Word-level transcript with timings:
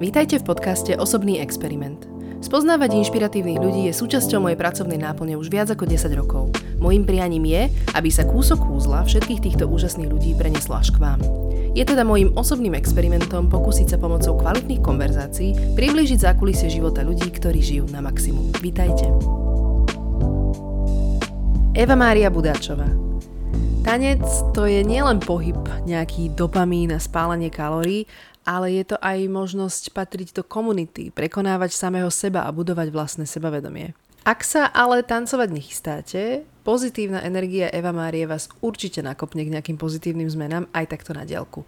Vítajte 0.00 0.40
v 0.40 0.48
podcaste 0.48 0.96
Osobný 0.96 1.44
experiment. 1.44 2.08
Spoznávať 2.40 3.04
inšpiratívnych 3.04 3.60
ľudí 3.60 3.82
je 3.84 3.92
súčasťou 3.92 4.40
mojej 4.40 4.56
pracovnej 4.56 4.96
náplne 4.96 5.36
už 5.36 5.52
viac 5.52 5.68
ako 5.68 5.84
10 5.84 6.16
rokov. 6.16 6.56
Mojím 6.80 7.04
prianím 7.04 7.44
je, 7.44 7.68
aby 7.92 8.08
sa 8.08 8.24
kúsok 8.24 8.64
kúzla 8.64 9.04
všetkých 9.04 9.44
týchto 9.44 9.68
úžasných 9.68 10.08
ľudí 10.08 10.32
preneslo 10.40 10.80
až 10.80 10.96
k 10.96 11.04
vám. 11.04 11.20
Je 11.76 11.84
teda 11.84 12.00
môjim 12.08 12.32
osobným 12.32 12.80
experimentom 12.80 13.52
pokúsiť 13.52 13.92
sa 13.92 14.00
pomocou 14.00 14.40
kvalitných 14.40 14.80
konverzácií 14.80 15.76
priblížiť 15.76 16.32
zákulisie 16.32 16.72
života 16.72 17.04
ľudí, 17.04 17.28
ktorí 17.28 17.60
žijú 17.60 17.84
na 17.92 18.00
maximum. 18.00 18.48
Vítajte. 18.64 19.04
Eva 21.76 21.92
Mária 21.92 22.32
Budáčová 22.32 23.10
Tanec 23.80 24.20
to 24.52 24.68
je 24.68 24.84
nielen 24.84 25.24
pohyb, 25.24 25.56
nejaký 25.88 26.36
dopamín 26.36 26.92
a 26.92 27.00
spálenie 27.00 27.48
kalórií, 27.48 28.04
ale 28.44 28.80
je 28.80 28.94
to 28.94 28.96
aj 29.00 29.18
možnosť 29.28 29.92
patriť 29.92 30.36
do 30.36 30.42
komunity, 30.42 31.12
prekonávať 31.12 31.76
samého 31.76 32.08
seba 32.08 32.44
a 32.46 32.54
budovať 32.54 32.88
vlastné 32.90 33.24
sebavedomie. 33.28 33.92
Ak 34.20 34.44
sa 34.44 34.68
ale 34.68 35.00
tancovať 35.00 35.48
nechystáte, 35.48 36.44
pozitívna 36.60 37.24
energia 37.24 37.72
Eva 37.72 37.88
Márie 37.88 38.28
vás 38.28 38.52
určite 38.60 39.00
nakopne 39.00 39.48
k 39.48 39.52
nejakým 39.56 39.80
pozitívnym 39.80 40.28
zmenám 40.28 40.68
aj 40.76 40.92
takto 40.92 41.16
na 41.16 41.24
dielku. 41.24 41.64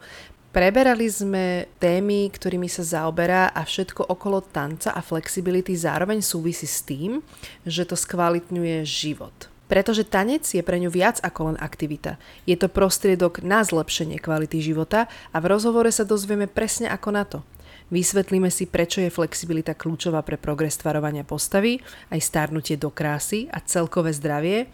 Preberali 0.52 1.08
sme 1.08 1.64
témy, 1.80 2.28
ktorými 2.28 2.68
sa 2.68 2.84
zaoberá 2.84 3.56
a 3.56 3.64
všetko 3.64 4.04
okolo 4.04 4.44
tanca 4.44 4.92
a 4.92 5.00
flexibility 5.00 5.72
zároveň 5.72 6.20
súvisí 6.20 6.68
s 6.68 6.84
tým, 6.84 7.24
že 7.64 7.88
to 7.88 7.96
skvalitňuje 7.96 8.84
život. 8.84 9.51
Pretože 9.72 10.04
tanec 10.04 10.44
je 10.44 10.60
pre 10.60 10.76
ňu 10.76 10.92
viac 10.92 11.16
ako 11.24 11.48
len 11.48 11.56
aktivita. 11.56 12.20
Je 12.44 12.60
to 12.60 12.68
prostriedok 12.68 13.40
na 13.40 13.64
zlepšenie 13.64 14.20
kvality 14.20 14.60
života 14.60 15.08
a 15.32 15.40
v 15.40 15.48
rozhovore 15.48 15.88
sa 15.88 16.04
dozvieme 16.04 16.44
presne 16.44 16.92
ako 16.92 17.08
na 17.08 17.24
to. 17.24 17.40
Vysvetlíme 17.88 18.52
si, 18.52 18.68
prečo 18.68 19.00
je 19.00 19.08
flexibilita 19.08 19.72
kľúčová 19.72 20.20
pre 20.28 20.36
progres 20.36 20.76
tvarovania 20.76 21.24
postavy, 21.24 21.80
aj 22.12 22.20
starnutie 22.20 22.76
do 22.76 22.92
krásy 22.92 23.48
a 23.48 23.64
celkové 23.64 24.12
zdravie, 24.12 24.68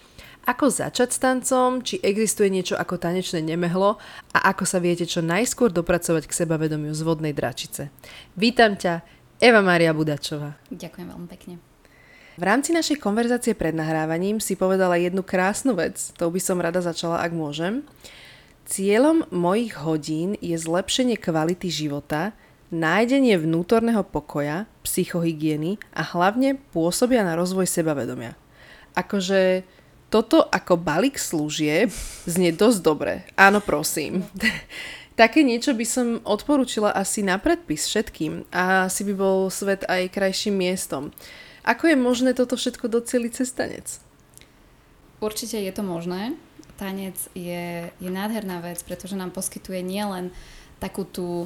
ako 0.50 0.66
začať 0.66 1.14
s 1.14 1.22
tancom, 1.22 1.78
či 1.78 2.02
existuje 2.02 2.50
niečo 2.50 2.74
ako 2.74 2.98
tanečné 2.98 3.38
nemehlo 3.38 4.02
a 4.34 4.38
ako 4.50 4.66
sa 4.66 4.83
viete 4.83 5.06
čo 5.06 5.22
najskôr 5.22 5.70
dopracovať 5.70 6.27
k 6.27 6.36
sebavedomiu 6.42 6.90
z 6.90 7.06
vodnej 7.06 7.34
dračice. 7.34 7.94
Vítam 8.34 8.74
ťa, 8.74 9.02
Eva 9.38 9.62
Maria 9.62 9.94
Budačová. 9.94 10.58
Ďakujem 10.74 11.06
veľmi 11.06 11.28
pekne. 11.30 11.67
V 12.39 12.47
rámci 12.47 12.70
našej 12.70 13.03
konverzácie 13.03 13.50
pred 13.50 13.75
nahrávaním 13.75 14.39
si 14.39 14.55
povedala 14.55 14.94
jednu 14.94 15.27
krásnu 15.27 15.75
vec, 15.75 16.14
to 16.14 16.31
by 16.31 16.39
som 16.39 16.62
rada 16.62 16.78
začala, 16.78 17.19
ak 17.19 17.34
môžem. 17.34 17.83
Cieľom 18.62 19.27
mojich 19.34 19.75
hodín 19.83 20.39
je 20.39 20.55
zlepšenie 20.55 21.19
kvality 21.19 21.67
života, 21.67 22.30
nájdenie 22.70 23.34
vnútorného 23.42 24.06
pokoja, 24.06 24.70
psychohygieny 24.86 25.83
a 25.91 26.06
hlavne 26.06 26.62
pôsobia 26.70 27.27
na 27.27 27.34
rozvoj 27.34 27.67
sebavedomia. 27.67 28.39
Akože 28.95 29.67
toto 30.06 30.47
ako 30.47 30.78
balík 30.78 31.19
služieb 31.19 31.91
znie 32.23 32.55
dosť 32.55 32.78
dobre. 32.86 33.27
Áno, 33.34 33.58
prosím. 33.58 34.23
Také 35.19 35.42
niečo 35.42 35.75
by 35.75 35.83
som 35.83 36.23
odporúčila 36.23 36.95
asi 36.95 37.27
na 37.27 37.42
predpis 37.42 37.91
všetkým 37.91 38.47
a 38.55 38.86
asi 38.86 39.02
by 39.11 39.14
bol 39.19 39.50
svet 39.50 39.83
aj 39.91 40.14
krajším 40.14 40.55
miestom. 40.55 41.11
Ako 41.69 41.92
je 41.92 41.97
možné 42.00 42.33
toto 42.33 42.56
všetko 42.56 42.88
doceliť 42.88 43.33
cez 43.36 43.52
tanec? 43.52 44.00
Určite 45.20 45.61
je 45.61 45.69
to 45.69 45.84
možné. 45.84 46.33
Tanec 46.80 47.20
je, 47.36 47.92
je 47.92 48.11
nádherná 48.11 48.64
vec, 48.64 48.80
pretože 48.88 49.20
nám 49.20 49.36
poskytuje 49.36 49.84
nielen 49.84 50.33
takú 50.80 51.05
tú 51.05 51.44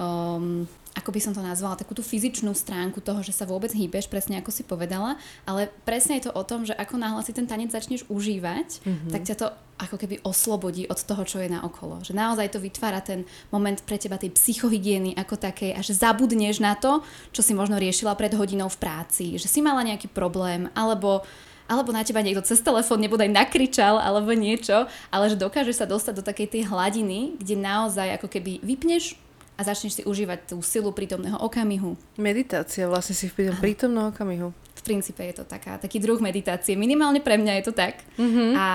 um, 0.00 0.64
ako 0.98 1.14
by 1.14 1.20
som 1.22 1.30
to 1.30 1.38
nazvala, 1.38 1.78
takú 1.78 1.94
tú 1.94 2.02
fyzičnú 2.02 2.50
stránku 2.50 2.98
toho, 2.98 3.22
že 3.22 3.30
sa 3.30 3.46
vôbec 3.46 3.70
hýbeš, 3.70 4.10
presne 4.10 4.42
ako 4.42 4.50
si 4.50 4.66
povedala, 4.66 5.14
ale 5.46 5.70
presne 5.86 6.18
je 6.18 6.26
to 6.26 6.34
o 6.34 6.42
tom, 6.42 6.66
že 6.66 6.74
ako 6.74 6.98
náhle 6.98 7.22
si 7.22 7.30
ten 7.30 7.46
tanec 7.46 7.70
začneš 7.70 8.02
užívať, 8.10 8.82
mm-hmm. 8.82 9.10
tak 9.14 9.22
ťa 9.22 9.36
to 9.38 9.46
ako 9.78 9.94
keby 9.94 10.18
oslobodí 10.26 10.90
od 10.90 10.98
toho, 10.98 11.22
čo 11.22 11.38
je 11.38 11.46
na 11.46 11.62
okolo. 11.62 12.02
Že 12.02 12.18
naozaj 12.18 12.50
to 12.50 12.58
vytvára 12.58 12.98
ten 12.98 13.22
moment 13.54 13.78
pre 13.86 13.94
teba 13.94 14.18
tej 14.18 14.34
psychohygieny 14.34 15.14
ako 15.14 15.38
takej 15.38 15.78
a 15.78 15.80
že 15.86 15.94
zabudneš 15.94 16.58
na 16.58 16.74
to, 16.74 17.06
čo 17.30 17.46
si 17.46 17.54
možno 17.54 17.78
riešila 17.78 18.18
pred 18.18 18.34
hodinou 18.34 18.66
v 18.66 18.80
práci, 18.82 19.38
že 19.38 19.46
si 19.46 19.62
mala 19.62 19.86
nejaký 19.86 20.10
problém, 20.10 20.66
alebo 20.74 21.22
alebo 21.68 21.92
na 21.92 22.00
teba 22.00 22.24
niekto 22.24 22.40
cez 22.48 22.64
telefón 22.64 23.04
nebodaj 23.04 23.28
nakričal 23.28 24.00
alebo 24.00 24.32
niečo, 24.32 24.88
ale 25.12 25.28
že 25.28 25.36
dokážeš 25.36 25.84
sa 25.84 25.86
dostať 25.86 26.14
do 26.16 26.24
takej 26.24 26.48
tej 26.48 26.62
hladiny, 26.64 27.36
kde 27.36 27.60
naozaj 27.60 28.16
ako 28.16 28.26
keby 28.32 28.64
vypneš 28.64 29.20
a 29.58 29.66
začneš 29.66 30.00
si 30.00 30.02
užívať 30.06 30.54
tú 30.54 30.62
silu 30.62 30.94
prítomného 30.94 31.34
okamihu. 31.42 31.98
Meditácia 32.14 32.86
vlastne 32.86 33.18
si 33.18 33.26
v 33.26 33.50
prítomnom 33.58 34.14
okamihu. 34.14 34.54
V 34.54 34.82
princípe 34.86 35.26
je 35.26 35.42
to 35.42 35.44
taká, 35.44 35.82
taký 35.82 35.98
druh 35.98 36.22
meditácie. 36.22 36.78
Minimálne 36.78 37.18
pre 37.18 37.34
mňa 37.34 37.58
je 37.58 37.64
to 37.66 37.74
tak. 37.74 38.06
Mm-hmm. 38.14 38.54
A 38.54 38.66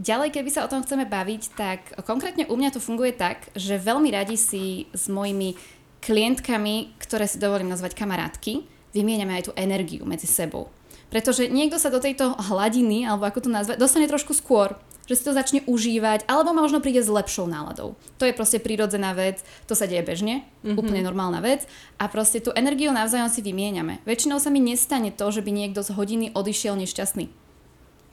ďalej, 0.00 0.32
keby 0.32 0.48
sa 0.48 0.64
o 0.64 0.72
tom 0.72 0.80
chceme 0.80 1.04
baviť, 1.04 1.42
tak 1.52 1.80
konkrétne 2.08 2.48
u 2.48 2.56
mňa 2.56 2.72
to 2.72 2.80
funguje 2.80 3.12
tak, 3.12 3.52
že 3.52 3.76
veľmi 3.76 4.08
radi 4.08 4.40
si 4.40 4.88
s 4.96 5.12
mojimi 5.12 5.52
klientkami, 6.00 6.96
ktoré 6.96 7.28
si 7.28 7.36
dovolím 7.36 7.68
nazvať 7.68 7.92
kamarátky, 7.92 8.64
vymieňame 8.96 9.36
aj 9.36 9.44
tú 9.50 9.52
energiu 9.60 10.08
medzi 10.08 10.24
sebou. 10.24 10.72
Pretože 11.12 11.52
niekto 11.52 11.76
sa 11.76 11.92
do 11.92 12.00
tejto 12.00 12.32
hladiny, 12.48 13.04
alebo 13.04 13.28
ako 13.28 13.48
to 13.48 13.50
nazvať, 13.52 13.76
dostane 13.76 14.08
trošku 14.08 14.32
skôr 14.32 14.76
že 15.08 15.16
si 15.16 15.24
to 15.24 15.32
začne 15.32 15.64
užívať, 15.64 16.28
alebo 16.28 16.52
možno 16.52 16.84
príde 16.84 17.00
s 17.00 17.08
lepšou 17.08 17.48
náladou. 17.48 17.96
To 18.20 18.28
je 18.28 18.36
proste 18.36 18.60
prírodzená 18.60 19.16
vec, 19.16 19.40
to 19.64 19.72
sa 19.72 19.88
deje 19.88 20.04
bežne, 20.04 20.44
mm-hmm. 20.44 20.76
úplne 20.76 21.00
normálna 21.00 21.40
vec 21.40 21.64
a 21.96 22.06
proste 22.12 22.44
tú 22.44 22.52
energiu 22.52 22.92
navzájom 22.92 23.32
si 23.32 23.40
vymieňame. 23.40 24.04
Väčšinou 24.04 24.36
sa 24.36 24.52
mi 24.52 24.60
nestane 24.60 25.08
to, 25.08 25.26
že 25.32 25.40
by 25.40 25.50
niekto 25.50 25.80
z 25.80 25.96
hodiny 25.96 26.26
odišiel 26.36 26.76
nešťastný. 26.76 27.32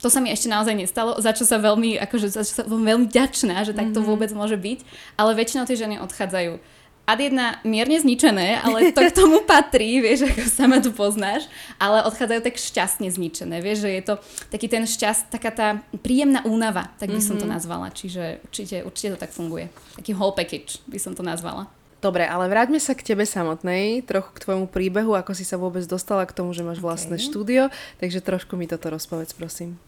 To 0.04 0.12
sa 0.12 0.20
mi 0.20 0.28
ešte 0.28 0.52
naozaj 0.52 0.76
nestalo, 0.76 1.16
za 1.16 1.32
čo 1.32 1.48
sa 1.48 1.56
veľmi, 1.56 1.96
akože, 2.00 2.28
za 2.28 2.44
čo 2.44 2.52
sa 2.52 2.64
veľmi 2.68 3.08
ďačná, 3.08 3.64
že 3.64 3.72
tak 3.72 3.92
to 3.92 4.00
mm-hmm. 4.00 4.08
vôbec 4.08 4.30
môže 4.32 4.56
byť, 4.56 4.84
ale 5.16 5.36
väčšinou 5.36 5.64
tie 5.64 5.76
ženy 5.76 6.00
odchádzajú 6.00 6.60
ad 7.06 7.22
jedna 7.22 7.62
mierne 7.62 8.02
zničené, 8.02 8.58
ale 8.58 8.90
to 8.90 9.00
k 9.06 9.14
tomu 9.14 9.46
patrí, 9.46 10.02
vieš, 10.02 10.26
ako 10.26 10.42
sama 10.50 10.82
tu 10.82 10.90
poznáš, 10.90 11.46
ale 11.78 12.02
odchádzajú 12.02 12.40
tak 12.42 12.58
šťastne 12.58 13.06
zničené, 13.06 13.62
vieš, 13.62 13.86
že 13.86 13.90
je 13.94 14.02
to 14.02 14.14
taký 14.50 14.66
ten 14.66 14.82
šťast, 14.82 15.30
taká 15.30 15.54
tá 15.54 15.68
príjemná 16.02 16.42
únava, 16.42 16.90
tak 16.98 17.14
by 17.14 17.22
mm-hmm. 17.22 17.28
som 17.30 17.38
to 17.38 17.46
mhm. 17.46 17.54
nazvala, 17.54 17.94
čiže 17.94 18.42
určite, 18.42 18.76
určite 18.82 19.08
to 19.14 19.18
tak 19.22 19.30
funguje. 19.30 19.70
Taký 19.94 20.18
whole 20.18 20.34
package 20.34 20.82
by 20.90 20.98
som 20.98 21.14
to 21.14 21.22
nazvala. 21.22 21.70
Dobre, 21.96 22.28
ale 22.28 22.50
vráťme 22.50 22.76
sa 22.76 22.92
k 22.92 23.06
tebe 23.06 23.24
samotnej, 23.24 24.04
trochu 24.04 24.30
k 24.36 24.42
tvojmu 24.44 24.66
príbehu, 24.68 25.16
ako 25.16 25.32
si 25.32 25.48
sa 25.48 25.56
vôbec 25.56 25.80
dostala 25.88 26.28
k 26.28 26.36
tomu, 26.36 26.52
že 26.52 26.60
máš 26.60 26.82
vlastné 26.82 27.16
okay. 27.16 27.24
štúdio, 27.24 27.62
takže 28.02 28.20
trošku 28.20 28.58
mi 28.58 28.68
toto 28.68 28.92
rozpovedz, 28.92 29.32
prosím. 29.32 29.80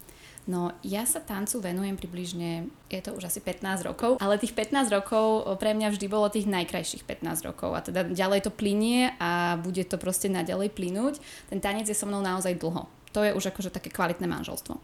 No 0.47 0.71
ja 0.81 1.03
sa 1.03 1.19
tancu 1.19 1.59
venujem 1.59 1.99
približne, 1.99 2.71
je 2.87 3.01
to 3.03 3.13
už 3.13 3.29
asi 3.29 3.39
15 3.43 3.85
rokov, 3.85 4.17
ale 4.17 4.41
tých 4.41 4.55
15 4.55 4.89
rokov 4.89 5.45
pre 5.59 5.75
mňa 5.75 5.93
vždy 5.93 6.05
bolo 6.09 6.31
tých 6.31 6.49
najkrajších 6.49 7.05
15 7.05 7.47
rokov 7.47 7.75
a 7.75 7.83
teda 7.83 8.07
ďalej 8.09 8.47
to 8.47 8.51
plinie 8.53 9.13
a 9.19 9.59
bude 9.61 9.83
to 9.85 9.99
proste 10.01 10.31
naďalej 10.31 10.73
plynúť. 10.73 11.21
Ten 11.53 11.59
tanec 11.61 11.85
je 11.85 11.97
so 11.97 12.09
mnou 12.09 12.23
naozaj 12.23 12.57
dlho. 12.57 12.89
To 13.13 13.25
je 13.25 13.33
už 13.33 13.53
akože 13.53 13.73
také 13.73 13.89
kvalitné 13.89 14.25
manželstvo. 14.25 14.77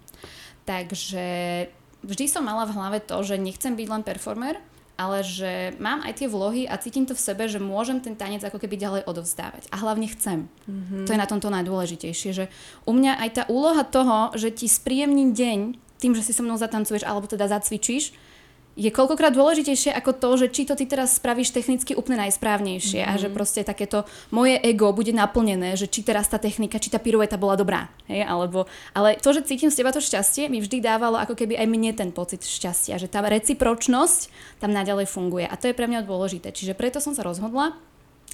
Takže 0.66 1.26
vždy 2.02 2.26
som 2.26 2.46
mala 2.46 2.66
v 2.66 2.74
hlave 2.74 2.98
to, 3.02 3.22
že 3.22 3.38
nechcem 3.38 3.78
byť 3.78 3.88
len 3.90 4.02
performer, 4.06 4.58
ale 4.96 5.28
že 5.28 5.76
mám 5.80 6.04
aj 6.04 6.24
tie 6.24 6.28
vlohy 6.32 6.68
a 6.68 6.80
cítim 6.80 7.04
to 7.04 7.16
v 7.16 7.24
sebe, 7.24 7.44
že 7.52 7.60
môžem 7.60 8.00
ten 8.00 8.16
tanec 8.16 8.44
ako 8.44 8.60
keby 8.60 8.80
ďalej 8.80 9.02
odovzdávať. 9.08 9.68
A 9.72 9.80
hlavne 9.84 10.08
chcem. 10.08 10.48
Mm-hmm. 10.68 11.04
To 11.08 11.12
je 11.12 11.20
na 11.20 11.28
tomto 11.28 11.52
najdôležitejšie, 11.52 12.32
že 12.32 12.46
u 12.88 12.96
mňa 12.96 13.20
aj 13.28 13.30
tá 13.36 13.44
úloha 13.52 13.84
toho, 13.84 14.32
že 14.40 14.56
ti 14.56 14.72
spríjemním 14.72 15.36
deň 15.36 15.60
tým, 16.00 16.12
že 16.16 16.24
si 16.24 16.36
so 16.36 16.44
mnou 16.44 16.60
zatancuješ 16.60 17.08
alebo 17.08 17.28
teda 17.28 17.48
zacvičíš, 17.48 18.12
je 18.76 18.92
koľkokrát 18.92 19.32
dôležitejšie 19.32 19.96
ako 19.96 20.12
to, 20.20 20.30
že 20.46 20.48
či 20.52 20.68
to 20.68 20.76
ty 20.76 20.84
teraz 20.84 21.16
spravíš 21.16 21.56
technicky 21.56 21.96
úplne 21.96 22.28
najsprávnejšie 22.28 23.02
mm-hmm. 23.08 23.16
a 23.16 23.20
že 23.20 23.28
mhm. 23.32 23.36
proste 23.36 23.62
takéto 23.64 24.04
moje 24.36 24.60
ego 24.60 24.92
bude 24.92 25.16
naplnené, 25.16 25.80
že 25.80 25.88
či 25.88 26.04
teraz 26.04 26.28
tá 26.28 26.36
technika, 26.36 26.80
či 26.80 26.92
tá 26.92 27.00
pirueta 27.00 27.40
bola 27.40 27.56
dobrá. 27.56 27.88
Hej? 28.12 28.28
Alebo, 28.28 28.68
ale 28.92 29.16
to, 29.16 29.32
že 29.32 29.48
cítim 29.48 29.72
z 29.72 29.80
teba 29.80 29.96
to 29.96 30.04
šťastie, 30.04 30.52
mi 30.52 30.60
vždy 30.60 30.84
dávalo 30.84 31.16
ako 31.16 31.40
keby 31.40 31.56
aj 31.56 31.68
mne 31.72 31.92
ten 31.96 32.10
pocit 32.12 32.44
šťastia, 32.44 33.00
že 33.00 33.08
tá 33.08 33.24
recipročnosť 33.24 34.28
tam 34.60 34.76
naďalej 34.76 35.08
funguje 35.08 35.48
a 35.48 35.56
to 35.56 35.72
je 35.72 35.78
pre 35.78 35.88
mňa 35.88 36.04
dôležité. 36.04 36.52
Čiže 36.52 36.76
preto 36.76 37.00
som 37.00 37.16
sa 37.16 37.24
rozhodla, 37.24 37.80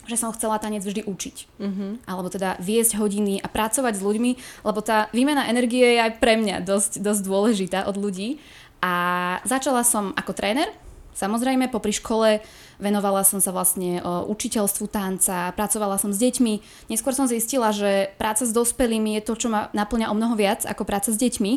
že 0.09 0.17
som 0.17 0.33
chcela 0.33 0.57
tanec 0.57 0.81
vždy 0.81 1.05
učiť. 1.05 1.61
Mm-hmm. 1.61 1.91
Alebo 2.09 2.33
teda 2.33 2.57
viesť 2.57 2.97
hodiny 2.97 3.37
a 3.37 3.45
pracovať 3.45 3.93
s 3.93 4.01
ľuďmi, 4.01 4.31
lebo 4.65 4.79
tá 4.81 5.13
výmena 5.13 5.45
energie 5.45 5.85
je 5.97 5.99
aj 6.01 6.17
pre 6.17 6.41
mňa 6.41 6.65
dosť, 6.65 7.05
dosť 7.05 7.21
dôležitá 7.21 7.79
od 7.85 8.01
ľudí. 8.01 8.41
A 8.81 8.93
začala 9.45 9.85
som 9.85 10.11
ako 10.17 10.33
tréner, 10.33 10.69
Samozrejme, 11.11 11.67
popri 11.67 11.91
škole 11.91 12.39
venovala 12.79 13.27
som 13.27 13.43
sa 13.43 13.51
vlastne 13.51 13.99
učiteľstvu 14.01 14.87
tanca, 14.87 15.51
pracovala 15.59 15.99
som 15.99 16.15
s 16.15 16.19
deťmi. 16.23 16.87
Neskôr 16.87 17.11
som 17.11 17.27
zistila, 17.27 17.75
že 17.75 18.15
práca 18.15 18.47
s 18.47 18.55
dospelými 18.55 19.19
je 19.19 19.25
to, 19.27 19.33
čo 19.35 19.47
ma 19.51 19.67
naplňa 19.75 20.07
o 20.07 20.15
mnoho 20.15 20.39
viac 20.39 20.63
ako 20.63 20.87
práca 20.87 21.11
s 21.11 21.19
deťmi. 21.19 21.51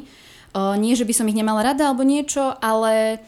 Nie, 0.82 0.94
že 0.99 1.06
by 1.06 1.15
som 1.15 1.31
ich 1.31 1.38
nemala 1.38 1.71
rada 1.71 1.87
alebo 1.87 2.03
niečo, 2.03 2.55
ale 2.59 3.23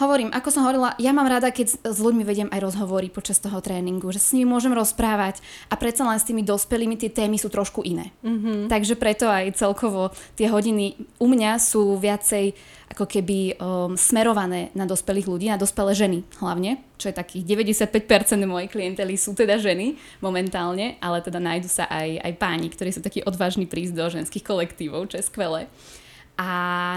hovorím, 0.00 0.30
ako 0.32 0.48
som 0.52 0.62
hovorila, 0.64 0.92
ja 1.00 1.12
mám 1.16 1.28
rada, 1.28 1.48
keď 1.48 1.80
s 1.80 1.98
ľuďmi 1.98 2.22
vediem 2.24 2.48
aj 2.52 2.60
rozhovory 2.60 3.08
počas 3.08 3.40
toho 3.40 3.60
tréningu, 3.64 4.08
že 4.12 4.20
s 4.20 4.32
nimi 4.36 4.48
môžem 4.48 4.72
rozprávať 4.76 5.40
a 5.72 5.74
predsa 5.80 6.04
len 6.04 6.20
s 6.20 6.28
tými 6.28 6.44
dospelými 6.44 7.00
tie 7.00 7.08
témy 7.08 7.40
sú 7.40 7.48
trošku 7.48 7.80
iné. 7.84 8.12
Mm-hmm. 8.20 8.68
Takže 8.68 8.94
preto 9.00 9.28
aj 9.28 9.56
celkovo 9.56 10.12
tie 10.36 10.52
hodiny 10.52 11.00
u 11.16 11.26
mňa 11.28 11.56
sú 11.60 11.96
viacej 11.96 12.52
ako 12.86 13.04
keby 13.04 13.58
um, 13.58 13.98
smerované 13.98 14.70
na 14.78 14.86
dospelých 14.86 15.26
ľudí, 15.26 15.46
na 15.50 15.58
dospelé 15.58 15.90
ženy 15.92 16.22
hlavne, 16.38 16.78
čo 16.96 17.10
je 17.10 17.18
takých 17.18 17.42
95% 17.44 18.38
mojej 18.46 18.70
klientely 18.70 19.18
sú 19.18 19.34
teda 19.34 19.58
ženy 19.58 19.98
momentálne, 20.22 20.94
ale 21.02 21.18
teda 21.18 21.42
nájdu 21.42 21.66
sa 21.66 21.90
aj, 21.90 22.22
aj 22.22 22.32
páni, 22.38 22.70
ktorí 22.70 22.94
sú 22.94 23.02
takí 23.02 23.26
odvážni 23.26 23.66
prísť 23.66 23.92
do 23.92 24.06
ženských 24.06 24.46
kolektívov, 24.46 25.10
čo 25.10 25.18
je 25.18 25.26
skvelé. 25.26 25.66
A 26.36 26.48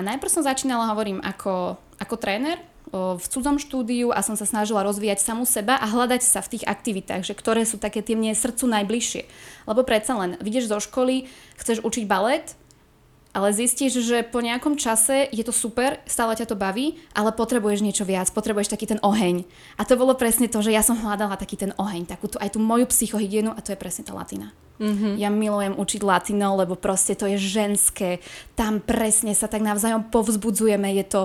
najprv 0.03 0.29
som 0.29 0.43
začínala, 0.43 0.91
hovorím, 0.91 1.23
ako, 1.23 1.79
ako 1.97 2.15
tréner, 2.19 2.59
v 2.91 3.25
cudzom 3.25 3.55
štúdiu 3.61 4.11
a 4.11 4.19
som 4.19 4.35
sa 4.35 4.43
snažila 4.43 4.83
rozvíjať 4.83 5.23
samú 5.23 5.47
seba 5.47 5.79
a 5.79 5.87
hľadať 5.87 6.21
sa 6.25 6.43
v 6.43 6.57
tých 6.57 6.67
aktivitách, 6.67 7.23
že 7.23 7.37
ktoré 7.37 7.63
sú 7.63 7.79
také 7.79 8.03
tie 8.03 8.19
mne 8.19 8.35
srdcu 8.35 8.67
najbližšie. 8.67 9.23
Lebo 9.69 9.87
predsa 9.87 10.19
len, 10.19 10.35
vidieš 10.43 10.67
zo 10.67 10.83
školy, 10.83 11.31
chceš 11.55 11.85
učiť 11.87 12.03
balet, 12.03 12.58
ale 13.29 13.53
zistíš, 13.53 14.01
že 14.01 14.25
po 14.25 14.41
nejakom 14.41 14.73
čase 14.73 15.29
je 15.29 15.45
to 15.45 15.53
super, 15.53 16.01
stále 16.09 16.33
ťa 16.33 16.49
to 16.49 16.57
baví, 16.57 16.97
ale 17.13 17.29
potrebuješ 17.29 17.85
niečo 17.85 18.03
viac, 18.05 18.25
potrebuješ 18.33 18.73
taký 18.73 18.89
ten 18.89 18.99
oheň. 19.05 19.45
A 19.77 19.85
to 19.85 19.93
bolo 19.93 20.17
presne 20.17 20.49
to, 20.49 20.65
že 20.65 20.73
ja 20.73 20.81
som 20.81 20.97
hľadala 20.97 21.37
taký 21.37 21.53
ten 21.53 21.71
oheň, 21.77 22.09
takú 22.09 22.25
tú, 22.25 22.41
aj 22.41 22.57
tú 22.57 22.59
moju 22.59 22.89
psychohygienu 22.89 23.53
a 23.53 23.61
to 23.61 23.69
je 23.73 23.77
presne 23.77 24.01
tá 24.01 24.17
latina. 24.17 24.49
Mm-hmm. 24.79 25.19
Ja 25.19 25.27
milujem 25.27 25.75
učiť 25.75 26.01
latino, 26.07 26.55
lebo 26.55 26.79
proste 26.79 27.11
to 27.11 27.27
je 27.27 27.35
ženské. 27.35 28.23
Tam 28.55 28.79
presne 28.79 29.35
sa 29.35 29.51
tak 29.51 29.59
navzájom 29.59 30.07
povzbudzujeme. 30.07 30.87
Je 30.95 31.03
to, 31.03 31.21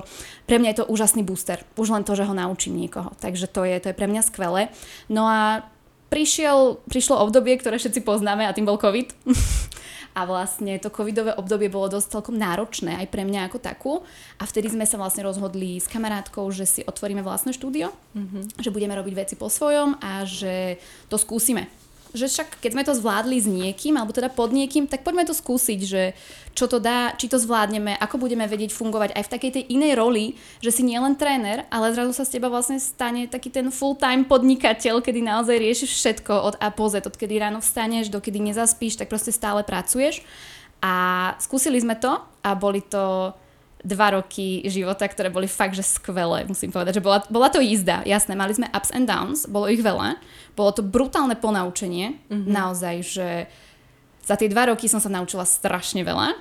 pre 0.51 0.59
mňa 0.59 0.75
je 0.75 0.79
to 0.83 0.91
úžasný 0.91 1.23
booster. 1.23 1.63
Už 1.79 1.95
len 1.95 2.03
to, 2.03 2.19
že 2.19 2.27
ho 2.27 2.35
naučím 2.35 2.75
niekoho. 2.75 3.15
Takže 3.23 3.47
to 3.47 3.63
je, 3.63 3.79
to 3.79 3.87
je 3.95 3.99
pre 3.99 4.11
mňa 4.11 4.27
skvelé. 4.27 4.75
No 5.07 5.31
a 5.31 5.71
prišiel, 6.11 6.83
prišlo 6.91 7.23
obdobie, 7.23 7.55
ktoré 7.55 7.79
všetci 7.79 8.03
poznáme 8.03 8.43
a 8.43 8.55
tým 8.55 8.67
bol 8.67 8.75
COVID. 8.75 9.15
a 10.15 10.21
vlastne 10.25 10.79
to 10.79 10.95
covidové 10.95 11.35
obdobie 11.35 11.67
bolo 11.67 11.99
dosť 11.99 12.19
celkom 12.19 12.39
náročné 12.39 13.03
aj 13.03 13.11
pre 13.11 13.27
mňa 13.27 13.51
ako 13.51 13.59
takú 13.59 13.93
a 14.39 14.45
vtedy 14.47 14.71
sme 14.71 14.87
sa 14.87 14.95
vlastne 14.97 15.27
rozhodli 15.27 15.83
s 15.83 15.91
kamarátkou, 15.91 16.47
že 16.55 16.65
si 16.65 16.81
otvoríme 16.87 17.21
vlastné 17.21 17.51
štúdio, 17.51 17.91
mm-hmm. 18.15 18.63
že 18.63 18.71
budeme 18.71 18.95
robiť 18.95 19.15
veci 19.15 19.35
po 19.35 19.51
svojom 19.51 19.99
a 19.99 20.23
že 20.23 20.79
to 21.11 21.19
skúsime 21.19 21.67
že 22.15 22.31
však 22.31 22.63
keď 22.63 22.71
sme 22.73 22.87
to 22.87 22.95
zvládli 22.95 23.43
s 23.43 23.51
niekým, 23.51 23.99
alebo 23.99 24.15
teda 24.15 24.31
pod 24.31 24.55
niekým, 24.55 24.87
tak 24.87 25.03
poďme 25.03 25.27
to 25.27 25.35
skúsiť, 25.35 25.81
že 25.83 26.15
čo 26.55 26.71
to 26.71 26.79
dá, 26.79 27.13
či 27.19 27.27
to 27.27 27.37
zvládneme, 27.43 27.99
ako 27.99 28.23
budeme 28.23 28.47
vedieť 28.47 28.71
fungovať 28.71 29.19
aj 29.19 29.25
v 29.27 29.33
takej 29.35 29.51
tej 29.51 29.65
inej 29.75 29.93
roli, 29.99 30.39
že 30.63 30.71
si 30.71 30.87
nielen 30.87 31.19
tréner, 31.19 31.67
ale 31.75 31.91
zrazu 31.91 32.15
sa 32.15 32.23
z 32.23 32.39
teba 32.39 32.47
vlastne 32.47 32.79
stane 32.79 33.27
taký 33.27 33.51
ten 33.51 33.75
full-time 33.75 34.23
podnikateľ, 34.25 35.03
kedy 35.03 35.21
naozaj 35.27 35.59
riešiš 35.59 35.91
všetko 35.91 36.33
od 36.33 36.55
A 36.63 36.71
po 36.71 36.87
Z, 36.87 37.11
od 37.11 37.19
kedy 37.19 37.43
ráno 37.43 37.59
vstaneš, 37.59 38.09
do 38.09 38.23
kedy 38.23 38.39
nezaspíš, 38.39 39.03
tak 39.03 39.11
proste 39.11 39.35
stále 39.35 39.67
pracuješ. 39.67 40.23
A 40.79 41.35
skúsili 41.43 41.83
sme 41.83 41.99
to 41.99 42.23
a 42.47 42.51
boli 42.55 42.79
to 42.87 43.35
dva 43.85 44.17
roky 44.17 44.65
života, 44.65 45.05
ktoré 45.05 45.29
boli 45.29 45.45
fakt, 45.45 45.77
že 45.77 45.85
skvelé, 45.85 46.49
musím 46.49 46.73
povedať, 46.73 46.99
že 46.99 47.05
bola, 47.05 47.21
bola 47.29 47.53
to 47.53 47.61
jízda, 47.61 48.01
jasné, 48.09 48.33
mali 48.33 48.57
sme 48.57 48.73
ups 48.73 48.91
and 48.97 49.05
downs, 49.05 49.45
bolo 49.45 49.69
ich 49.69 49.85
veľa, 49.85 50.17
bolo 50.57 50.71
to 50.73 50.81
brutálne 50.81 51.37
ponaučenie, 51.37 52.17
mm-hmm. 52.33 52.49
naozaj, 52.49 52.95
že 53.05 53.29
za 54.25 54.41
tie 54.41 54.49
dva 54.49 54.73
roky 54.73 54.89
som 54.89 55.05
sa 55.05 55.13
naučila 55.13 55.45
strašne 55.45 56.01
veľa 56.01 56.33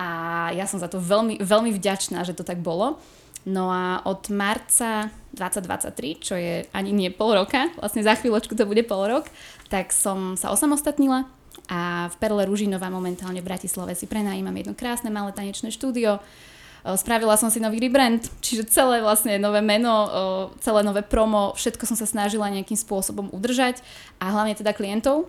a 0.00 0.08
ja 0.56 0.64
som 0.64 0.80
za 0.80 0.88
to 0.88 0.96
veľmi, 0.96 1.44
veľmi 1.44 1.70
vďačná, 1.76 2.24
že 2.24 2.32
to 2.32 2.40
tak 2.40 2.64
bolo. 2.64 2.96
No 3.44 3.68
a 3.68 4.00
od 4.08 4.28
marca 4.32 5.12
2023, 5.36 6.24
čo 6.24 6.34
je 6.36 6.64
ani 6.72 6.90
nie 6.90 7.12
pol 7.12 7.36
roka, 7.36 7.68
vlastne 7.76 8.00
za 8.00 8.16
chvíľočku 8.16 8.56
to 8.56 8.64
bude 8.64 8.82
pol 8.88 9.04
rok, 9.04 9.28
tak 9.68 9.92
som 9.92 10.40
sa 10.40 10.48
osamostatnila 10.50 11.28
a 11.68 12.08
v 12.08 12.14
Perle 12.16 12.48
Ružinova 12.48 12.88
momentálne 12.88 13.44
v 13.44 13.48
Bratislave 13.48 13.92
si 13.92 14.08
prenajímam 14.08 14.56
jedno 14.56 14.72
krásne 14.72 15.12
malé 15.12 15.36
tanečné 15.36 15.68
štúdio, 15.68 16.22
Spravila 16.96 17.36
som 17.36 17.52
si 17.52 17.60
nový 17.60 17.82
rebrand, 17.82 18.22
čiže 18.40 18.70
celé 18.70 19.02
vlastne 19.02 19.36
nové 19.36 19.60
meno, 19.60 20.08
celé 20.62 20.80
nové 20.86 21.04
promo, 21.04 21.52
všetko 21.58 21.84
som 21.84 21.98
sa 21.98 22.08
snažila 22.08 22.48
nejakým 22.48 22.78
spôsobom 22.78 23.28
udržať 23.34 23.84
a 24.22 24.32
hlavne 24.32 24.56
teda 24.56 24.72
klientov, 24.72 25.28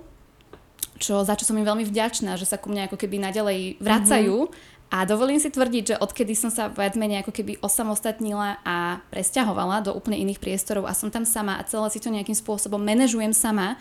čo, 1.01 1.25
za 1.25 1.35
čo 1.35 1.43
som 1.43 1.57
im 1.59 1.67
veľmi 1.67 1.83
vďačná, 1.83 2.39
že 2.39 2.47
sa 2.47 2.55
ku 2.55 2.71
mne 2.71 2.87
ako 2.87 2.95
keby 2.95 3.19
naďalej 3.19 3.81
vracajú 3.81 4.47
mm-hmm. 4.47 4.77
A 4.89 5.05
dovolím 5.05 5.37
si 5.37 5.53
tvrdiť, 5.53 5.83
že 5.85 5.99
odkedy 6.01 6.33
som 6.33 6.49
sa 6.49 6.65
viac 6.65 6.97
menej 6.97 7.21
ako 7.21 7.29
keby 7.29 7.61
osamostatnila 7.61 8.57
a 8.65 9.05
presťahovala 9.13 9.85
do 9.85 9.93
úplne 9.93 10.17
iných 10.17 10.41
priestorov 10.41 10.89
a 10.89 10.97
som 10.97 11.13
tam 11.13 11.29
sama 11.29 11.61
a 11.61 11.65
celé 11.69 11.93
si 11.93 12.01
to 12.01 12.09
nejakým 12.09 12.33
spôsobom 12.33 12.81
manažujem 12.81 13.29
sama, 13.29 13.77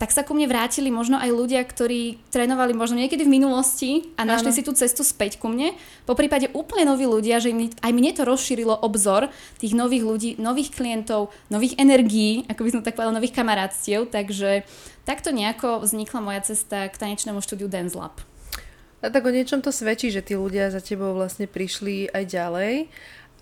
tak 0.00 0.10
sa 0.10 0.26
ku 0.26 0.34
mne 0.34 0.50
vrátili 0.50 0.90
možno 0.90 1.14
aj 1.14 1.30
ľudia, 1.30 1.62
ktorí 1.62 2.18
trénovali 2.34 2.74
možno 2.74 2.98
niekedy 2.98 3.22
v 3.22 3.34
minulosti 3.38 4.10
a 4.18 4.26
našli 4.26 4.50
ano. 4.50 4.56
si 4.58 4.66
tú 4.66 4.74
cestu 4.74 5.06
späť 5.06 5.38
ku 5.38 5.46
mne. 5.46 5.78
Po 6.08 6.18
prípade 6.18 6.50
úplne 6.58 6.90
noví 6.90 7.06
ľudia, 7.06 7.38
že 7.38 7.54
im, 7.54 7.70
aj 7.70 7.92
mne 7.94 8.10
to 8.10 8.26
rozšírilo 8.26 8.82
obzor 8.82 9.30
tých 9.62 9.78
nových 9.78 10.02
ľudí, 10.02 10.30
nových 10.42 10.74
klientov, 10.74 11.30
nových 11.54 11.78
energií, 11.78 12.42
ako 12.50 12.60
by 12.66 12.70
som 12.74 12.82
tak 12.82 12.98
povedala, 12.98 13.22
nových 13.22 13.36
kamarátstiev. 13.38 14.10
Takže 14.10 14.66
takto 15.06 15.30
nejako 15.30 15.86
vznikla 15.86 16.18
moja 16.18 16.40
cesta 16.50 16.90
k 16.90 16.98
tanečnému 16.98 17.38
štúdiu 17.38 17.70
Dance 17.70 17.94
Lab. 17.94 18.18
A 19.02 19.10
tak 19.10 19.26
o 19.26 19.34
niečom 19.34 19.58
to 19.58 19.74
svedčí, 19.74 20.14
že 20.14 20.22
tí 20.22 20.38
ľudia 20.38 20.70
za 20.70 20.78
tebou 20.78 21.10
vlastne 21.10 21.50
prišli 21.50 22.14
aj 22.14 22.22
ďalej. 22.22 22.74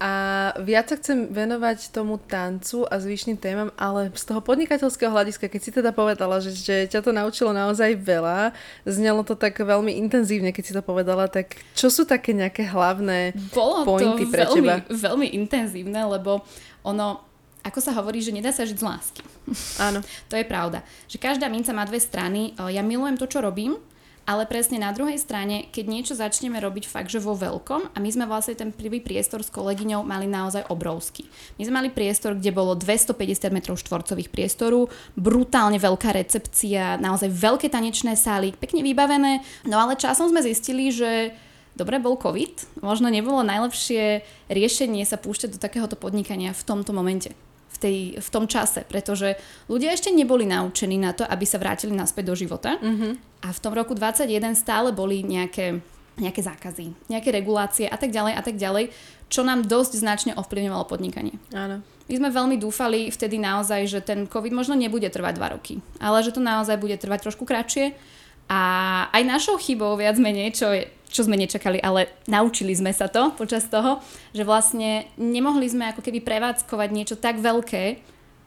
A 0.00 0.12
viac 0.56 0.88
sa 0.88 0.96
chcem 0.96 1.28
venovať 1.28 1.92
tomu 1.92 2.16
tancu 2.16 2.88
a 2.88 2.96
zvyšným 2.96 3.36
témam, 3.36 3.68
ale 3.76 4.08
z 4.16 4.24
toho 4.24 4.40
podnikateľského 4.40 5.12
hľadiska, 5.12 5.44
keď 5.44 5.60
si 5.60 5.70
teda 5.76 5.92
povedala, 5.92 6.40
že, 6.40 6.56
že 6.56 6.88
ťa 6.88 7.04
to 7.04 7.12
naučilo 7.12 7.52
naozaj 7.52 8.00
veľa, 8.00 8.56
znelo 8.88 9.20
to 9.28 9.36
tak 9.36 9.60
veľmi 9.60 9.92
intenzívne, 10.00 10.56
keď 10.56 10.64
si 10.64 10.72
to 10.72 10.80
povedala, 10.80 11.28
tak 11.28 11.52
čo 11.76 11.92
sú 11.92 12.08
také 12.08 12.32
nejaké 12.32 12.64
hlavné 12.72 13.36
Bolo 13.52 13.84
pointy 13.84 14.24
to 14.24 14.32
pre 14.32 14.48
veľmi, 14.48 14.56
teba? 14.56 14.74
veľmi 14.88 15.26
intenzívne, 15.36 16.00
lebo 16.08 16.48
ono, 16.80 17.20
ako 17.60 17.78
sa 17.84 17.92
hovorí, 17.92 18.24
že 18.24 18.32
nedá 18.32 18.56
sa 18.56 18.64
žiť 18.64 18.80
z 18.80 18.86
lásky. 18.88 19.20
Áno. 19.84 20.00
to 20.32 20.34
je 20.40 20.48
pravda. 20.48 20.80
Že 21.12 21.20
každá 21.20 21.52
minca 21.52 21.76
má 21.76 21.84
dve 21.84 22.00
strany. 22.00 22.56
Ja 22.56 22.80
milujem 22.80 23.20
to, 23.20 23.28
čo 23.28 23.44
robím, 23.44 23.76
ale 24.30 24.46
presne 24.46 24.78
na 24.78 24.94
druhej 24.94 25.18
strane, 25.18 25.66
keď 25.74 25.84
niečo 25.90 26.14
začneme 26.14 26.62
robiť 26.62 26.86
fakt, 26.86 27.10
že 27.10 27.18
vo 27.18 27.34
veľkom 27.34 27.90
a 27.90 27.98
my 27.98 28.10
sme 28.14 28.30
vlastne 28.30 28.54
ten 28.54 28.70
prvý 28.70 29.02
priestor 29.02 29.42
s 29.42 29.50
kolegyňou 29.50 30.06
mali 30.06 30.30
naozaj 30.30 30.70
obrovský. 30.70 31.26
My 31.58 31.66
sme 31.66 31.74
mali 31.82 31.88
priestor, 31.90 32.38
kde 32.38 32.54
bolo 32.54 32.78
250 32.78 33.50
m 33.50 33.58
štvorcových 33.74 34.30
priestoru, 34.30 34.86
brutálne 35.18 35.82
veľká 35.82 36.14
recepcia, 36.14 37.02
naozaj 37.02 37.26
veľké 37.26 37.66
tanečné 37.74 38.14
sály, 38.14 38.54
pekne 38.54 38.86
vybavené, 38.86 39.42
no 39.66 39.82
ale 39.82 39.98
časom 39.98 40.30
sme 40.30 40.46
zistili, 40.46 40.94
že 40.94 41.34
Dobre, 41.70 42.02
bol 42.02 42.18
COVID, 42.18 42.82
možno 42.82 43.08
nebolo 43.08 43.46
najlepšie 43.46 44.26
riešenie 44.50 45.06
sa 45.06 45.16
púšťať 45.16 45.54
do 45.54 45.62
takéhoto 45.62 45.94
podnikania 45.94 46.50
v 46.50 46.66
tomto 46.66 46.90
momente 46.90 47.30
tej, 47.80 48.20
v 48.20 48.28
tom 48.28 48.44
čase, 48.44 48.84
pretože 48.84 49.40
ľudia 49.66 49.96
ešte 49.96 50.12
neboli 50.12 50.44
naučení 50.44 51.00
na 51.00 51.16
to, 51.16 51.24
aby 51.24 51.48
sa 51.48 51.56
vrátili 51.56 51.96
naspäť 51.96 52.30
do 52.30 52.34
života. 52.36 52.76
Mm-hmm. 52.76 53.42
A 53.44 53.48
v 53.50 53.62
tom 53.64 53.72
roku 53.72 53.96
21 53.96 54.52
stále 54.52 54.92
boli 54.92 55.24
nejaké, 55.24 55.80
nejaké 56.20 56.44
zákazy, 56.44 56.92
nejaké 57.08 57.32
regulácie 57.32 57.88
a 57.88 57.96
tak 57.96 58.12
ďalej 58.12 58.32
a 58.36 58.42
tak 58.44 58.60
ďalej, 58.60 58.92
čo 59.32 59.40
nám 59.40 59.64
dosť 59.64 59.96
značne 59.96 60.32
ovplyvňovalo 60.36 60.84
podnikanie. 60.84 61.40
Áno. 61.56 61.80
My 62.10 62.14
sme 62.18 62.28
veľmi 62.34 62.56
dúfali 62.58 63.08
vtedy 63.14 63.38
naozaj, 63.38 63.86
že 63.86 64.00
ten 64.02 64.26
COVID 64.26 64.50
možno 64.50 64.74
nebude 64.74 65.06
trvať 65.06 65.34
dva 65.38 65.54
roky, 65.54 65.78
ale 66.02 66.26
že 66.26 66.34
to 66.34 66.42
naozaj 66.42 66.74
bude 66.76 66.98
trvať 66.98 67.30
trošku 67.30 67.46
kratšie. 67.46 67.94
A 68.50 68.62
aj 69.14 69.22
našou 69.22 69.54
chybou 69.62 69.94
viac 69.94 70.18
menej, 70.18 70.58
čo 70.58 70.74
je 70.74 70.90
čo 71.10 71.26
sme 71.26 71.34
nečakali, 71.34 71.82
ale 71.82 72.08
naučili 72.30 72.70
sme 72.72 72.94
sa 72.94 73.10
to 73.10 73.34
počas 73.34 73.66
toho, 73.66 73.98
že 74.30 74.46
vlastne 74.46 75.10
nemohli 75.18 75.66
sme 75.66 75.90
ako 75.90 76.00
keby 76.06 76.22
prevádzkovať 76.22 76.88
niečo 76.94 77.18
tak 77.18 77.42
veľké 77.42 77.84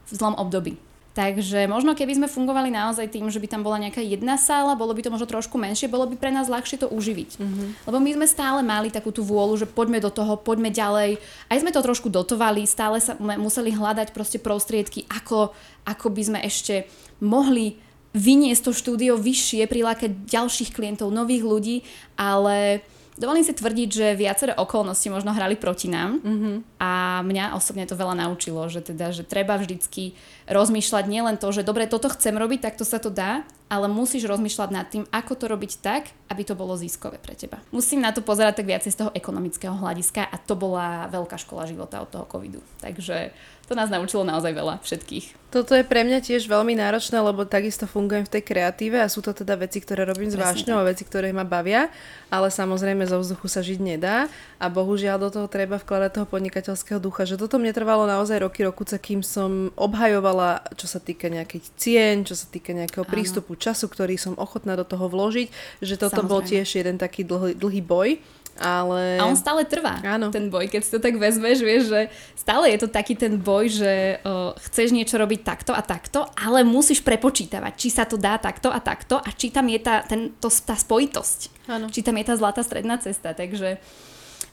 v 0.04 0.12
zlom 0.12 0.36
období. 0.40 0.80
Takže 1.14 1.70
možno 1.70 1.94
keby 1.94 2.18
sme 2.18 2.28
fungovali 2.28 2.74
naozaj 2.74 3.06
tým, 3.14 3.30
že 3.30 3.38
by 3.38 3.46
tam 3.46 3.62
bola 3.62 3.78
nejaká 3.78 4.02
jedna 4.02 4.34
sála, 4.34 4.74
bolo 4.74 4.98
by 4.98 5.06
to 5.06 5.14
možno 5.14 5.30
trošku 5.30 5.62
menšie, 5.62 5.86
bolo 5.86 6.10
by 6.10 6.18
pre 6.18 6.34
nás 6.34 6.50
ľahšie 6.50 6.82
to 6.82 6.90
uživiť. 6.90 7.38
Mm-hmm. 7.38 7.68
Lebo 7.86 7.98
my 8.02 8.12
sme 8.18 8.26
stále 8.26 8.66
mali 8.66 8.90
takú 8.90 9.14
tú 9.14 9.22
vôľu, 9.22 9.62
že 9.62 9.70
poďme 9.70 10.02
do 10.02 10.10
toho, 10.10 10.42
poďme 10.42 10.74
ďalej. 10.74 11.22
Aj 11.54 11.58
sme 11.62 11.70
to 11.70 11.86
trošku 11.86 12.10
dotovali, 12.10 12.66
stále 12.66 12.98
sa 12.98 13.14
museli 13.22 13.70
hľadať 13.70 14.10
proste 14.10 14.42
prostriedky, 14.42 15.06
ako, 15.06 15.54
ako 15.86 16.08
by 16.10 16.22
sme 16.34 16.40
ešte 16.42 16.90
mohli 17.22 17.78
vyniesť 18.14 18.70
to 18.70 18.72
štúdio 18.72 19.18
vyššie, 19.18 19.66
prilákať 19.66 20.30
ďalších 20.30 20.74
klientov, 20.74 21.10
nových 21.10 21.44
ľudí, 21.44 21.78
ale 22.18 22.86
dovolím 23.18 23.46
si 23.46 23.54
tvrdiť, 23.54 23.90
že 23.90 24.08
viaceré 24.18 24.54
okolnosti 24.58 25.06
možno 25.10 25.34
hrali 25.34 25.58
proti 25.58 25.90
nám 25.90 26.22
mm-hmm. 26.22 26.56
a 26.82 27.22
mňa 27.22 27.54
osobne 27.54 27.86
to 27.86 27.98
veľa 27.98 28.18
naučilo, 28.26 28.66
že 28.70 28.82
teda, 28.82 29.14
že 29.14 29.26
treba 29.26 29.58
vždycky 29.58 30.18
rozmýšľať 30.50 31.06
nielen 31.10 31.38
to, 31.38 31.50
že 31.54 31.66
dobre, 31.66 31.86
toto 31.86 32.10
chcem 32.10 32.34
robiť, 32.34 32.60
tak 32.70 32.78
to 32.78 32.86
sa 32.86 32.98
to 32.98 33.14
dá, 33.14 33.46
ale 33.70 33.90
musíš 33.90 34.30
rozmýšľať 34.30 34.70
nad 34.70 34.86
tým, 34.90 35.06
ako 35.10 35.34
to 35.34 35.46
robiť 35.50 35.72
tak, 35.82 36.10
aby 36.30 36.42
to 36.46 36.54
bolo 36.58 36.78
ziskové 36.78 37.18
pre 37.18 37.34
teba. 37.38 37.62
Musím 37.74 38.02
na 38.02 38.14
to 38.14 38.26
pozerať 38.26 38.62
tak 38.62 38.70
viacej 38.70 38.92
z 38.94 39.00
toho 39.06 39.12
ekonomického 39.14 39.74
hľadiska 39.74 40.30
a 40.30 40.36
to 40.38 40.54
bola 40.58 41.10
veľká 41.10 41.38
škola 41.42 41.70
života 41.70 42.02
od 42.02 42.10
toho 42.10 42.26
covidu. 42.30 42.62
Takže 42.82 43.34
to 43.64 43.74
nás 43.80 43.88
naučilo 43.88 44.28
naozaj 44.28 44.52
veľa 44.52 44.84
všetkých. 44.84 45.44
Toto 45.54 45.78
je 45.78 45.86
pre 45.86 46.02
mňa 46.02 46.26
tiež 46.26 46.50
veľmi 46.50 46.74
náročné, 46.74 47.22
lebo 47.22 47.46
takisto 47.46 47.86
fungujem 47.86 48.26
v 48.26 48.34
tej 48.34 48.42
kreatíve 48.42 48.98
a 48.98 49.06
sú 49.06 49.22
to 49.22 49.38
teda 49.38 49.54
veci, 49.54 49.86
ktoré 49.86 50.02
robím 50.02 50.26
s 50.28 50.34
vášňou 50.34 50.82
a 50.82 50.90
veci, 50.90 51.06
ktoré 51.06 51.30
ma 51.30 51.46
bavia, 51.46 51.94
ale 52.34 52.50
samozrejme 52.50 53.06
zo 53.06 53.22
vzduchu 53.22 53.46
sa 53.46 53.62
žiť 53.62 53.78
nedá 53.78 54.26
a 54.58 54.66
bohužiaľ 54.66 55.22
do 55.22 55.30
toho 55.30 55.46
treba 55.46 55.78
vkladať 55.78 56.10
toho 56.10 56.26
podnikateľského 56.26 56.98
ducha, 56.98 57.30
že 57.30 57.38
toto 57.38 57.62
mne 57.62 57.70
trvalo 57.70 58.10
naozaj 58.10 58.42
roky, 58.42 58.66
rokuce, 58.66 58.98
kým 58.98 59.22
som 59.22 59.70
obhajovala, 59.78 60.74
čo 60.74 60.90
sa 60.90 60.98
týka 60.98 61.30
nejakých 61.30 61.66
cien, 61.78 62.16
čo 62.26 62.34
sa 62.34 62.50
týka 62.50 62.74
nejakého 62.74 63.06
Áno. 63.06 63.14
prístupu 63.14 63.54
času, 63.54 63.86
ktorý 63.86 64.18
som 64.18 64.34
ochotná 64.42 64.74
do 64.74 64.84
toho 64.84 65.06
vložiť, 65.06 65.80
že 65.86 66.02
toto 66.02 66.18
samozrejme. 66.18 66.32
bol 66.34 66.42
tiež 66.42 66.68
jeden 66.82 66.98
taký 66.98 67.22
dlhý, 67.30 67.54
dlhý 67.54 67.82
boj 67.86 68.18
ale... 68.62 69.18
A 69.18 69.26
on 69.26 69.38
stále 69.38 69.66
trvá, 69.66 69.98
Áno. 70.06 70.30
ten 70.30 70.54
boj, 70.54 70.70
keď 70.70 70.82
si 70.86 70.92
to 70.94 71.00
tak 71.02 71.18
vezmeš, 71.18 71.66
vieš, 71.66 71.84
že 71.90 72.02
stále 72.38 72.70
je 72.70 72.86
to 72.86 72.90
taký 72.90 73.18
ten 73.18 73.38
boj, 73.42 73.66
že 73.70 74.22
uh, 74.22 74.54
chceš 74.70 74.94
niečo 74.94 75.18
robiť 75.18 75.42
takto 75.42 75.74
a 75.74 75.82
takto, 75.82 76.30
ale 76.38 76.62
musíš 76.62 77.02
prepočítavať, 77.02 77.74
či 77.74 77.90
sa 77.90 78.06
to 78.06 78.20
dá 78.20 78.38
takto 78.38 78.70
a 78.70 78.78
takto 78.78 79.18
a 79.18 79.30
či 79.34 79.50
tam 79.50 79.66
je 79.66 79.80
tá, 79.82 80.06
ten, 80.06 80.34
to, 80.38 80.54
tá 80.54 80.78
spojitosť. 80.78 81.66
Áno. 81.66 81.90
Či 81.90 82.06
tam 82.06 82.18
je 82.20 82.26
tá 82.30 82.36
zlatá 82.38 82.62
stredná 82.62 83.02
cesta, 83.02 83.34
takže 83.34 83.82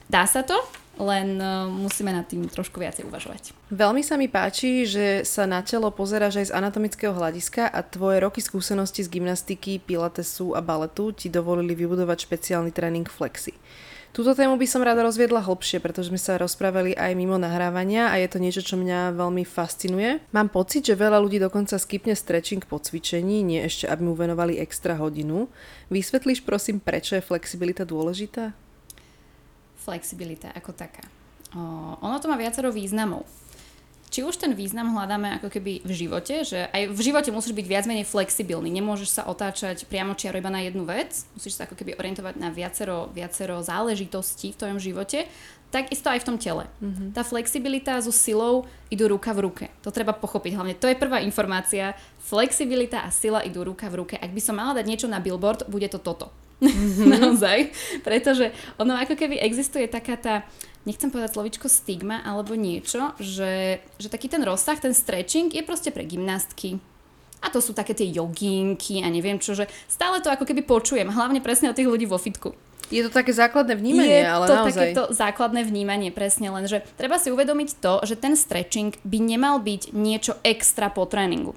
dá 0.09 0.25
sa 0.25 0.41
to, 0.41 0.57
len 0.99 1.39
musíme 1.71 2.11
nad 2.11 2.27
tým 2.27 2.45
trošku 2.45 2.77
viacej 2.77 3.07
uvažovať. 3.07 3.55
Veľmi 3.71 4.03
sa 4.03 4.19
mi 4.19 4.27
páči, 4.27 4.83
že 4.83 5.23
sa 5.23 5.47
na 5.47 5.63
telo 5.63 5.89
pozeráš 5.89 6.43
aj 6.43 6.47
z 6.51 6.55
anatomického 6.55 7.15
hľadiska 7.15 7.71
a 7.71 7.79
tvoje 7.81 8.19
roky 8.19 8.43
skúsenosti 8.43 9.01
z 9.01 9.09
gymnastiky, 9.09 9.79
pilatesu 9.81 10.53
a 10.53 10.59
baletu 10.59 11.15
ti 11.15 11.31
dovolili 11.31 11.73
vybudovať 11.73 12.27
špeciálny 12.27 12.71
tréning 12.75 13.07
flexi. 13.07 13.55
Túto 14.11 14.35
tému 14.35 14.59
by 14.59 14.67
som 14.67 14.83
rada 14.83 15.07
rozviedla 15.07 15.39
hlbšie, 15.39 15.79
pretože 15.79 16.11
sme 16.11 16.19
sa 16.19 16.35
rozprávali 16.35 16.91
aj 16.99 17.15
mimo 17.15 17.39
nahrávania 17.39 18.11
a 18.11 18.19
je 18.19 18.27
to 18.27 18.43
niečo, 18.43 18.59
čo 18.59 18.75
mňa 18.75 19.15
veľmi 19.15 19.47
fascinuje. 19.47 20.19
Mám 20.35 20.51
pocit, 20.51 20.83
že 20.83 20.99
veľa 20.99 21.15
ľudí 21.23 21.39
dokonca 21.39 21.79
skipne 21.79 22.11
stretching 22.11 22.67
po 22.67 22.75
cvičení, 22.75 23.39
nie 23.39 23.63
ešte 23.63 23.87
aby 23.87 24.03
mu 24.03 24.11
venovali 24.11 24.59
extra 24.59 24.99
hodinu. 24.99 25.47
Vysvetlíš 25.87 26.43
prosím, 26.43 26.83
prečo 26.83 27.15
je 27.15 27.23
flexibilita 27.23 27.87
dôležitá? 27.87 28.51
Flexibilita 29.79 30.51
ako 30.59 30.75
taká. 30.75 31.07
O, 31.55 31.95
ono 32.03 32.19
to 32.19 32.27
má 32.27 32.35
viacero 32.35 32.67
významov 32.67 33.40
či 34.11 34.27
už 34.27 34.35
ten 34.35 34.51
význam 34.51 34.91
hľadáme 34.91 35.39
ako 35.39 35.47
keby 35.47 35.87
v 35.87 35.91
živote, 35.95 36.43
že 36.43 36.67
aj 36.67 36.91
v 36.91 36.99
živote 36.99 37.31
musíš 37.31 37.55
byť 37.55 37.65
viac 37.65 37.87
menej 37.87 38.03
flexibilný, 38.03 38.67
nemôžeš 38.67 39.09
sa 39.09 39.23
otáčať 39.23 39.87
priamo 39.87 40.19
čiaro 40.19 40.35
iba 40.35 40.51
na 40.51 40.59
jednu 40.67 40.83
vec, 40.83 41.23
musíš 41.31 41.55
sa 41.55 41.63
ako 41.63 41.79
keby 41.79 41.95
orientovať 41.95 42.35
na 42.35 42.51
viacero, 42.51 43.07
viacero 43.15 43.63
záležitostí 43.63 44.51
v 44.51 44.59
tvojom 44.59 44.79
živote, 44.83 45.31
takisto 45.71 46.11
aj 46.11 46.19
v 46.21 46.27
tom 46.27 46.37
tele. 46.37 46.67
Mm-hmm. 46.83 47.15
Tá 47.15 47.23
flexibilita 47.23 47.95
so 48.03 48.11
silou 48.11 48.67
idú 48.91 49.07
ruka 49.07 49.31
v 49.31 49.47
ruke. 49.47 49.65
To 49.87 49.95
treba 49.95 50.11
pochopiť. 50.11 50.59
Hlavne 50.59 50.75
to 50.75 50.91
je 50.91 50.99
prvá 50.99 51.23
informácia. 51.23 51.95
Flexibilita 52.27 53.07
a 53.07 53.09
sila 53.09 53.39
idú 53.47 53.63
ruka 53.63 53.87
v 53.87 54.03
ruke. 54.03 54.15
Ak 54.19 54.35
by 54.35 54.41
som 54.43 54.59
mala 54.59 54.75
dať 54.75 54.85
niečo 54.85 55.07
na 55.07 55.23
billboard, 55.23 55.71
bude 55.71 55.87
to 55.87 56.03
toto. 56.03 56.27
Mm-hmm. 56.61 57.07
Naozaj. 57.17 57.59
Pretože 58.05 58.53
ono 58.77 58.93
ako 58.95 59.17
keby 59.17 59.41
existuje 59.41 59.89
taká 59.89 60.15
tá 60.15 60.35
nechcem 60.85 61.13
povedať 61.13 61.37
slovičko 61.37 61.67
stigma 61.69 62.25
alebo 62.25 62.57
niečo, 62.57 63.13
že, 63.21 63.81
že 64.01 64.07
taký 64.09 64.29
ten 64.29 64.41
rozsah, 64.41 64.77
ten 64.77 64.93
stretching 64.93 65.53
je 65.53 65.61
proste 65.61 65.93
pre 65.93 66.05
gymnastky. 66.05 66.81
A 67.41 67.49
to 67.49 67.57
sú 67.57 67.73
také 67.73 67.97
tie 67.97 68.05
joginky 68.13 69.01
a 69.01 69.09
neviem 69.09 69.41
čo, 69.41 69.57
že 69.57 69.65
stále 69.89 70.21
to 70.21 70.29
ako 70.29 70.45
keby 70.45 70.61
počujem, 70.61 71.09
hlavne 71.09 71.41
presne 71.41 71.73
od 71.73 71.77
tých 71.77 71.89
ľudí 71.89 72.05
vo 72.05 72.21
fitku. 72.21 72.53
Je 72.91 73.01
to 73.07 73.09
také 73.09 73.31
základné 73.31 73.79
vnímanie, 73.79 74.19
je 74.19 74.27
ale 74.27 74.45
to 74.51 74.55
naozaj. 74.57 74.75
takéto 74.75 75.03
základné 75.15 75.63
vnímanie, 75.63 76.11
presne 76.11 76.51
len, 76.51 76.67
že 76.67 76.83
treba 76.99 77.15
si 77.17 77.31
uvedomiť 77.31 77.79
to, 77.79 78.03
že 78.03 78.19
ten 78.19 78.35
stretching 78.35 78.93
by 79.07 79.17
nemal 79.17 79.63
byť 79.63 79.95
niečo 79.95 80.35
extra 80.43 80.91
po 80.91 81.07
tréningu. 81.07 81.55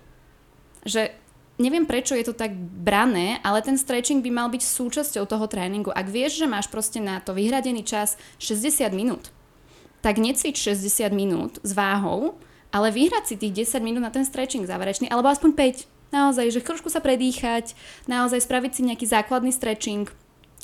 Že 0.87 1.11
neviem 1.59 1.87
prečo 1.87 2.19
je 2.19 2.27
to 2.27 2.35
tak 2.35 2.55
brané, 2.57 3.39
ale 3.47 3.63
ten 3.63 3.79
stretching 3.79 4.21
by 4.21 4.31
mal 4.31 4.49
byť 4.51 4.63
súčasťou 4.63 5.25
toho 5.27 5.47
tréningu. 5.47 5.95
Ak 5.95 6.11
vieš, 6.11 6.43
že 6.43 6.51
máš 6.51 6.67
proste 6.67 6.99
na 6.99 7.23
to 7.23 7.35
vyhradený 7.37 7.87
čas 7.87 8.19
60 8.43 8.91
minút, 8.91 9.31
tak 10.03 10.21
necvič 10.21 10.59
60 10.59 11.15
minút 11.15 11.63
s 11.63 11.73
váhou, 11.73 12.37
ale 12.75 12.91
vyhrať 12.91 13.25
si 13.25 13.35
tých 13.39 13.71
10 13.71 13.87
minút 13.87 14.03
na 14.03 14.11
ten 14.11 14.27
stretching 14.27 14.67
záverečný, 14.67 15.07
alebo 15.09 15.31
aspoň 15.31 15.55
5. 15.55 16.15
Naozaj, 16.15 16.47
že 16.55 16.61
trošku 16.63 16.91
sa 16.91 17.03
predýchať, 17.03 17.75
naozaj 18.07 18.43
spraviť 18.43 18.71
si 18.75 18.83
nejaký 18.87 19.07
základný 19.07 19.55
stretching, 19.55 20.11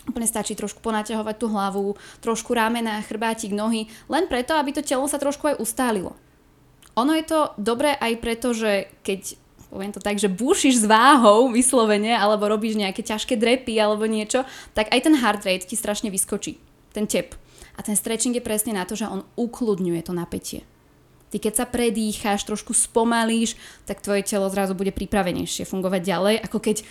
Úplne 0.09 0.25
stačí 0.25 0.57
trošku 0.57 0.81
ponaťahovať 0.81 1.37
tú 1.37 1.47
hlavu, 1.53 1.93
trošku 2.25 2.57
ramena, 2.57 3.05
chrbátik, 3.05 3.53
nohy, 3.53 3.85
len 4.09 4.25
preto, 4.33 4.57
aby 4.57 4.73
to 4.73 4.81
telo 4.81 5.05
sa 5.05 5.21
trošku 5.21 5.53
aj 5.53 5.61
ustálilo. 5.61 6.17
Ono 6.97 7.13
je 7.13 7.25
to 7.29 7.53
dobré 7.61 7.93
aj 8.01 8.13
preto, 8.25 8.57
že 8.57 8.89
keď 9.05 9.37
poviem 9.71 9.95
to 9.95 10.03
tak, 10.03 10.19
že 10.19 10.27
búšiš 10.27 10.85
s 10.85 10.91
váhou 10.91 11.49
vyslovene, 11.55 12.13
alebo 12.13 12.51
robíš 12.51 12.75
nejaké 12.75 13.07
ťažké 13.07 13.39
drepy 13.39 13.79
alebo 13.79 14.05
niečo, 14.05 14.43
tak 14.75 14.91
aj 14.91 15.01
ten 15.07 15.15
heart 15.15 15.47
rate 15.47 15.71
ti 15.71 15.79
strašne 15.79 16.11
vyskočí, 16.11 16.59
ten 16.91 17.07
tep. 17.07 17.39
A 17.79 17.87
ten 17.87 17.95
stretching 17.95 18.35
je 18.37 18.45
presne 18.45 18.77
na 18.77 18.85
to, 18.85 18.99
že 18.99 19.09
on 19.09 19.25
ukludňuje 19.39 20.03
to 20.05 20.13
napätie. 20.13 20.67
Ty 21.31 21.39
keď 21.39 21.55
sa 21.55 21.67
predýcháš, 21.71 22.43
trošku 22.43 22.75
spomalíš, 22.75 23.55
tak 23.87 24.03
tvoje 24.03 24.27
telo 24.27 24.51
zrazu 24.51 24.75
bude 24.75 24.91
pripravenejšie 24.91 25.63
fungovať 25.63 26.03
ďalej, 26.03 26.35
ako 26.43 26.59
keď 26.59 26.83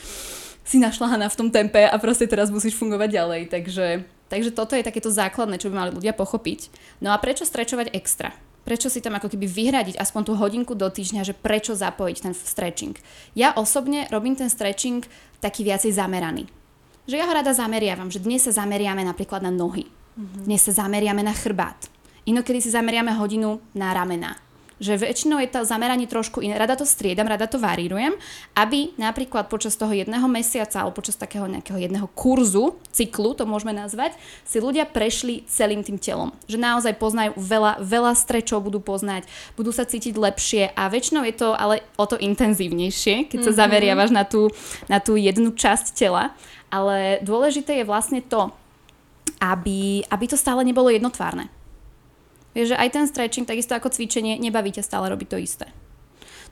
si 0.64 0.78
našla 0.80 1.20
v 1.28 1.40
tom 1.40 1.52
tempe 1.52 1.84
a 1.84 1.96
proste 2.00 2.30
teraz 2.30 2.48
musíš 2.48 2.80
fungovať 2.80 3.10
ďalej. 3.12 3.42
Takže, 3.52 3.88
takže 4.32 4.56
toto 4.56 4.80
je 4.80 4.88
takéto 4.88 5.12
základné, 5.12 5.60
čo 5.60 5.68
by 5.68 5.76
mali 5.76 5.92
ľudia 5.92 6.16
pochopiť. 6.16 6.72
No 7.04 7.12
a 7.12 7.20
prečo 7.20 7.44
strečovať 7.44 7.92
extra? 7.92 8.32
Prečo 8.64 8.92
si 8.92 9.00
tam 9.00 9.16
ako 9.18 9.32
keby 9.32 9.48
vyhradiť 9.48 9.96
aspoň 9.98 10.22
tú 10.26 10.34
hodinku 10.36 10.74
do 10.76 10.88
týždňa, 10.88 11.26
že 11.26 11.38
prečo 11.38 11.74
zapojiť 11.74 12.18
ten 12.22 12.34
stretching. 12.36 12.96
Ja 13.34 13.56
osobne 13.56 14.06
robím 14.12 14.36
ten 14.36 14.52
stretching 14.52 15.06
taký 15.40 15.64
viacej 15.64 15.96
zameraný. 15.96 16.48
Že 17.10 17.16
ja 17.18 17.26
ho 17.26 17.34
rada 17.34 17.56
zameriavam, 17.56 18.14
že 18.14 18.22
dnes 18.22 18.46
sa 18.46 18.54
zameriame 18.54 19.02
napríklad 19.02 19.42
na 19.42 19.50
nohy, 19.50 19.90
mm-hmm. 19.90 20.46
dnes 20.46 20.62
sa 20.62 20.86
zameriame 20.86 21.26
na 21.26 21.34
chrbát, 21.34 21.90
inokedy 22.30 22.62
si 22.62 22.70
zameriame 22.70 23.16
hodinu 23.18 23.58
na 23.74 23.90
ramena, 23.96 24.38
že 24.80 24.96
väčšinou 24.96 25.38
je 25.44 25.52
to 25.52 25.68
zameranie 25.68 26.08
trošku 26.08 26.40
iné. 26.40 26.56
Rada 26.56 26.80
to 26.80 26.88
striedam, 26.88 27.28
rada 27.28 27.46
to 27.46 27.60
varírujem, 27.60 28.16
aby 28.56 28.96
napríklad 28.96 29.52
počas 29.52 29.76
toho 29.76 29.92
jedného 29.92 30.26
mesiaca 30.32 30.82
alebo 30.82 31.04
počas 31.04 31.20
takého 31.20 31.46
nejakého 31.46 31.78
jedného 31.78 32.08
kurzu, 32.16 32.80
cyklu 32.90 33.36
to 33.36 33.44
môžeme 33.44 33.76
nazvať, 33.76 34.16
si 34.48 34.58
ľudia 34.64 34.88
prešli 34.88 35.44
celým 35.46 35.84
tým 35.84 36.00
telom. 36.00 36.32
Že 36.48 36.58
naozaj 36.58 36.94
poznajú 36.96 37.36
veľa, 37.36 37.84
veľa 37.84 38.16
strečov 38.16 38.64
budú 38.64 38.80
poznať, 38.80 39.28
budú 39.60 39.76
sa 39.76 39.84
cítiť 39.84 40.16
lepšie 40.16 40.72
a 40.74 40.88
väčšinou 40.88 41.28
je 41.28 41.36
to 41.36 41.52
ale 41.54 41.84
o 42.00 42.08
to 42.08 42.16
intenzívnejšie, 42.16 43.28
keď 43.28 43.40
sa 43.44 43.52
mm-hmm. 43.52 43.60
zameriavaš 43.60 44.10
na 44.16 44.24
tú, 44.24 44.48
na 44.88 44.98
tú 45.04 45.20
jednu 45.20 45.52
časť 45.54 45.94
tela. 45.94 46.32
Ale 46.72 47.20
dôležité 47.26 47.82
je 47.82 47.86
vlastne 47.90 48.22
to, 48.24 48.54
aby, 49.42 50.06
aby 50.08 50.26
to 50.30 50.38
stále 50.38 50.62
nebolo 50.64 50.94
jednotvárne 50.94 51.50
Vieš, 52.58 52.74
že 52.74 52.80
aj 52.82 52.90
ten 52.90 53.06
stretching, 53.06 53.46
takisto 53.46 53.78
ako 53.78 53.94
cvičenie, 53.94 54.42
nebaví 54.42 54.74
ťa 54.74 54.84
stále 54.86 55.10
robiť 55.10 55.28
to 55.30 55.38
isté. 55.38 55.66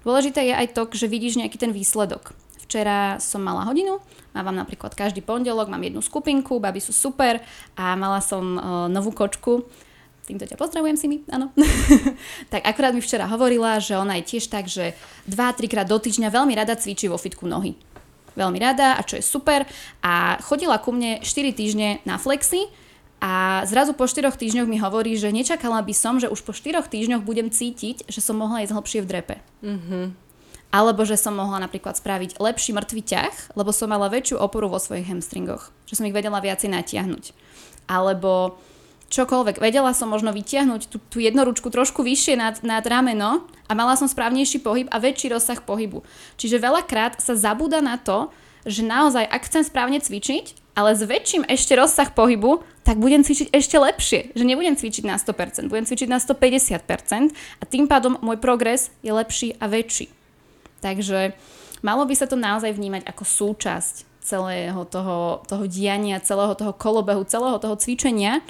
Dôležité 0.06 0.46
je 0.46 0.54
aj 0.54 0.68
to, 0.78 0.88
že 0.94 1.10
vidíš 1.10 1.42
nejaký 1.42 1.58
ten 1.58 1.74
výsledok. 1.74 2.38
Včera 2.68 3.18
som 3.24 3.40
mala 3.40 3.64
hodinu, 3.64 4.04
mávam 4.36 4.54
napríklad 4.54 4.92
každý 4.94 5.24
pondelok, 5.24 5.72
mám 5.72 5.82
jednu 5.82 6.04
skupinku, 6.04 6.60
baby 6.60 6.84
sú 6.84 6.92
super 6.92 7.40
a 7.80 7.96
mala 7.96 8.20
som 8.20 8.44
uh, 8.60 8.62
novú 8.92 9.16
kočku, 9.16 9.64
týmto 10.28 10.44
ťa 10.44 10.60
pozdravujem 10.60 11.00
si 11.00 11.08
mi, 11.08 11.24
áno. 11.32 11.56
tak 12.52 12.68
akurát 12.68 12.92
mi 12.92 13.00
včera 13.00 13.24
hovorila, 13.32 13.80
že 13.80 13.96
ona 13.96 14.20
je 14.20 14.36
tiež 14.36 14.52
tak, 14.52 14.68
že 14.68 14.92
2-3 15.32 15.72
krát 15.72 15.88
do 15.88 15.96
týždňa 15.96 16.28
veľmi 16.28 16.54
rada 16.60 16.76
cvičí 16.76 17.08
vo 17.08 17.16
fitku 17.16 17.48
nohy. 17.48 17.80
Veľmi 18.36 18.60
rada 18.60 19.00
a 19.00 19.02
čo 19.02 19.18
je 19.18 19.24
super. 19.26 19.66
A 20.04 20.38
chodila 20.44 20.78
ku 20.78 20.92
mne 20.94 21.24
4 21.24 21.58
týždne 21.58 22.04
na 22.04 22.20
flexy, 22.20 22.68
a 23.18 23.66
zrazu 23.66 23.98
po 23.98 24.06
4 24.06 24.30
týždňoch 24.30 24.70
mi 24.70 24.78
hovorí, 24.78 25.18
že 25.18 25.34
nečakala 25.34 25.82
by 25.82 25.94
som, 25.94 26.22
že 26.22 26.30
už 26.30 26.46
po 26.46 26.54
4 26.54 26.86
týždňoch 26.86 27.26
budem 27.26 27.50
cítiť, 27.50 28.06
že 28.06 28.22
som 28.22 28.38
mohla 28.38 28.62
ísť 28.62 28.78
hlbšie 28.78 29.00
v 29.02 29.10
drepe. 29.10 29.36
Mm-hmm. 29.66 30.06
Alebo 30.70 31.02
že 31.08 31.18
som 31.18 31.34
mohla 31.34 31.58
napríklad 31.64 31.98
spraviť 31.98 32.38
lepší 32.38 32.78
mŕtvy 32.78 33.02
ťah, 33.02 33.36
lebo 33.58 33.74
som 33.74 33.90
mala 33.90 34.12
väčšiu 34.12 34.38
oporu 34.38 34.70
vo 34.70 34.78
svojich 34.78 35.10
hamstringoch. 35.10 35.74
Že 35.90 35.94
som 35.98 36.06
ich 36.06 36.14
vedela 36.14 36.44
viacej 36.44 36.70
natiahnuť. 36.70 37.34
Alebo 37.90 38.62
čokoľvek. 39.08 39.64
Vedela 39.64 39.96
som 39.96 40.12
možno 40.12 40.36
vytiahnuť 40.36 40.92
tú, 40.92 40.98
tú 41.00 41.18
jednoručku 41.24 41.72
trošku 41.72 42.04
vyššie 42.04 42.36
nad, 42.36 42.56
nad 42.62 42.84
rameno 42.84 43.48
a 43.66 43.72
mala 43.72 43.96
som 43.96 44.06
správnejší 44.06 44.60
pohyb 44.60 44.88
a 44.92 45.00
väčší 45.00 45.32
rozsah 45.32 45.64
pohybu. 45.64 46.04
Čiže 46.36 46.60
veľakrát 46.60 47.24
sa 47.24 47.34
zabúda 47.34 47.80
na 47.80 47.96
to, 47.96 48.30
že 48.68 48.84
naozaj, 48.84 49.24
ak 49.24 49.48
chcem 49.48 49.64
správne 49.64 50.04
cvičiť, 50.04 50.67
ale 50.78 50.94
s 50.94 51.02
väčším 51.02 51.50
ešte 51.50 51.74
rozsah 51.74 52.14
pohybu, 52.14 52.62
tak 52.86 53.02
budem 53.02 53.26
cvičiť 53.26 53.50
ešte 53.50 53.82
lepšie. 53.82 54.38
Že 54.38 54.44
nebudem 54.46 54.78
cvičiť 54.78 55.10
na 55.10 55.18
100%, 55.18 55.74
budem 55.74 55.90
cvičiť 55.90 56.06
na 56.06 56.22
150% 56.22 57.34
a 57.34 57.64
tým 57.66 57.90
pádom 57.90 58.22
môj 58.22 58.38
progres 58.38 58.94
je 59.02 59.10
lepší 59.10 59.58
a 59.58 59.66
väčší. 59.66 60.14
Takže 60.78 61.34
Malo 61.86 62.06
by 62.10 62.16
sa 62.18 62.26
to 62.26 62.38
naozaj 62.40 62.74
vnímať 62.74 63.06
ako 63.06 63.24
súčasť 63.24 63.96
celého 64.22 64.82
toho, 64.90 65.46
toho 65.46 65.66
diania, 65.70 66.20
celého 66.20 66.58
toho 66.58 66.74
kolobehu, 66.74 67.22
celého 67.24 67.62
toho 67.62 67.78
cvičenia, 67.78 68.42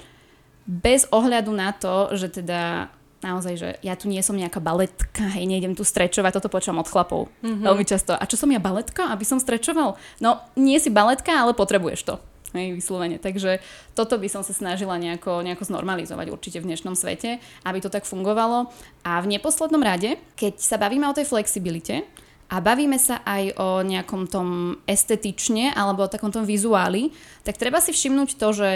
bez 0.68 1.08
ohľadu 1.12 1.52
na 1.52 1.72
to, 1.72 2.12
že 2.16 2.42
teda 2.42 2.92
naozaj, 3.22 3.54
že 3.58 3.68
ja 3.82 3.98
tu 3.98 4.06
nie 4.06 4.22
som 4.22 4.38
nejaká 4.38 4.62
baletka, 4.62 5.26
hej, 5.34 5.44
nejdem 5.46 5.74
tu 5.74 5.82
strečovať, 5.82 6.38
toto 6.38 6.52
počujem 6.52 6.78
od 6.78 6.86
chlapov 6.86 7.32
mm-hmm. 7.42 7.64
veľmi 7.66 7.84
často. 7.86 8.14
A 8.14 8.24
čo 8.26 8.38
som 8.38 8.50
ja 8.50 8.62
baletka, 8.62 9.10
aby 9.10 9.26
som 9.26 9.42
strečoval? 9.42 9.98
No, 10.22 10.38
nie 10.54 10.78
si 10.78 10.90
baletka, 10.90 11.34
ale 11.34 11.54
potrebuješ 11.54 12.00
to. 12.06 12.14
Hej, 12.56 12.80
vyslovene. 12.80 13.20
Takže 13.20 13.60
toto 13.92 14.16
by 14.16 14.24
som 14.32 14.40
sa 14.40 14.56
snažila 14.56 14.96
nejako, 14.96 15.44
nejako 15.44 15.68
znormalizovať 15.68 16.32
určite 16.32 16.58
v 16.64 16.72
dnešnom 16.72 16.96
svete, 16.96 17.44
aby 17.68 17.78
to 17.84 17.92
tak 17.92 18.08
fungovalo. 18.08 18.72
A 19.04 19.20
v 19.20 19.36
neposlednom 19.36 19.84
rade, 19.84 20.16
keď 20.32 20.56
sa 20.56 20.80
bavíme 20.80 21.04
o 21.04 21.16
tej 21.16 21.28
flexibilite, 21.28 22.08
a 22.48 22.64
bavíme 22.64 22.96
sa 22.96 23.20
aj 23.28 23.60
o 23.60 23.84
nejakom 23.84 24.24
tom 24.24 24.80
estetične 24.88 25.68
alebo 25.76 26.08
o 26.08 26.12
takom 26.12 26.32
tom 26.32 26.48
vizuáli, 26.48 27.12
tak 27.44 27.60
treba 27.60 27.76
si 27.76 27.92
všimnúť 27.92 28.40
to, 28.40 28.48
že 28.56 28.68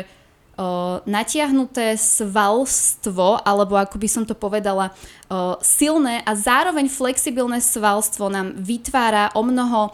o, 0.57 1.01
natiahnuté 1.05 1.97
svalstvo, 1.97 3.41
alebo 3.43 3.79
ako 3.79 3.97
by 3.97 4.09
som 4.09 4.25
to 4.27 4.37
povedala, 4.37 4.93
o, 5.29 5.57
silné 5.65 6.21
a 6.25 6.33
zároveň 6.37 6.89
flexibilné 6.89 7.61
svalstvo 7.61 8.29
nám 8.29 8.57
vytvára 8.59 9.33
o 9.37 9.43
mnoho 9.45 9.93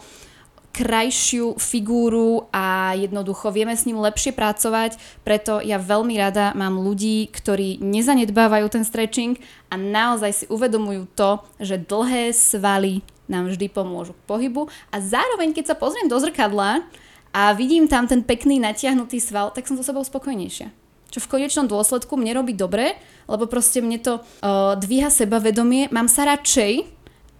krajšiu 0.69 1.57
figúru 1.57 2.47
a 2.53 2.93
jednoducho 2.93 3.49
vieme 3.51 3.73
s 3.73 3.83
ním 3.83 3.99
lepšie 3.99 4.31
pracovať, 4.31 4.95
preto 5.25 5.59
ja 5.59 5.81
veľmi 5.81 6.15
rada 6.15 6.53
mám 6.53 6.79
ľudí, 6.79 7.27
ktorí 7.33 7.81
nezanedbávajú 7.81 8.65
ten 8.71 8.85
stretching 8.85 9.35
a 9.67 9.75
naozaj 9.75 10.31
si 10.31 10.45
uvedomujú 10.47 11.09
to, 11.17 11.41
že 11.59 11.81
dlhé 11.83 12.31
svaly 12.31 13.01
nám 13.29 13.51
vždy 13.51 13.69
pomôžu 13.69 14.17
k 14.17 14.25
pohybu. 14.25 14.61
A 14.89 14.97
zároveň 15.03 15.53
keď 15.53 15.73
sa 15.73 15.75
pozriem 15.77 16.09
do 16.09 16.17
zrkadla 16.17 16.85
a 17.33 17.53
vidím 17.53 17.85
tam 17.85 18.09
ten 18.09 18.25
pekný 18.25 18.57
natiahnutý 18.57 19.21
sval, 19.21 19.53
tak 19.53 19.69
som 19.69 19.77
so 19.77 19.85
sebou 19.85 20.01
spokojnejšia. 20.01 20.73
Čo 21.09 21.19
v 21.25 21.31
konečnom 21.39 21.65
dôsledku 21.65 22.13
mne 22.17 22.37
robí 22.37 22.53
dobre, 22.53 22.97
lebo 23.25 23.49
proste 23.49 23.81
mne 23.81 23.97
to 23.97 24.21
uh, 24.21 24.77
dvíha 24.77 25.09
sebavedomie, 25.09 25.89
mám 25.89 26.05
sa 26.05 26.25
radšej 26.29 26.85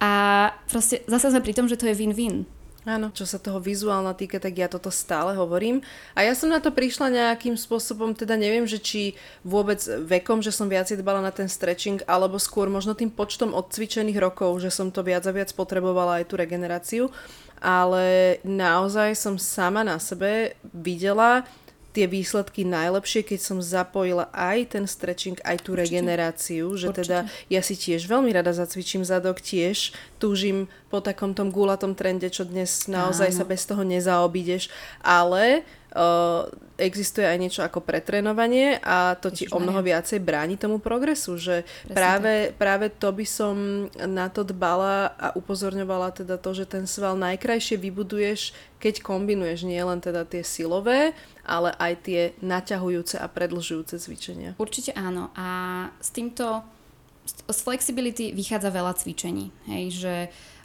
a 0.02 0.12
proste 0.66 1.06
zase 1.06 1.30
sme 1.30 1.42
pri 1.42 1.54
tom, 1.54 1.66
že 1.70 1.78
to 1.78 1.86
je 1.86 1.94
win-win. 1.94 2.46
Áno, 2.88 3.12
čo 3.12 3.28
sa 3.28 3.36
toho 3.36 3.60
vizuálna 3.60 4.16
týka, 4.16 4.40
tak 4.40 4.56
ja 4.56 4.64
toto 4.64 4.88
stále 4.88 5.36
hovorím. 5.36 5.84
A 6.16 6.24
ja 6.24 6.32
som 6.32 6.48
na 6.48 6.64
to 6.64 6.72
prišla 6.72 7.12
nejakým 7.12 7.52
spôsobom, 7.52 8.16
teda 8.16 8.40
neviem, 8.40 8.64
že 8.64 8.80
či 8.80 9.20
vôbec 9.44 9.84
vekom, 9.84 10.40
že 10.40 10.48
som 10.48 10.64
viacej 10.64 11.04
dbala 11.04 11.20
na 11.20 11.28
ten 11.28 11.44
stretching, 11.44 12.00
alebo 12.08 12.40
skôr 12.40 12.72
možno 12.72 12.96
tým 12.96 13.12
počtom 13.12 13.52
odcvičených 13.52 14.16
rokov, 14.16 14.64
že 14.64 14.72
som 14.72 14.88
to 14.88 15.04
viac 15.04 15.28
a 15.28 15.36
viac 15.36 15.52
potrebovala 15.52 16.24
aj 16.24 16.32
tú 16.32 16.40
regeneráciu. 16.40 17.12
Ale 17.60 18.40
naozaj 18.48 19.12
som 19.12 19.36
sama 19.36 19.84
na 19.84 20.00
sebe 20.00 20.56
videla, 20.72 21.44
tie 21.90 22.06
výsledky 22.06 22.62
najlepšie, 22.62 23.26
keď 23.26 23.40
som 23.42 23.58
zapojila 23.58 24.30
aj 24.30 24.78
ten 24.78 24.84
stretching, 24.86 25.42
aj 25.42 25.66
tú 25.66 25.74
Určite. 25.74 25.82
regeneráciu, 25.82 26.66
že 26.78 26.90
Určite. 26.90 26.98
teda 27.02 27.18
ja 27.50 27.60
si 27.66 27.74
tiež 27.74 28.06
veľmi 28.06 28.30
rada 28.30 28.54
zacvičím 28.54 29.02
zadok, 29.02 29.42
tiež 29.42 29.90
túžim 30.22 30.70
po 30.86 31.02
takom 31.02 31.34
tom 31.34 31.50
gulatom 31.50 31.98
trende, 31.98 32.30
čo 32.30 32.46
dnes 32.46 32.86
naozaj 32.86 33.34
Áno. 33.34 33.38
sa 33.42 33.44
bez 33.46 33.62
toho 33.66 33.82
nezaobídeš, 33.82 34.70
ale 35.02 35.66
existuje 36.80 37.26
aj 37.26 37.38
niečo 37.38 37.60
ako 37.60 37.84
pretrénovanie 37.84 38.78
a 38.80 39.18
to 39.18 39.28
ti 39.28 39.44
o 39.50 39.58
mnoho 39.60 39.84
viacej 39.84 40.22
bráni 40.22 40.56
tomu 40.56 40.80
progresu, 40.80 41.36
že 41.36 41.68
práve, 41.90 42.54
práve 42.56 42.88
to 42.88 43.10
by 43.12 43.26
som 43.26 43.86
na 43.98 44.32
to 44.32 44.46
dbala 44.46 45.12
a 45.18 45.34
upozorňovala 45.36 46.14
teda 46.16 46.40
to, 46.40 46.56
že 46.56 46.70
ten 46.70 46.88
sval 46.88 47.18
najkrajšie 47.20 47.76
vybuduješ, 47.76 48.56
keď 48.80 49.04
kombinuješ 49.04 49.68
nielen 49.68 50.00
teda 50.00 50.24
tie 50.24 50.40
silové, 50.40 51.12
ale 51.44 51.74
aj 51.76 51.92
tie 52.06 52.20
naťahujúce 52.40 53.20
a 53.20 53.26
predlžujúce 53.28 54.00
cvičenia. 54.00 54.56
Určite 54.56 54.96
áno 54.96 55.34
a 55.36 55.48
s 56.00 56.14
týmto 56.14 56.64
z 57.30 57.60
flexibility 57.60 58.32
vychádza 58.32 58.72
veľa 58.72 58.96
cvičení. 58.96 59.52
Hej, 59.68 59.84
že 60.00 60.14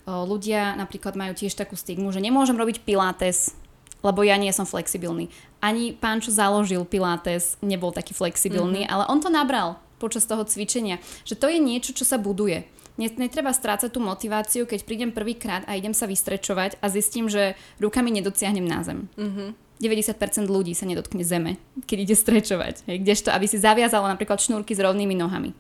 ľudia 0.06 0.78
napríklad 0.78 1.18
majú 1.18 1.34
tiež 1.34 1.58
takú 1.58 1.74
stigmu, 1.74 2.14
že 2.14 2.22
nemôžem 2.22 2.56
robiť 2.56 2.86
pilates, 2.86 3.58
lebo 4.06 4.22
ja 4.22 4.38
nie 4.38 4.54
som 4.54 4.70
flexibilný. 4.70 5.34
Ani 5.66 5.98
pán, 5.98 6.22
čo 6.22 6.30
založil 6.30 6.86
Pilates, 6.86 7.58
nebol 7.66 7.90
taký 7.90 8.14
flexibilný, 8.14 8.86
mm-hmm. 8.86 8.94
ale 8.94 9.10
on 9.10 9.18
to 9.18 9.34
nabral 9.34 9.82
počas 9.98 10.30
toho 10.30 10.46
cvičenia. 10.46 11.02
Že 11.26 11.36
to 11.42 11.48
je 11.50 11.58
niečo, 11.58 11.92
čo 11.98 12.06
sa 12.06 12.22
buduje. 12.22 12.70
Netreba 12.96 13.52
strácať 13.52 13.90
tú 13.92 14.00
motiváciu, 14.00 14.64
keď 14.70 14.86
prídem 14.86 15.12
prvýkrát 15.12 15.66
a 15.68 15.76
idem 15.76 15.92
sa 15.92 16.06
vystrečovať 16.06 16.80
a 16.80 16.86
zistím, 16.88 17.28
že 17.28 17.58
rukami 17.82 18.14
nedociahnem 18.14 18.64
na 18.64 18.86
zem. 18.86 19.10
Mm-hmm. 19.18 19.50
90% 19.84 20.48
ľudí 20.48 20.72
sa 20.72 20.88
nedotkne 20.88 21.20
zeme, 21.28 21.60
keď 21.84 21.98
ide 22.08 22.16
strečovať. 22.16 22.88
Hej, 22.88 23.04
kdežto, 23.04 23.30
aby 23.36 23.44
si 23.44 23.60
zaviazala 23.60 24.08
napríklad 24.08 24.40
šnúrky 24.40 24.72
s 24.72 24.80
rovnými 24.80 25.12
nohami. 25.20 25.52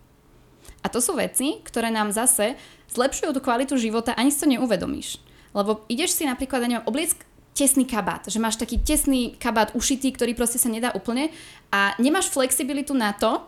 A 0.79 0.88
to 0.88 1.03
sú 1.03 1.17
veci, 1.19 1.60
ktoré 1.65 1.91
nám 1.91 2.15
zase 2.15 2.55
zlepšujú 2.93 3.36
tú 3.36 3.41
kvalitu 3.43 3.75
života, 3.75 4.15
ani 4.15 4.31
si 4.31 4.39
to 4.39 4.47
neuvedomíš. 4.47 5.19
Lebo 5.51 5.84
ideš 5.91 6.15
si 6.15 6.23
napríklad, 6.23 6.63
ja 6.63 6.69
neviem, 6.71 6.88
obliesk 6.88 7.19
tesný 7.55 7.87
kabát, 7.87 8.27
že 8.27 8.35
máš 8.35 8.59
taký 8.59 8.83
tesný 8.83 9.39
kabát 9.39 9.71
ušitý, 9.71 10.11
ktorý 10.11 10.35
proste 10.35 10.59
sa 10.59 10.67
nedá 10.67 10.91
úplne 10.91 11.31
a 11.71 11.95
nemáš 11.97 12.27
flexibilitu 12.27 12.91
na 12.91 13.15
to, 13.15 13.41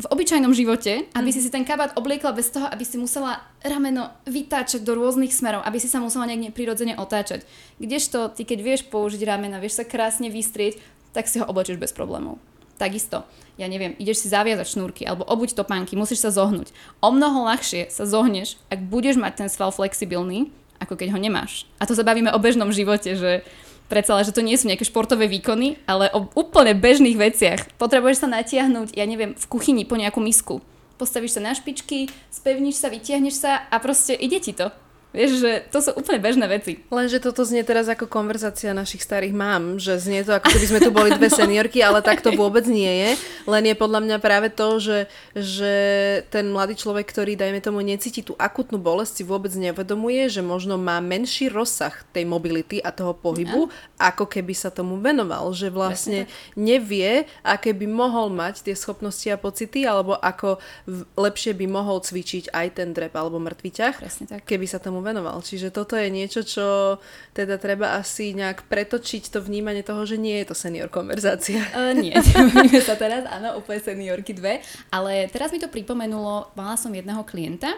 v 0.00 0.06
obyčajnom 0.08 0.56
živote, 0.56 1.04
aby 1.12 1.28
mm. 1.28 1.34
si 1.36 1.40
si 1.44 1.52
ten 1.52 1.60
kabát 1.60 1.92
obliekla 1.92 2.32
bez 2.32 2.48
toho, 2.48 2.64
aby 2.64 2.84
si 2.88 2.96
musela 2.96 3.44
rameno 3.60 4.08
vytáčať 4.24 4.80
do 4.80 4.96
rôznych 4.96 5.28
smerov, 5.28 5.60
aby 5.68 5.76
si 5.76 5.92
sa 5.92 6.00
musela 6.00 6.24
nejak 6.24 6.56
prirodzene 6.56 6.96
otáčať. 6.96 7.44
Kdežto 7.76 8.32
ty, 8.32 8.48
keď 8.48 8.58
vieš 8.64 8.80
použiť 8.88 9.20
ramena, 9.28 9.60
vieš 9.60 9.76
sa 9.76 9.84
krásne 9.84 10.32
vystrieť, 10.32 10.80
tak 11.12 11.28
si 11.28 11.36
ho 11.36 11.44
oblečeš 11.44 11.76
bez 11.76 11.92
problémov. 11.92 12.40
Takisto, 12.80 13.28
ja 13.60 13.68
neviem, 13.68 13.92
ideš 14.00 14.24
si 14.24 14.32
zaviazať 14.32 14.72
šnúrky 14.72 15.04
alebo 15.04 15.28
obuť 15.28 15.52
topánky, 15.52 16.00
musíš 16.00 16.24
sa 16.24 16.32
zohnúť. 16.32 16.72
O 17.04 17.12
mnoho 17.12 17.44
ľahšie 17.44 17.92
sa 17.92 18.08
zohneš, 18.08 18.56
ak 18.72 18.80
budeš 18.88 19.20
mať 19.20 19.44
ten 19.44 19.48
sval 19.52 19.68
flexibilný, 19.68 20.48
ako 20.80 20.96
keď 20.96 21.12
ho 21.14 21.18
nemáš. 21.20 21.68
A 21.78 21.86
to 21.86 21.94
sa 21.94 22.02
bavíme 22.02 22.32
o 22.32 22.42
bežnom 22.42 22.72
živote, 22.72 23.14
že 23.14 23.44
predsa, 23.92 24.22
že 24.24 24.32
to 24.32 24.40
nie 24.40 24.56
sú 24.56 24.66
nejaké 24.66 24.88
športové 24.88 25.28
výkony, 25.28 25.76
ale 25.84 26.08
o 26.10 26.26
úplne 26.34 26.72
bežných 26.72 27.18
veciach. 27.18 27.60
Potrebuješ 27.76 28.24
sa 28.24 28.28
natiahnuť, 28.30 28.96
ja 28.96 29.04
neviem, 29.04 29.36
v 29.36 29.44
kuchyni 29.50 29.84
po 29.84 29.98
nejakú 29.98 30.22
misku. 30.22 30.64
Postavíš 30.96 31.36
sa 31.36 31.44
na 31.44 31.56
špičky, 31.56 32.12
spevníš 32.28 32.80
sa, 32.80 32.92
vytiahneš 32.92 33.36
sa 33.40 33.66
a 33.68 33.76
proste 33.80 34.12
ide 34.14 34.40
ti 34.40 34.52
to. 34.52 34.68
Vieš, 35.10 35.42
že 35.42 35.52
to 35.74 35.82
sú 35.82 35.90
úplne 35.98 36.22
bežné 36.22 36.46
veci. 36.46 36.86
Lenže 36.86 37.18
toto 37.18 37.42
znie 37.42 37.66
teraz 37.66 37.90
ako 37.90 38.06
konverzácia 38.06 38.70
našich 38.70 39.02
starých 39.02 39.34
mám, 39.34 39.82
že 39.82 39.98
znie 39.98 40.22
to 40.22 40.38
ako 40.38 40.54
keby 40.54 40.66
sme 40.70 40.80
tu 40.86 40.90
boli 40.94 41.10
dve 41.10 41.26
seniorky, 41.42 41.82
ale 41.82 41.98
tak 41.98 42.22
to 42.22 42.30
vôbec 42.30 42.62
nie 42.70 42.86
je. 42.86 43.10
Len 43.50 43.62
je 43.66 43.74
podľa 43.74 44.06
mňa 44.06 44.16
práve 44.22 44.54
to, 44.54 44.78
že, 44.78 44.98
že 45.34 45.74
ten 46.30 46.46
mladý 46.54 46.78
človek, 46.78 47.10
ktorý, 47.10 47.34
dajme 47.34 47.58
tomu, 47.58 47.82
necíti 47.82 48.22
tú 48.22 48.38
akutnú 48.38 48.78
bolesť, 48.78 49.20
si 49.20 49.24
vôbec 49.26 49.50
nevedomuje, 49.50 50.30
že 50.30 50.46
možno 50.46 50.78
má 50.78 51.02
menší 51.02 51.50
rozsah 51.50 52.06
tej 52.14 52.22
mobility 52.30 52.78
a 52.78 52.94
toho 52.94 53.10
pohybu, 53.10 53.66
ja. 53.66 54.14
ako 54.14 54.30
keby 54.30 54.54
sa 54.54 54.70
tomu 54.70 55.02
venoval. 55.02 55.50
Že 55.50 55.74
vlastne 55.74 56.30
nevie, 56.54 57.26
aké 57.42 57.74
by 57.74 57.90
mohol 57.90 58.30
mať 58.30 58.62
tie 58.70 58.78
schopnosti 58.78 59.26
a 59.26 59.34
pocity, 59.34 59.82
alebo 59.82 60.14
ako 60.14 60.62
lepšie 61.18 61.58
by 61.58 61.66
mohol 61.66 61.98
cvičiť 61.98 62.54
aj 62.54 62.66
ten 62.78 62.94
drep 62.94 63.10
alebo 63.18 63.42
mŕtvy 63.42 63.70
ťah, 63.74 63.94
keby 64.46 64.66
sa 64.70 64.78
tomu 64.78 64.99
venoval. 65.02 65.40
Čiže 65.42 65.74
toto 65.74 65.98
je 65.98 66.08
niečo, 66.08 66.44
čo 66.46 66.98
teda 67.32 67.56
treba 67.56 67.98
asi 67.98 68.32
nejak 68.32 68.68
pretočiť 68.68 69.32
to 69.32 69.44
vnímanie 69.44 69.84
toho, 69.84 70.04
že 70.06 70.20
nie 70.20 70.40
je 70.40 70.52
to 70.52 70.56
senior 70.56 70.88
konverzácia. 70.92 71.64
Uh, 71.74 71.92
nie, 71.92 72.14
nebavíme 72.36 72.80
sa 72.80 72.96
teraz, 72.96 73.24
áno, 73.28 73.60
úplne 73.60 73.80
seniorky 73.80 74.32
dve, 74.36 74.64
ale 74.92 75.28
teraz 75.28 75.52
mi 75.52 75.58
to 75.58 75.72
pripomenulo, 75.72 76.52
mala 76.54 76.76
som 76.78 76.92
jedného 76.92 77.24
klienta, 77.24 77.72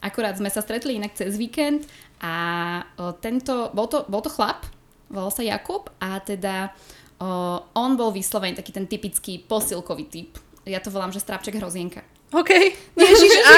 akurát 0.00 0.38
sme 0.38 0.50
sa 0.50 0.62
stretli 0.62 0.98
inak 0.98 1.14
cez 1.14 1.34
víkend 1.38 1.86
a 2.18 2.34
uh, 2.82 3.14
tento, 3.18 3.70
bol 3.74 3.86
to, 3.86 4.02
bol 4.10 4.22
to 4.22 4.30
chlap, 4.32 4.66
volal 5.12 5.32
sa 5.32 5.46
Jakub 5.46 5.88
a 6.02 6.20
teda 6.20 6.74
uh, 7.22 7.58
on 7.74 7.96
bol 7.96 8.12
vyslovený 8.12 8.58
taký 8.58 8.72
ten 8.74 8.86
typický 8.86 9.40
posilkový 9.42 10.04
typ. 10.10 10.30
Ja 10.68 10.84
to 10.84 10.92
volám, 10.92 11.14
že 11.14 11.24
strapček 11.24 11.56
hrozienka. 11.56 12.17
OK. 12.28 12.50
Ježiš, 12.98 13.32
a... 13.48 13.52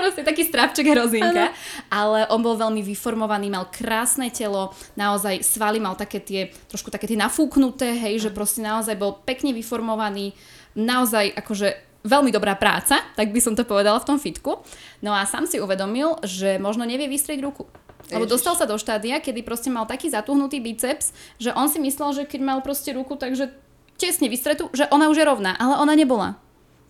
proste 0.00 0.24
taký 0.24 0.48
strapček 0.48 0.88
hrozinka. 0.88 1.52
Ale 1.92 2.24
on 2.32 2.40
bol 2.40 2.56
veľmi 2.56 2.80
vyformovaný, 2.80 3.52
mal 3.52 3.68
krásne 3.68 4.32
telo, 4.32 4.72
naozaj 4.96 5.44
svaly 5.44 5.76
mal 5.76 5.92
také 5.92 6.24
tie, 6.24 6.48
trošku 6.72 6.88
také 6.88 7.04
tie 7.04 7.20
nafúknuté, 7.20 7.92
hej, 7.92 8.28
že 8.28 8.30
proste 8.32 8.64
naozaj 8.64 8.96
bol 8.96 9.20
pekne 9.20 9.52
vyformovaný, 9.52 10.32
naozaj 10.72 11.36
akože 11.36 11.68
veľmi 12.06 12.30
dobrá 12.30 12.54
práca, 12.56 13.02
tak 13.18 13.34
by 13.34 13.40
som 13.42 13.52
to 13.58 13.66
povedala 13.66 14.00
v 14.00 14.08
tom 14.08 14.18
fitku. 14.22 14.62
No 15.04 15.12
a 15.12 15.26
sám 15.28 15.44
si 15.44 15.60
uvedomil, 15.60 16.16
že 16.24 16.56
možno 16.56 16.86
nevie 16.86 17.10
vystrieť 17.10 17.42
ruku. 17.44 17.68
Lebo 18.06 18.22
dostal 18.22 18.54
sa 18.54 18.70
do 18.70 18.78
štádia, 18.78 19.18
kedy 19.18 19.42
proste 19.42 19.66
mal 19.66 19.82
taký 19.82 20.06
zatuhnutý 20.06 20.62
biceps, 20.62 21.10
že 21.42 21.50
on 21.50 21.66
si 21.66 21.82
myslel, 21.82 22.14
že 22.14 22.22
keď 22.22 22.40
mal 22.40 22.58
proste 22.62 22.94
ruku, 22.94 23.18
takže 23.18 23.50
tesne 23.98 24.30
vystretú, 24.30 24.70
že 24.70 24.86
ona 24.94 25.10
už 25.10 25.18
je 25.18 25.26
rovná, 25.26 25.58
ale 25.58 25.74
ona 25.82 25.98
nebola 25.98 26.38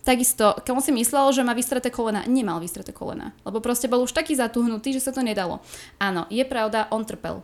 Takisto, 0.07 0.55
on 0.71 0.79
si 0.79 0.95
myslel, 0.95 1.35
že 1.35 1.43
má 1.43 1.51
vystreté 1.51 1.91
kolena, 1.91 2.23
nemal 2.23 2.63
vystreté 2.63 2.95
kolena. 2.95 3.35
Lebo 3.43 3.59
proste 3.59 3.91
bol 3.91 4.07
už 4.07 4.15
taký 4.15 4.39
zatuhnutý, 4.39 4.95
že 4.95 5.03
sa 5.03 5.11
to 5.11 5.19
nedalo. 5.19 5.59
Áno, 5.99 6.23
je 6.31 6.47
pravda, 6.47 6.87
on 6.95 7.03
trpel. 7.03 7.43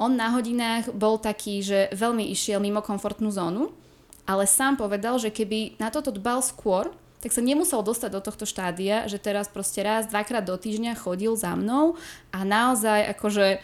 On 0.00 0.08
na 0.08 0.32
hodinách 0.32 0.88
bol 0.96 1.20
taký, 1.20 1.60
že 1.60 1.92
veľmi 1.92 2.24
išiel 2.32 2.56
mimo 2.56 2.80
komfortnú 2.80 3.28
zónu, 3.28 3.76
ale 4.24 4.48
sám 4.48 4.80
povedal, 4.80 5.20
že 5.20 5.28
keby 5.28 5.76
na 5.76 5.92
toto 5.92 6.08
dbal 6.08 6.40
skôr, 6.40 6.88
tak 7.20 7.36
sa 7.36 7.44
nemusel 7.44 7.84
dostať 7.84 8.16
do 8.16 8.24
tohto 8.24 8.48
štádia, 8.48 9.04
že 9.04 9.20
teraz 9.20 9.52
proste 9.52 9.84
raz, 9.84 10.08
dvakrát 10.08 10.40
do 10.40 10.56
týždňa 10.56 10.96
chodil 10.96 11.36
za 11.36 11.52
mnou 11.52 12.00
a 12.32 12.48
naozaj 12.48 13.12
akože 13.12 13.60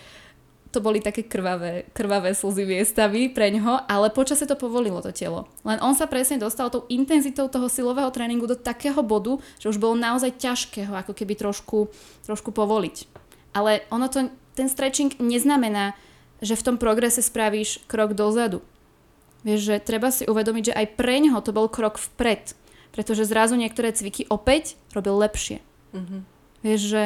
to 0.77 0.85
boli 0.85 1.01
také 1.01 1.25
krvavé, 1.25 1.89
krvavé 1.97 2.37
slzy 2.37 2.69
viestavy 2.69 3.33
pre 3.33 3.49
ňoho, 3.49 3.89
ale 3.89 4.13
počasie 4.13 4.45
to 4.45 4.61
povolilo 4.61 5.01
to 5.01 5.09
telo. 5.09 5.49
Len 5.65 5.81
on 5.81 5.97
sa 5.97 6.05
presne 6.05 6.37
dostal 6.37 6.69
tou 6.69 6.85
intenzitou 6.93 7.49
toho 7.49 7.73
silového 7.73 8.13
tréningu 8.13 8.45
do 8.45 8.61
takého 8.61 9.01
bodu, 9.01 9.41
že 9.57 9.73
už 9.73 9.81
bolo 9.81 9.97
naozaj 9.97 10.37
ťažké 10.37 10.85
ho 10.85 10.93
ako 11.01 11.17
keby 11.17 11.33
trošku, 11.33 11.89
trošku 12.29 12.53
povoliť. 12.53 13.09
Ale 13.57 13.89
ono 13.89 14.13
to, 14.13 14.29
ten 14.53 14.69
stretching 14.69 15.17
neznamená, 15.17 15.97
že 16.45 16.53
v 16.61 16.65
tom 16.69 16.77
progrese 16.77 17.25
spravíš 17.25 17.89
krok 17.89 18.13
dozadu. 18.13 18.61
Vieš, 19.41 19.61
že 19.65 19.75
treba 19.81 20.13
si 20.13 20.29
uvedomiť, 20.29 20.75
že 20.75 20.77
aj 20.77 20.87
pre 21.01 21.17
ňoho 21.25 21.41
to 21.41 21.57
bol 21.57 21.73
krok 21.73 21.97
vpred, 21.97 22.53
pretože 22.93 23.25
zrazu 23.25 23.57
niektoré 23.57 23.97
cviky 23.97 24.29
opäť 24.29 24.77
robil 24.93 25.17
lepšie. 25.25 25.65
Mm-hmm. 25.97 26.21
Vieš, 26.61 26.81
že 26.85 27.03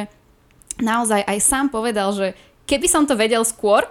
naozaj 0.81 1.23
aj 1.23 1.39
sám 1.39 1.71
povedal, 1.71 2.11
že 2.11 2.33
keby 2.71 2.87
som 2.87 3.03
to 3.03 3.19
vedel 3.19 3.43
skôr, 3.43 3.83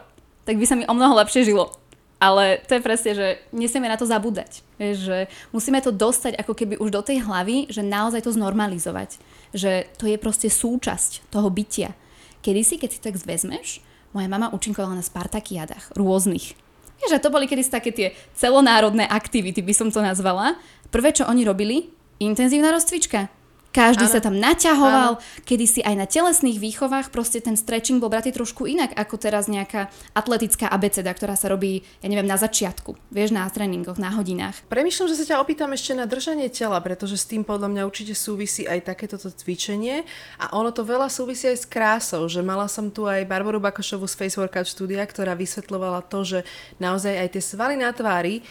tak 0.49 0.57
by 0.57 0.65
sa 0.65 0.73
mi 0.73 0.89
o 0.89 0.97
mnoho 0.97 1.21
lepšie 1.21 1.45
žilo. 1.45 1.77
Ale 2.21 2.61
to 2.65 2.77
je 2.77 2.85
presne, 2.85 3.13
že 3.17 3.27
nesmieme 3.53 3.89
na 3.89 4.01
to 4.01 4.09
zabúdať. 4.09 4.65
Že 4.77 5.29
musíme 5.53 5.81
to 5.85 5.93
dostať 5.93 6.37
ako 6.41 6.53
keby 6.53 6.81
už 6.81 6.93
do 6.93 7.01
tej 7.05 7.25
hlavy, 7.25 7.69
že 7.69 7.85
naozaj 7.85 8.25
to 8.25 8.33
znormalizovať. 8.33 9.21
Že 9.57 9.89
to 9.97 10.05
je 10.09 10.17
proste 10.21 10.49
súčasť 10.49 11.33
toho 11.33 11.49
bytia. 11.49 11.97
Kedy 12.41 12.61
si, 12.61 12.77
keď 12.77 12.91
si 12.93 13.01
tak 13.01 13.17
zvezmeš, 13.21 13.85
moja 14.13 14.29
mama 14.29 14.53
účinkovala 14.53 15.01
na 15.01 15.05
Spartakiadách 15.05 15.97
rôznych. 15.97 16.57
Vieš, 17.01 17.17
to 17.25 17.33
boli 17.33 17.49
kedy 17.49 17.65
také 17.73 17.89
tie 17.93 18.09
celonárodné 18.37 19.09
aktivity, 19.09 19.65
by 19.65 19.73
som 19.73 19.89
to 19.89 20.05
nazvala. 20.05 20.61
Prvé, 20.93 21.17
čo 21.17 21.25
oni 21.25 21.49
robili, 21.49 21.89
intenzívna 22.21 22.69
rozcvička 22.69 23.33
každý 23.71 24.07
ano. 24.07 24.13
sa 24.13 24.21
tam 24.21 24.35
naťahoval, 24.37 25.11
ano. 25.19 25.23
kedy 25.47 25.65
si 25.67 25.81
aj 25.83 25.95
na 25.95 26.07
telesných 26.07 26.59
výchovách 26.59 27.15
proste 27.15 27.39
ten 27.39 27.55
stretching 27.55 28.03
bol 28.03 28.11
bratý 28.11 28.35
trošku 28.35 28.67
inak 28.67 28.91
ako 28.99 29.15
teraz 29.17 29.47
nejaká 29.47 29.91
atletická 30.15 30.67
abeceda, 30.67 31.11
ktorá 31.15 31.39
sa 31.39 31.51
robí, 31.51 31.87
ja 32.03 32.09
neviem, 32.11 32.27
na 32.27 32.35
začiatku, 32.35 32.99
vieš, 33.15 33.31
na 33.31 33.47
tréningoch, 33.47 33.99
na 33.99 34.11
hodinách. 34.11 34.59
Premýšľam, 34.67 35.09
že 35.11 35.19
sa 35.23 35.25
ťa 35.35 35.43
opýtam 35.43 35.71
ešte 35.71 35.95
na 35.95 36.05
držanie 36.11 36.51
tela, 36.51 36.83
pretože 36.83 37.15
s 37.15 37.27
tým 37.31 37.47
podľa 37.47 37.71
mňa 37.71 37.83
určite 37.87 38.15
súvisí 38.19 38.67
aj 38.67 38.91
takéto 38.91 39.17
cvičenie 39.19 40.03
a 40.43 40.51
ono 40.59 40.75
to 40.75 40.83
veľa 40.83 41.07
súvisí 41.07 41.47
aj 41.47 41.59
s 41.63 41.67
krásou, 41.67 42.27
že 42.27 42.43
mala 42.43 42.67
som 42.67 42.91
tu 42.91 43.07
aj 43.07 43.23
Barboru 43.27 43.63
Bakošovu 43.63 44.11
z 44.11 44.19
Face 44.19 44.37
Workout 44.37 44.67
štúdia, 44.67 45.07
ktorá 45.07 45.39
vysvetľovala 45.39 46.03
to, 46.11 46.27
že 46.27 46.39
naozaj 46.83 47.15
aj 47.15 47.29
tie 47.39 47.43
svaly 47.43 47.79
na 47.79 47.95
tvári 47.95 48.43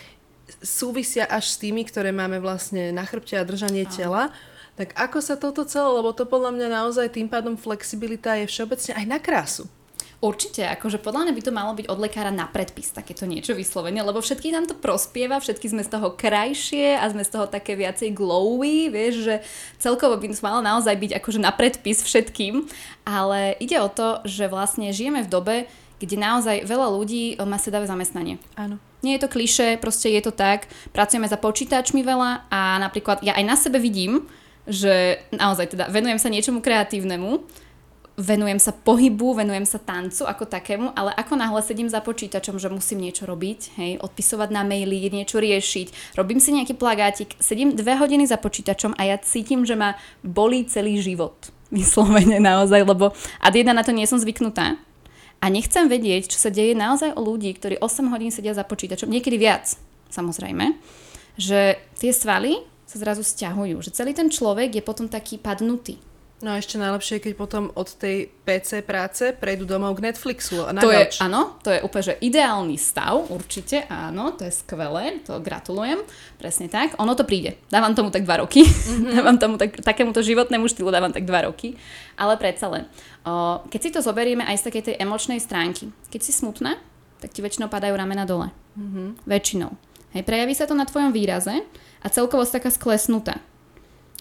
súvisia 0.63 1.29
až 1.29 1.45
s 1.53 1.62
tými, 1.62 1.86
ktoré 1.86 2.10
máme 2.10 2.41
vlastne 2.41 2.89
na 2.89 3.05
chrbte 3.05 3.38
a 3.38 3.45
držanie 3.45 3.86
tela. 3.86 4.34
Tak 4.79 4.95
ako 4.95 5.19
sa 5.19 5.35
toto 5.35 5.67
celé, 5.67 5.91
lebo 5.91 6.15
to 6.15 6.23
podľa 6.23 6.55
mňa 6.55 6.67
naozaj 6.71 7.11
tým 7.11 7.27
pádom 7.27 7.59
flexibilita 7.59 8.39
je 8.39 8.47
všeobecne 8.47 8.95
aj 8.95 9.05
na 9.11 9.19
krásu. 9.19 9.67
Určite, 10.23 10.67
akože 10.71 11.03
podľa 11.03 11.27
mňa 11.27 11.33
by 11.35 11.43
to 11.43 11.51
malo 11.51 11.71
byť 11.75 11.87
od 11.91 11.99
lekára 11.99 12.31
na 12.31 12.47
predpis 12.47 12.91
takéto 12.91 13.27
niečo 13.27 13.55
vyslovene, 13.55 13.99
lebo 13.99 14.23
všetky 14.23 14.55
nám 14.55 14.71
to 14.71 14.75
prospieva, 14.79 15.43
všetky 15.43 15.67
sme 15.71 15.83
z 15.83 15.91
toho 15.95 16.15
krajšie 16.15 16.95
a 16.95 17.07
sme 17.11 17.27
z 17.27 17.31
toho 17.31 17.51
také 17.51 17.75
viacej 17.75 18.15
glowy, 18.15 18.87
vieš, 18.87 19.27
že 19.27 19.35
celkovo 19.83 20.15
by 20.15 20.31
to 20.31 20.39
malo 20.43 20.63
naozaj 20.63 20.95
byť 20.95 21.11
akože 21.19 21.39
na 21.43 21.51
predpis 21.51 21.99
všetkým, 21.99 22.63
ale 23.03 23.59
ide 23.59 23.79
o 23.83 23.91
to, 23.91 24.23
že 24.23 24.47
vlastne 24.47 24.95
žijeme 24.95 25.27
v 25.27 25.31
dobe, 25.31 25.55
kde 25.99 26.15
naozaj 26.15 26.63
veľa 26.63 26.87
ľudí 26.87 27.35
má 27.43 27.59
sedavé 27.59 27.83
zamestnanie. 27.83 28.39
Áno. 28.55 28.79
Nie 29.03 29.19
je 29.19 29.27
to 29.27 29.31
kliše, 29.31 29.79
proste 29.79 30.11
je 30.11 30.23
to 30.23 30.31
tak, 30.35 30.71
pracujeme 30.91 31.27
za 31.27 31.39
počítačmi 31.39 32.03
veľa 32.03 32.51
a 32.51 32.79
napríklad 32.79 33.23
ja 33.23 33.35
aj 33.35 33.43
na 33.43 33.55
sebe 33.55 33.79
vidím, 33.79 34.27
že 34.69 35.25
naozaj 35.34 35.73
teda 35.73 35.89
venujem 35.89 36.21
sa 36.21 36.29
niečomu 36.29 36.62
kreatívnemu, 36.62 37.41
venujem 38.19 38.60
sa 38.60 38.75
pohybu, 38.75 39.39
venujem 39.39 39.63
sa 39.63 39.79
tancu 39.79 40.27
ako 40.27 40.43
takému, 40.43 40.91
ale 40.91 41.15
ako 41.15 41.34
náhle 41.39 41.63
sedím 41.63 41.88
za 41.88 42.03
počítačom, 42.03 42.60
že 42.60 42.67
musím 42.67 42.99
niečo 43.08 43.23
robiť, 43.23 43.79
hej, 43.79 43.91
odpisovať 44.03 44.49
na 44.51 44.67
maily, 44.67 45.08
niečo 45.10 45.39
riešiť, 45.39 46.19
robím 46.19 46.43
si 46.43 46.51
nejaký 46.51 46.75
plagátik, 46.75 47.39
sedím 47.39 47.73
dve 47.73 47.95
hodiny 47.95 48.27
za 48.27 48.36
počítačom 48.36 48.99
a 48.99 49.08
ja 49.08 49.17
cítim, 49.23 49.63
že 49.63 49.79
ma 49.79 49.95
bolí 50.21 50.67
celý 50.67 50.99
život. 50.99 51.34
Vyslovene 51.73 52.43
naozaj, 52.43 52.84
lebo 52.84 53.15
a 53.39 53.47
jedna 53.49 53.71
na 53.71 53.88
to 53.88 53.95
nie 53.95 54.05
som 54.05 54.19
zvyknutá. 54.19 54.75
A 55.39 55.47
nechcem 55.47 55.88
vedieť, 55.88 56.36
čo 56.36 56.38
sa 56.43 56.51
deje 56.51 56.75
naozaj 56.75 57.15
o 57.15 57.23
ľudí, 57.23 57.55
ktorí 57.55 57.79
8 57.79 58.12
hodín 58.12 58.27
sedia 58.27 58.51
za 58.51 58.67
počítačom, 58.67 59.08
niekedy 59.08 59.39
viac, 59.39 59.79
samozrejme, 60.12 60.75
že 61.39 61.79
tie 61.95 62.12
svaly 62.12 62.60
sa 62.89 62.97
zrazu 62.97 63.21
stiahujú. 63.21 63.86
Že 63.86 63.93
celý 63.93 64.17
ten 64.17 64.34
človek 64.34 64.73
je 64.73 64.82
potom 64.82 65.06
taký 65.06 65.38
padnutý. 65.38 66.02
No 66.39 66.56
a 66.56 66.63
ešte 66.63 66.80
najlepšie, 66.80 67.19
keď 67.19 67.34
potom 67.36 67.67
od 67.75 67.99
tej 67.99 68.32
PC 68.47 68.80
práce 68.88 69.36
prejdú 69.36 69.67
domov 69.67 69.99
k 69.99 70.08
Netflixu 70.08 70.71
na 70.71 70.80
to 70.80 70.88
je, 70.88 71.19
Áno, 71.19 71.60
to 71.60 71.67
je 71.67 71.84
úplne 71.84 72.04
že 72.08 72.15
ideálny 72.15 72.80
stav, 72.80 73.28
určite, 73.28 73.84
áno, 73.91 74.32
to 74.32 74.47
je 74.47 74.54
skvelé, 74.56 75.19
to 75.28 75.36
gratulujem, 75.43 75.99
presne 76.39 76.71
tak. 76.71 76.95
Ono 76.95 77.12
to 77.12 77.28
príde, 77.28 77.60
dávam 77.67 77.91
tomu 77.91 78.08
tak 78.08 78.23
dva 78.23 78.39
roky, 78.39 78.63
mm-hmm. 78.63 79.12
dávam 79.19 79.36
tomu 79.36 79.60
tak, 79.60 79.84
takémuto 79.84 80.23
životnému 80.23 80.71
štýlu 80.71 80.88
dávam 80.88 81.12
tak 81.12 81.28
dva 81.28 81.52
roky, 81.52 81.75
ale 82.15 82.39
predsa 82.39 82.71
len. 82.71 82.88
O, 83.28 83.60
keď 83.67 83.80
si 83.84 83.89
to 83.91 83.99
zoberieme 83.99 84.47
aj 84.47 84.63
z 84.63 84.65
takej 84.71 84.84
tej 84.88 84.95
emočnej 84.95 85.43
stránky, 85.43 85.91
keď 86.08 86.23
si 86.23 86.32
smutná, 86.32 86.80
tak 87.19 87.36
ti 87.36 87.43
väčšinou 87.43 87.67
padajú 87.67 87.99
ramena 87.99 88.23
dole. 88.23 88.47
Mm-hmm. 88.80 89.28
Väčšinou. 89.28 89.75
Hej, 90.15 90.23
prejaví 90.23 90.56
sa 90.56 90.63
to 90.63 90.71
na 90.71 90.88
tvojom 90.88 91.12
výraze 91.12 91.52
a 91.99 92.07
celkovo 92.07 92.43
taká 92.47 92.71
sklesnutá. 92.71 93.39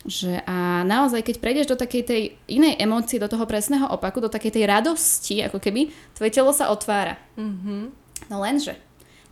Že 0.07 0.41
a 0.47 0.87
naozaj, 0.87 1.27
keď 1.27 1.37
prejdeš 1.43 1.67
do 1.75 1.77
takej 1.77 2.03
tej 2.07 2.23
inej 2.47 2.79
emócie, 2.79 3.19
do 3.19 3.27
toho 3.27 3.45
presného 3.45 3.91
opaku, 3.91 4.23
do 4.23 4.31
takej 4.31 4.55
tej 4.55 4.65
radosti, 4.71 5.43
ako 5.43 5.59
keby, 5.59 5.91
tvoje 6.15 6.31
telo 6.33 6.55
sa 6.55 6.71
otvára. 6.71 7.19
Mm-hmm. 7.35 7.83
No 8.31 8.37
lenže, 8.41 8.79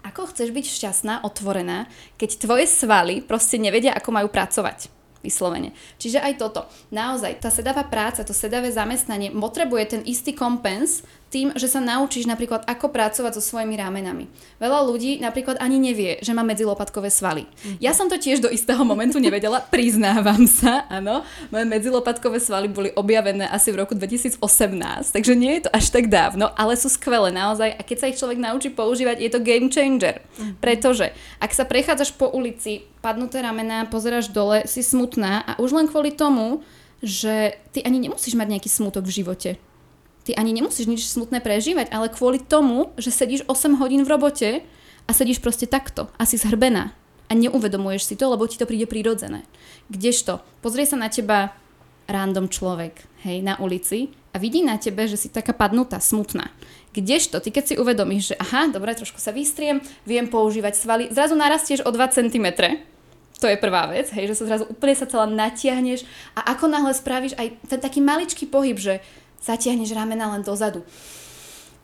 ako 0.03 0.31
chceš 0.31 0.55
byť 0.55 0.67
šťastná, 0.67 1.15
otvorená, 1.27 1.91
keď 2.19 2.31
tvoje 2.39 2.67
svaly 2.71 3.23
proste 3.23 3.59
nevedia, 3.59 3.95
ako 3.95 4.11
majú 4.15 4.29
pracovať? 4.31 4.91
Vyslovene. 5.27 5.75
Čiže 5.99 6.23
aj 6.23 6.39
toto. 6.39 6.71
Naozaj, 6.95 7.43
tá 7.43 7.51
sedavá 7.51 7.83
práca, 7.83 8.23
to 8.23 8.31
sedavé 8.31 8.71
zamestnanie 8.71 9.35
potrebuje 9.35 9.99
ten 9.99 10.03
istý 10.07 10.31
kompens 10.31 11.03
tým, 11.27 11.51
že 11.59 11.67
sa 11.67 11.83
naučíš 11.83 12.31
napríklad, 12.31 12.63
ako 12.71 12.95
pracovať 12.95 13.37
so 13.37 13.43
svojimi 13.43 13.75
ramenami. 13.75 14.31
Veľa 14.63 14.87
ľudí 14.87 15.19
napríklad 15.19 15.59
ani 15.59 15.83
nevie, 15.83 16.23
že 16.23 16.31
má 16.31 16.47
medzilopatkové 16.47 17.11
svaly. 17.11 17.51
Mm-hmm. 17.51 17.77
Ja 17.83 17.93
som 17.99 18.07
to 18.07 18.15
tiež 18.15 18.39
do 18.39 18.51
istého 18.51 18.79
momentu 18.87 19.19
nevedela, 19.19 19.59
priznávam 19.75 20.47
sa, 20.47 20.87
áno. 20.87 21.27
Moje 21.51 21.67
medzilopatkové 21.67 22.39
svaly 22.39 22.71
boli 22.71 22.95
objavené 22.95 23.51
asi 23.51 23.75
v 23.75 23.83
roku 23.83 23.99
2018, 23.99 24.39
takže 25.11 25.35
nie 25.35 25.59
je 25.59 25.63
to 25.67 25.71
až 25.75 25.91
tak 25.91 26.07
dávno, 26.07 26.47
ale 26.55 26.79
sú 26.79 26.87
skvelé 26.87 27.35
naozaj 27.35 27.75
a 27.75 27.83
keď 27.83 27.97
sa 27.99 28.11
ich 28.11 28.19
človek 28.23 28.39
naučí 28.39 28.71
používať, 28.71 29.19
je 29.19 29.31
to 29.35 29.43
game 29.43 29.67
changer. 29.67 30.23
Mm-hmm. 30.23 30.63
Pretože 30.63 31.11
ak 31.43 31.51
sa 31.51 31.67
prechádzaš 31.67 32.15
po 32.15 32.31
ulici, 32.31 32.87
padnuté 33.03 33.43
ramená, 33.43 33.91
pozeráš 33.91 34.31
dole, 34.31 34.63
si 34.71 34.87
smutná 34.87 35.43
a 35.43 35.53
už 35.59 35.75
len 35.75 35.91
kvôli 35.91 36.15
tomu, 36.15 36.63
že 37.03 37.59
ty 37.77 37.85
ani 37.85 38.01
nemusíš 38.01 38.39
mať 38.39 38.57
nejaký 38.57 38.71
smutok 38.73 39.05
v 39.05 39.17
živote 39.21 39.51
ty 40.27 40.35
ani 40.35 40.51
nemusíš 40.51 40.91
nič 40.91 41.07
smutné 41.07 41.39
prežívať, 41.39 41.95
ale 41.95 42.11
kvôli 42.11 42.43
tomu, 42.43 42.91
že 42.99 43.15
sedíš 43.15 43.47
8 43.47 43.79
hodín 43.79 44.03
v 44.03 44.11
robote 44.11 44.51
a 45.07 45.11
sedíš 45.15 45.39
proste 45.39 45.71
takto 45.71 46.11
a 46.19 46.27
si 46.27 46.35
zhrbená 46.35 46.91
a 47.31 47.33
neuvedomuješ 47.35 48.03
si 48.11 48.15
to, 48.19 48.27
lebo 48.27 48.51
ti 48.51 48.59
to 48.59 48.67
príde 48.67 48.91
prirodzené. 48.91 49.47
Kdežto, 49.87 50.43
pozrie 50.63 50.83
sa 50.83 50.99
na 50.99 51.07
teba 51.07 51.55
random 52.11 52.51
človek, 52.51 53.03
hej, 53.27 53.43
na 53.43 53.59
ulici 53.59 54.11
a 54.35 54.39
vidí 54.39 54.63
na 54.63 54.79
tebe, 54.79 55.07
že 55.07 55.19
si 55.19 55.31
taká 55.31 55.55
padnutá, 55.55 56.03
smutná. 56.03 56.51
Kdežto, 56.95 57.43
ty 57.43 57.55
keď 57.55 57.65
si 57.67 57.75
uvedomíš, 57.79 58.35
že 58.35 58.39
aha, 58.39 58.71
dobre, 58.71 58.95
trošku 58.95 59.19
sa 59.19 59.35
vystriem, 59.35 59.83
viem 60.07 60.27
používať 60.27 60.75
svaly, 60.75 61.05
zrazu 61.11 61.35
narastieš 61.39 61.83
o 61.83 61.91
2 61.91 62.15
cm, 62.15 62.47
to 63.37 63.47
je 63.53 63.61
prvá 63.61 63.91
vec, 63.93 64.09
hej, 64.17 64.33
že 64.33 64.39
sa 64.41 64.45
zrazu 64.49 64.65
úplne 64.71 64.97
sa 64.97 65.05
celá 65.05 65.29
natiahneš 65.29 66.09
a 66.33 66.57
ako 66.57 66.73
náhle 66.73 66.93
spravíš 66.97 67.37
aj 67.37 67.49
ten 67.69 67.81
taký 67.85 68.01
maličký 68.01 68.49
pohyb, 68.49 68.81
že 68.81 69.05
zatiahneš 69.43 69.93
ramena 69.93 70.33
len 70.33 70.43
dozadu. 70.43 70.87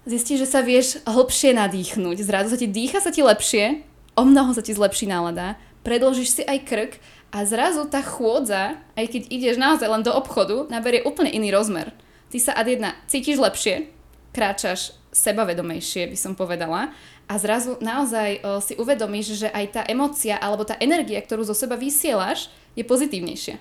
Zistíš, 0.03 0.47
že 0.47 0.49
sa 0.51 0.61
vieš 0.67 0.99
hlbšie 1.07 1.55
nadýchnuť, 1.55 2.17
zrazu 2.27 2.51
sa 2.51 2.59
ti 2.59 2.67
dýcha 2.67 2.99
sa 2.99 3.15
ti 3.15 3.23
lepšie, 3.23 3.87
o 4.19 4.23
mnoho 4.27 4.51
sa 4.51 4.62
ti 4.62 4.75
zlepší 4.75 5.07
nálada, 5.07 5.55
predložíš 5.87 6.29
si 6.41 6.43
aj 6.43 6.59
krk 6.67 6.93
a 7.31 7.47
zrazu 7.47 7.87
tá 7.87 8.03
chôdza, 8.03 8.83
aj 8.99 9.07
keď 9.09 9.23
ideš 9.31 9.57
naozaj 9.62 9.88
len 9.88 10.03
do 10.03 10.11
obchodu, 10.11 10.67
naberie 10.67 11.07
úplne 11.07 11.31
iný 11.31 11.55
rozmer. 11.55 11.95
Ty 12.35 12.38
sa 12.43 12.53
ad 12.59 12.67
jedna 12.67 12.99
cítiš 13.07 13.38
lepšie, 13.38 13.95
kráčaš 14.35 14.97
sebavedomejšie, 15.12 16.11
by 16.11 16.19
som 16.19 16.33
povedala, 16.35 16.91
a 17.31 17.35
zrazu 17.38 17.79
naozaj 17.81 18.43
o, 18.43 18.61
si 18.61 18.75
uvedomíš, 18.77 19.47
že 19.47 19.49
aj 19.49 19.67
tá 19.73 19.83
emocia 19.88 20.37
alebo 20.37 20.67
tá 20.67 20.77
energia, 20.83 21.23
ktorú 21.23 21.47
zo 21.47 21.57
seba 21.57 21.79
vysielaš, 21.79 22.53
je 22.77 22.85
pozitívnejšia. 22.85 23.57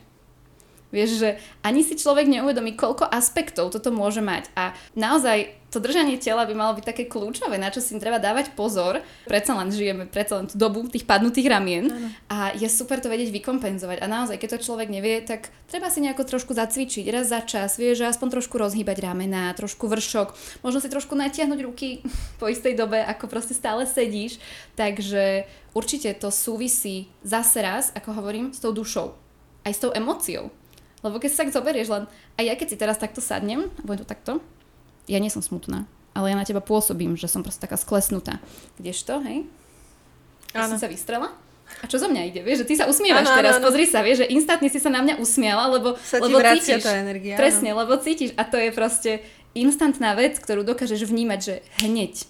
Vieš, 0.92 1.10
že 1.24 1.30
ani 1.64 1.82
si 1.82 1.96
človek 1.96 2.28
neuvedomí, 2.28 2.76
koľko 2.76 3.08
aspektov 3.08 3.72
toto 3.72 3.90
môže 3.90 4.20
mať. 4.20 4.52
A 4.60 4.76
naozaj 4.94 5.62
to 5.72 5.80
držanie 5.80 6.20
tela 6.20 6.44
by 6.44 6.52
malo 6.52 6.76
byť 6.76 6.84
také 6.84 7.04
kľúčové, 7.08 7.56
na 7.56 7.72
čo 7.72 7.80
si 7.80 7.96
treba 7.96 8.20
dávať 8.20 8.52
pozor. 8.60 9.00
Predsa 9.24 9.56
len 9.56 9.72
žijeme 9.72 10.04
predsa 10.04 10.44
len 10.44 10.52
tú 10.52 10.60
dobu 10.60 10.84
tých 10.92 11.08
padnutých 11.08 11.48
ramien 11.48 11.88
ano. 11.88 12.08
a 12.28 12.52
je 12.52 12.68
super 12.68 13.00
to 13.00 13.08
vedieť 13.08 13.32
vykompenzovať. 13.32 14.04
A 14.04 14.06
naozaj, 14.12 14.36
keď 14.36 14.60
to 14.60 14.68
človek 14.68 14.92
nevie, 14.92 15.24
tak 15.24 15.48
treba 15.72 15.88
si 15.88 16.04
nejako 16.04 16.28
trošku 16.28 16.52
zacvičiť 16.52 17.08
raz 17.08 17.32
za 17.32 17.40
čas, 17.48 17.80
vieš, 17.80 18.04
že 18.04 18.12
aspoň 18.12 18.44
trošku 18.44 18.60
rozhýbať 18.60 19.00
ramena, 19.00 19.56
trošku 19.56 19.88
vršok, 19.88 20.60
možno 20.60 20.84
si 20.84 20.92
trošku 20.92 21.16
natiahnuť 21.16 21.60
ruky 21.64 22.04
po 22.44 22.52
istej 22.52 22.76
dobe, 22.76 23.00
ako 23.08 23.32
proste 23.32 23.56
stále 23.56 23.88
sedíš. 23.88 24.44
Takže 24.76 25.48
určite 25.72 26.12
to 26.20 26.36
súvisí 26.36 27.08
zase 27.24 27.64
raz, 27.64 27.96
ako 27.96 28.20
hovorím, 28.20 28.52
s 28.52 28.60
tou 28.60 28.76
dušou, 28.76 29.16
aj 29.64 29.72
s 29.72 29.80
tou 29.80 29.96
emóciou 29.96 30.52
lebo 31.02 31.18
keď 31.18 31.30
sa 31.34 31.40
tak 31.46 31.54
zoberieš 31.54 31.90
len, 31.90 32.04
aj 32.38 32.46
ja 32.46 32.54
keď 32.58 32.68
si 32.70 32.78
teraz 32.78 32.98
takto 33.02 33.22
sadnem, 33.22 33.70
budem 33.82 34.06
to 34.06 34.08
takto, 34.08 34.34
ja 35.10 35.18
nie 35.18 35.34
som 35.34 35.42
smutná, 35.42 35.90
ale 36.14 36.32
ja 36.32 36.36
na 36.38 36.46
teba 36.46 36.62
pôsobím, 36.62 37.18
že 37.18 37.30
som 37.30 37.42
proste 37.42 37.66
taká 37.66 37.76
sklesnutá. 37.76 38.38
Kdežto, 38.78 39.22
hej? 39.26 39.50
Ja 40.52 40.68
som 40.68 40.78
sa 40.78 40.92
vystrela. 40.92 41.32
A 41.80 41.88
čo 41.88 41.96
zo 41.96 42.12
mňa 42.12 42.22
ide, 42.28 42.42
vieš, 42.44 42.68
že 42.68 42.68
ty 42.68 42.74
sa 42.76 42.86
usmievaš 42.92 43.32
ano, 43.32 43.38
teraz, 43.40 43.56
ano, 43.58 43.64
pozri 43.64 43.88
sa, 43.88 44.04
vieš, 44.04 44.28
že 44.28 44.36
instantne 44.36 44.68
si 44.68 44.76
sa 44.84 44.92
na 44.92 45.00
mňa 45.00 45.24
usmiala, 45.24 45.72
lebo, 45.72 45.96
sa 46.04 46.20
lebo 46.20 46.44
cítiš. 46.44 46.84
tá 46.84 47.00
energia. 47.00 47.40
Presne, 47.40 47.72
ano. 47.72 47.88
lebo 47.88 47.96
cítiš 47.96 48.36
a 48.36 48.44
to 48.44 48.60
je 48.60 48.70
proste 48.76 49.12
instantná 49.56 50.12
vec, 50.20 50.36
ktorú 50.36 50.68
dokážeš 50.68 51.08
vnímať, 51.08 51.40
že 51.40 51.56
hneď. 51.80 52.28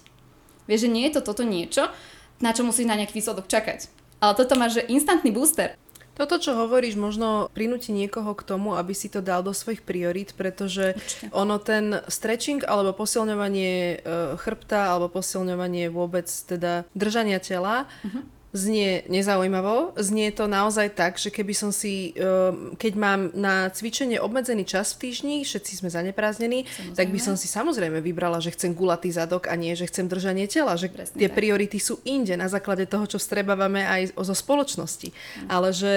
Vieš, 0.70 0.86
že 0.86 0.92
nie 0.94 1.04
je 1.10 1.18
to 1.18 1.26
toto 1.26 1.42
niečo, 1.42 1.90
na 2.38 2.54
čo 2.54 2.62
musíš 2.62 2.86
na 2.86 2.94
nejaký 2.94 3.18
výsledok 3.18 3.50
čakať. 3.50 3.90
Ale 4.22 4.38
toto 4.38 4.54
máš, 4.54 4.78
že 4.78 4.86
instantný 4.86 5.34
booster. 5.34 5.74
Toto, 6.12 6.36
čo 6.36 6.52
hovoríš, 6.52 7.00
možno 7.00 7.48
prinúti 7.56 7.88
niekoho 7.88 8.36
k 8.36 8.44
tomu, 8.44 8.76
aby 8.76 8.92
si 8.92 9.08
to 9.08 9.24
dal 9.24 9.40
do 9.40 9.56
svojich 9.56 9.80
priorít, 9.80 10.36
pretože 10.36 10.92
Určite. 10.92 11.32
ono 11.32 11.56
ten 11.56 12.04
stretching 12.04 12.60
alebo 12.68 12.92
posilňovanie 12.92 13.74
e, 13.74 13.96
chrbta 14.36 14.92
alebo 14.92 15.08
posilňovanie 15.08 15.88
vôbec 15.88 16.28
teda 16.28 16.84
držania 16.92 17.40
tela 17.40 17.88
uh-huh 18.04 18.41
znie 18.52 19.08
nezaujímavo. 19.08 19.96
Znie 19.96 20.28
to 20.28 20.44
naozaj 20.44 20.92
tak, 20.92 21.16
že 21.16 21.32
keby 21.32 21.56
som 21.56 21.72
si, 21.72 22.12
ehm, 22.12 22.76
keď 22.76 22.92
mám 23.00 23.20
na 23.32 23.72
cvičenie 23.72 24.20
obmedzený 24.20 24.68
čas 24.68 24.92
v 24.92 25.08
týždni, 25.08 25.36
všetci 25.40 25.80
sme 25.80 25.88
zaneprázdnení, 25.88 26.68
samozrejme. 26.68 26.96
tak 26.96 27.08
by 27.08 27.18
som 27.20 27.34
si 27.40 27.48
samozrejme 27.48 28.04
vybrala, 28.04 28.44
že 28.44 28.52
chcem 28.52 28.76
gulatý 28.76 29.08
zadok 29.08 29.48
a 29.48 29.56
nie, 29.56 29.72
že 29.72 29.88
chcem 29.88 30.04
držanie 30.04 30.44
tela. 30.44 30.76
Že 30.76 30.92
Presne 30.92 31.16
tie 31.16 31.32
tak. 31.32 31.36
priority 31.40 31.80
sú 31.80 32.04
inde 32.04 32.36
na 32.36 32.46
základe 32.52 32.84
toho, 32.84 33.08
čo 33.08 33.16
vstrebávame 33.16 33.88
aj 33.88 34.02
zo 34.20 34.36
spoločnosti. 34.36 35.08
Mm. 35.08 35.48
Ale 35.48 35.68
že 35.72 35.92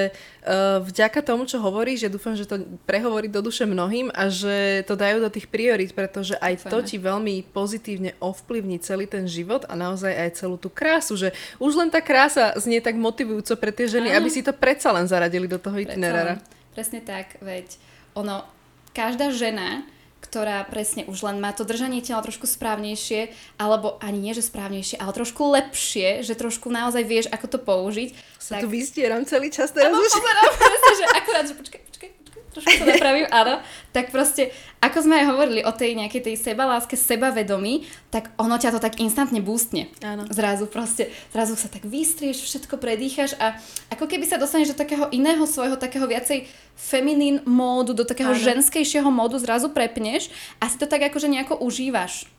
uh, 0.47 0.79
vďaka 0.79 1.19
tomu, 1.27 1.43
čo 1.43 1.59
hovoríš, 1.59 2.07
že 2.07 2.13
dúfam, 2.13 2.39
že 2.39 2.47
to 2.47 2.63
prehovorí 2.87 3.27
do 3.27 3.43
duše 3.43 3.67
mnohým 3.67 4.15
a 4.15 4.31
že 4.31 4.87
to 4.87 4.95
dajú 4.95 5.19
do 5.19 5.27
tých 5.27 5.51
priorit, 5.51 5.91
pretože 5.91 6.39
aj 6.39 6.63
Dúfame. 6.63 6.71
to 6.71 6.79
ti 6.87 6.97
veľmi 7.03 7.35
pozitívne 7.51 8.15
ovplyvní 8.23 8.79
celý 8.79 9.11
ten 9.11 9.27
život 9.27 9.67
a 9.67 9.75
naozaj 9.75 10.13
aj 10.15 10.29
celú 10.39 10.55
tú 10.55 10.71
krásu, 10.71 11.19
že 11.19 11.35
už 11.59 11.75
len 11.75 11.91
tá 11.91 11.99
krása 11.99 12.44
znie 12.53 12.84
tak 12.84 12.93
motivujúco 12.99 13.58
pre 13.58 13.73
tie 13.73 13.89
ženy, 13.89 14.13
Áno. 14.13 14.21
aby 14.21 14.29
si 14.29 14.45
to 14.45 14.53
predsa 14.53 14.93
len 14.93 15.10
zaradili 15.10 15.49
do 15.49 15.58
toho 15.58 15.81
itinerára. 15.81 16.38
Presne 16.77 17.01
tak, 17.01 17.39
veď 17.41 17.79
ono, 18.13 18.45
každá 18.93 19.34
žena, 19.34 19.81
ktorá 20.25 20.65
presne 20.65 21.05
už 21.05 21.21
len 21.21 21.38
má 21.38 21.53
to 21.53 21.62
držanie 21.63 22.01
tela 22.01 22.19
trošku 22.25 22.49
správnejšie, 22.49 23.29
alebo 23.62 24.01
ani 24.01 24.17
nie, 24.19 24.34
že 24.34 24.43
správnejšie, 24.43 24.97
ale 24.97 25.13
trošku 25.13 25.41
lepšie, 25.53 26.25
že 26.25 26.34
trošku 26.34 26.73
naozaj 26.73 27.03
vieš, 27.05 27.25
ako 27.29 27.45
to 27.45 27.60
použiť. 27.62 28.10
Sa 28.41 28.58
tak... 28.58 28.65
tu 28.65 28.67
vystieram 28.73 29.21
celý 29.23 29.53
čas 29.53 29.69
teraz. 29.69 29.93
Áno, 29.93 30.01
pozerám, 30.01 30.51
presne, 30.58 30.93
že 30.97 31.05
akurát, 31.13 31.45
že 31.45 31.55
počkaj, 31.55 31.81
počkaj, 31.88 32.10
trošku 32.55 32.71
sa 32.71 32.85
napravím, 32.87 33.27
áno, 33.27 33.59
tak 33.91 34.15
proste, 34.15 34.55
ako 34.79 35.03
sme 35.03 35.19
aj 35.19 35.25
hovorili 35.35 35.61
o 35.67 35.75
tej 35.75 35.99
nejakej 35.99 36.31
tej 36.31 36.35
sebaláske, 36.39 36.95
sebavedomí, 36.95 37.83
tak 38.07 38.31
ono 38.39 38.55
ťa 38.55 38.75
to 38.75 38.79
tak 38.79 39.03
instantne 39.03 39.43
boostne. 39.43 39.91
Áno. 39.99 40.23
Zrazu 40.31 40.71
proste, 40.71 41.11
zrazu 41.35 41.59
sa 41.59 41.67
tak 41.67 41.83
vystrieš, 41.83 42.47
všetko 42.47 42.79
predýchaš 42.79 43.35
a 43.35 43.59
ako 43.91 44.07
keby 44.07 44.23
sa 44.23 44.39
dostaneš 44.39 44.71
do 44.71 44.79
takého 44.79 45.11
iného 45.11 45.43
svojho, 45.43 45.75
takého 45.75 46.07
viacej 46.07 46.47
feminín 46.79 47.43
módu, 47.43 47.91
do 47.91 48.07
takého 48.07 48.31
áno. 48.31 48.39
ženskejšieho 48.39 49.07
módu 49.11 49.35
zrazu 49.35 49.67
prepneš 49.71 50.31
a 50.63 50.71
si 50.71 50.79
to 50.79 50.87
tak 50.87 51.11
akože 51.11 51.27
nejako 51.27 51.59
užívaš. 51.59 52.31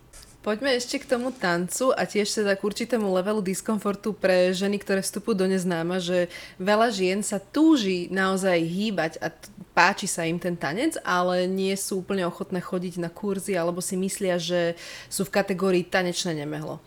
Poďme 0.47 0.79
ešte 0.79 1.03
k 1.03 1.11
tomu 1.11 1.35
tancu 1.35 1.91
a 1.91 2.07
tiež 2.07 2.31
teda 2.31 2.55
k 2.55 2.63
určitému 2.63 3.11
levelu 3.19 3.43
diskomfortu 3.43 4.15
pre 4.15 4.55
ženy, 4.55 4.79
ktoré 4.79 5.03
vstupujú 5.03 5.43
do 5.43 5.51
neznáma, 5.51 5.99
že 5.99 6.31
veľa 6.63 6.95
žien 6.95 7.19
sa 7.19 7.43
túži 7.43 8.07
naozaj 8.15 8.55
hýbať 8.55 9.19
a 9.19 9.35
t- 9.35 9.51
páči 9.75 10.07
sa 10.07 10.23
im 10.23 10.39
ten 10.39 10.55
tanec, 10.55 11.03
ale 11.03 11.51
nie 11.51 11.75
sú 11.75 11.99
úplne 11.99 12.23
ochotné 12.31 12.63
chodiť 12.63 13.03
na 13.03 13.11
kurzy 13.11 13.59
alebo 13.59 13.83
si 13.83 13.99
myslia, 13.99 14.39
že 14.39 14.79
sú 15.11 15.27
v 15.27 15.35
kategórii 15.35 15.83
tanečné 15.83 16.39
nemehlo. 16.47 16.79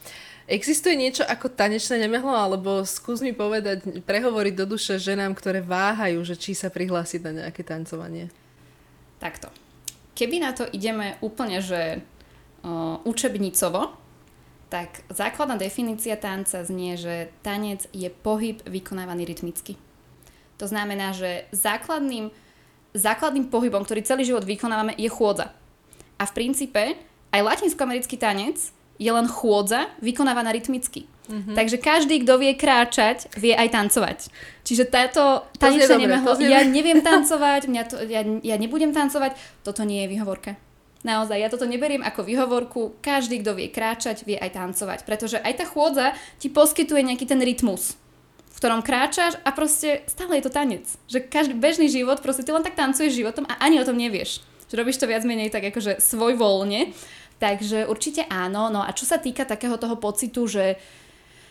Existuje 0.47 0.95
niečo 0.95 1.27
ako 1.27 1.51
tanečné 1.51 1.99
nemehlo, 1.99 2.31
alebo 2.31 2.87
skús 2.87 3.19
mi 3.19 3.35
povedať, 3.35 4.07
prehovoriť 4.07 4.53
do 4.55 4.71
duše 4.71 4.95
ženám, 4.95 5.35
ktoré 5.35 5.59
váhajú, 5.59 6.23
že 6.23 6.39
či 6.39 6.55
sa 6.55 6.71
prihlásiť 6.71 7.27
na 7.27 7.31
nejaké 7.43 7.67
tancovanie? 7.67 8.31
Takto. 9.19 9.51
Keby 10.15 10.47
na 10.47 10.55
to 10.55 10.63
ideme 10.71 11.19
úplne, 11.19 11.59
že 11.59 11.99
učebnicovo, 13.03 13.93
tak 14.69 15.01
základná 15.09 15.57
definícia 15.57 16.13
tanca 16.13 16.61
znie, 16.61 16.93
že 16.93 17.33
tanec 17.41 17.89
je 17.89 18.07
pohyb 18.13 18.61
vykonávaný 18.69 19.25
rytmicky. 19.25 19.75
To 20.61 20.69
znamená, 20.69 21.15
že 21.15 21.49
základným, 21.49 22.29
základným 22.93 23.49
pohybom, 23.49 23.81
ktorý 23.81 24.05
celý 24.05 24.29
život 24.29 24.45
vykonávame, 24.45 24.93
je 24.93 25.09
chôdza. 25.09 25.55
A 26.19 26.23
v 26.27 26.35
princípe 26.35 26.99
aj 27.33 27.41
latinskoamerický 27.41 28.19
tanec 28.19 28.59
je 28.99 29.09
len 29.09 29.25
chôdza 29.25 29.87
vykonávaná 30.03 30.51
rytmicky. 30.51 31.07
Mm-hmm. 31.29 31.55
Takže 31.55 31.77
každý, 31.77 32.25
kto 32.25 32.41
vie 32.41 32.53
kráčať, 32.57 33.31
vie 33.37 33.53
aj 33.53 33.69
tancovať. 33.69 34.33
Čiže 34.65 34.89
táto 34.89 35.45
tanečné 35.61 35.95
nemehlo, 35.95 36.35
ja 36.41 36.65
neviem 36.65 36.99
tancovať, 36.99 37.69
mňa 37.69 37.83
to, 37.85 37.95
ja, 38.09 38.21
ja 38.25 38.55
nebudem 38.57 38.91
tancovať, 38.91 39.37
toto 39.61 39.85
nie 39.85 40.03
je 40.05 40.11
výhovorka. 40.13 40.57
Naozaj, 40.99 41.39
ja 41.39 41.47
toto 41.47 41.63
neberiem 41.63 42.03
ako 42.03 42.27
vyhovorku. 42.27 42.99
Každý, 42.99 43.39
kto 43.39 43.55
vie 43.55 43.71
kráčať, 43.71 44.27
vie 44.27 44.35
aj 44.35 44.51
tancovať. 44.51 45.07
Pretože 45.07 45.39
aj 45.39 45.63
tá 45.63 45.65
chôdza 45.65 46.11
ti 46.43 46.51
poskytuje 46.51 47.07
nejaký 47.07 47.23
ten 47.23 47.39
rytmus, 47.39 47.95
v 48.51 48.57
ktorom 48.59 48.83
kráčaš 48.83 49.39
a 49.47 49.55
proste 49.55 50.03
stále 50.11 50.39
je 50.39 50.43
to 50.43 50.51
tanec. 50.51 50.83
Že 51.07 51.31
každý 51.31 51.55
bežný 51.55 51.87
život, 51.87 52.19
proste 52.19 52.43
ty 52.43 52.51
len 52.51 52.67
tak 52.67 52.75
tancuješ 52.75 53.15
životom 53.15 53.47
a 53.47 53.63
ani 53.63 53.79
o 53.79 53.87
tom 53.87 53.95
nevieš. 53.95 54.43
Že 54.67 54.75
robíš 54.75 54.99
to 54.99 55.07
viac 55.07 55.23
menej 55.23 55.47
tak 55.47 55.63
akože 55.71 56.03
svoj 56.03 56.35
voľne. 56.35 56.91
Takže 57.39 57.87
určite 57.87 58.27
áno. 58.27 58.67
No 58.67 58.83
a 58.83 58.91
čo 58.91 59.07
sa 59.07 59.15
týka 59.15 59.47
takého 59.47 59.79
toho 59.79 59.95
pocitu, 59.95 60.51
že 60.51 60.75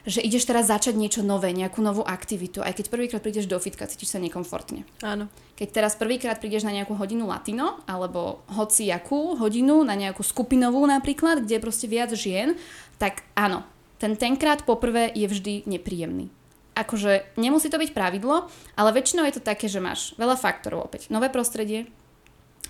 že 0.09 0.25
ideš 0.25 0.49
teraz 0.49 0.73
začať 0.73 0.97
niečo 0.97 1.21
nové, 1.21 1.53
nejakú 1.53 1.85
novú 1.85 2.01
aktivitu, 2.01 2.65
aj 2.65 2.81
keď 2.81 2.87
prvýkrát 2.89 3.21
prídeš 3.21 3.45
do 3.45 3.61
fitka, 3.61 3.85
cítiš 3.85 4.17
sa 4.17 4.19
nekomfortne. 4.19 4.89
Áno. 5.05 5.29
Keď 5.61 5.69
teraz 5.69 6.01
prvýkrát 6.01 6.41
prídeš 6.41 6.65
na 6.65 6.73
nejakú 6.73 6.97
hodinu 6.97 7.29
latino, 7.29 7.85
alebo 7.85 8.41
hoci 8.57 8.89
jakú 8.89 9.37
hodinu, 9.37 9.85
na 9.85 9.93
nejakú 9.93 10.25
skupinovú 10.25 10.81
napríklad, 10.89 11.45
kde 11.45 11.61
je 11.61 11.65
proste 11.65 11.87
viac 11.93 12.09
žien, 12.17 12.57
tak 12.97 13.21
áno, 13.37 13.69
ten 14.01 14.17
tenkrát 14.17 14.65
poprvé 14.65 15.13
je 15.13 15.29
vždy 15.29 15.69
nepríjemný. 15.69 16.33
Akože 16.73 17.37
nemusí 17.37 17.69
to 17.69 17.77
byť 17.77 17.93
pravidlo, 17.93 18.49
ale 18.81 18.95
väčšinou 18.97 19.29
je 19.29 19.37
to 19.37 19.43
také, 19.45 19.69
že 19.69 19.83
máš 19.83 20.17
veľa 20.17 20.41
faktorov 20.41 20.89
opäť. 20.89 21.13
Nové 21.13 21.29
prostredie, 21.29 21.91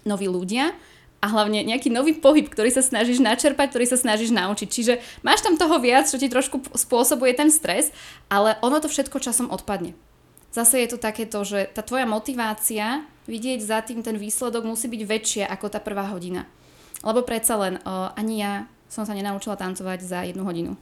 noví 0.03 0.27
ľudia, 0.27 0.74
a 1.19 1.27
hlavne 1.27 1.67
nejaký 1.67 1.91
nový 1.91 2.15
pohyb, 2.15 2.47
ktorý 2.47 2.71
sa 2.71 2.79
snažíš 2.79 3.19
načerpať, 3.19 3.75
ktorý 3.75 3.87
sa 3.91 3.99
snažíš 3.99 4.31
naučiť. 4.31 4.69
Čiže 4.71 4.95
máš 5.27 5.43
tam 5.43 5.59
toho 5.59 5.83
viac, 5.83 6.07
čo 6.07 6.15
ti 6.15 6.31
trošku 6.31 6.79
spôsobuje 6.79 7.35
ten 7.35 7.51
stres, 7.51 7.91
ale 8.31 8.55
ono 8.63 8.79
to 8.79 8.87
všetko 8.87 9.19
časom 9.19 9.51
odpadne. 9.51 9.99
Zase 10.55 10.81
je 10.81 10.89
to 10.95 10.99
takéto, 11.03 11.43
že 11.43 11.69
tá 11.75 11.83
tvoja 11.83 12.07
motivácia 12.07 13.05
vidieť 13.29 13.61
za 13.61 13.79
tým 13.85 14.01
ten 14.01 14.17
výsledok 14.17 14.65
musí 14.65 14.89
byť 14.89 15.03
väčšia 15.05 15.45
ako 15.51 15.67
tá 15.69 15.83
prvá 15.83 16.09
hodina. 16.09 16.49
Lebo 17.05 17.27
predsa 17.27 17.61
len 17.61 17.83
o, 17.85 18.11
ani 18.17 18.41
ja 18.41 18.53
som 18.89 19.05
sa 19.05 19.13
nenaučila 19.13 19.59
tancovať 19.61 19.99
za 20.01 20.25
jednu 20.25 20.43
hodinu. 20.49 20.73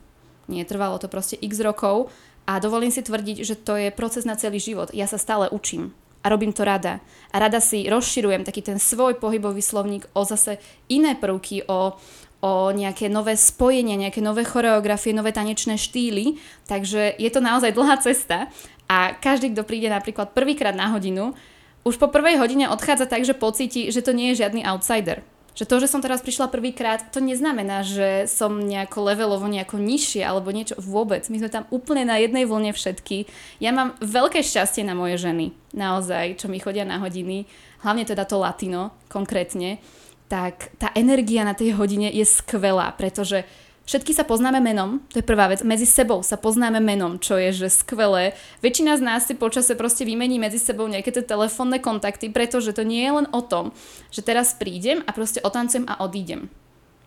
Nie, 0.47 0.63
trvalo 0.63 1.03
to 1.03 1.11
proste 1.11 1.35
x 1.43 1.59
rokov 1.59 2.15
a 2.47 2.63
dovolím 2.63 2.95
si 2.95 3.03
tvrdiť, 3.03 3.43
že 3.43 3.59
to 3.59 3.75
je 3.75 3.91
proces 3.91 4.23
na 4.23 4.39
celý 4.39 4.63
život. 4.63 4.95
Ja 4.95 5.11
sa 5.11 5.19
stále 5.19 5.51
učím 5.51 5.91
a 6.27 6.33
robím 6.35 6.51
to 6.51 6.67
rada. 6.67 6.99
A 7.31 7.39
rada 7.39 7.63
si 7.63 7.87
rozširujem 7.87 8.43
taký 8.43 8.67
ten 8.67 8.83
svoj 8.83 9.15
pohybový 9.23 9.63
slovník 9.63 10.11
o 10.11 10.27
zase 10.27 10.59
iné 10.91 11.15
prvky, 11.15 11.71
o, 11.71 11.95
o 12.43 12.53
nejaké 12.75 13.07
nové 13.07 13.39
spojenia, 13.39 13.95
nejaké 13.95 14.19
nové 14.19 14.43
choreografie, 14.43 15.15
nové 15.15 15.31
tanečné 15.31 15.79
štýly. 15.79 16.43
Takže 16.67 17.15
je 17.15 17.31
to 17.31 17.39
naozaj 17.39 17.71
dlhá 17.71 18.03
cesta 18.03 18.51
a 18.91 19.15
každý, 19.15 19.55
kto 19.55 19.63
príde 19.63 19.87
napríklad 19.87 20.35
prvýkrát 20.35 20.75
na 20.75 20.91
hodinu, 20.91 21.39
už 21.87 22.03
po 22.03 22.11
prvej 22.11 22.43
hodine 22.43 22.67
odchádza 22.67 23.07
tak, 23.07 23.23
že 23.23 23.39
pocíti, 23.39 23.95
že 23.95 24.03
to 24.03 24.11
nie 24.11 24.35
je 24.35 24.43
žiadny 24.43 24.67
outsider 24.67 25.23
Že 25.57 25.65
to, 25.65 25.77
že 25.81 25.89
som 25.89 26.05
teraz 26.05 26.21
prišla 26.21 26.53
prvýkrát, 26.53 27.09
to 27.09 27.25
neznamená, 27.25 27.81
že 27.81 28.29
som 28.29 28.61
nejako 28.61 29.09
levelovo 29.09 29.49
nejako 29.49 29.81
nižšie 29.81 30.21
alebo 30.21 30.53
niečo 30.53 30.77
vôbec. 30.77 31.25
My 31.33 31.41
sme 31.41 31.49
tam 31.49 31.65
úplne 31.73 32.05
na 32.05 32.21
jednej 32.21 32.45
vlne 32.45 32.77
všetky. 32.77 33.25
Ja 33.57 33.73
mám 33.73 33.97
veľké 34.05 34.45
šťastie 34.45 34.85
na 34.85 34.93
moje 34.93 35.17
ženy, 35.17 35.57
naozaj, 35.73 36.37
čo 36.37 36.53
mi 36.53 36.61
chodia 36.61 36.85
na 36.85 37.01
hodiny, 37.01 37.49
hlavne 37.81 38.05
teda 38.05 38.29
to 38.29 38.37
latino 38.37 38.93
konkrétne, 39.09 39.81
tak 40.29 40.77
tá 40.77 40.93
energia 40.93 41.47
na 41.47 41.57
tej 41.57 41.73
hodine 41.73 42.13
je 42.13 42.27
skvelá, 42.29 42.93
pretože 42.93 43.49
Všetky 43.87 44.19
sa 44.19 44.27
poznáme 44.27 44.59
menom, 44.59 44.99
to 45.15 45.23
je 45.23 45.31
prvá 45.31 45.47
vec. 45.47 45.63
Medzi 45.63 45.87
sebou 45.87 46.19
sa 46.27 46.35
poznáme 46.35 46.83
menom, 46.83 47.23
čo 47.23 47.39
je 47.39 47.55
že 47.55 47.69
skvelé. 47.71 48.35
Väčšina 48.59 48.99
z 48.99 49.03
nás 49.07 49.31
si 49.31 49.39
počase 49.39 49.79
proste 49.79 50.03
vymení 50.03 50.43
medzi 50.43 50.59
sebou 50.59 50.91
nejaké 50.91 51.15
tie 51.15 51.23
telefónne 51.23 51.79
kontakty, 51.79 52.27
pretože 52.35 52.75
to 52.75 52.83
nie 52.83 53.07
je 53.07 53.23
len 53.23 53.31
o 53.31 53.39
tom, 53.47 53.71
že 54.11 54.27
teraz 54.27 54.59
prídem 54.59 55.07
a 55.07 55.15
proste 55.15 55.39
otancujem 55.39 55.87
a 55.87 56.03
odídem. 56.03 56.51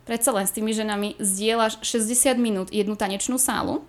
Predsa 0.07 0.31
len 0.31 0.47
s 0.47 0.55
tými 0.55 0.71
ženami 0.71 1.19
zdieľaš 1.19 1.83
60 1.83 2.39
minút 2.39 2.67
jednu 2.71 2.95
tanečnú 2.95 3.35
sálu 3.35 3.83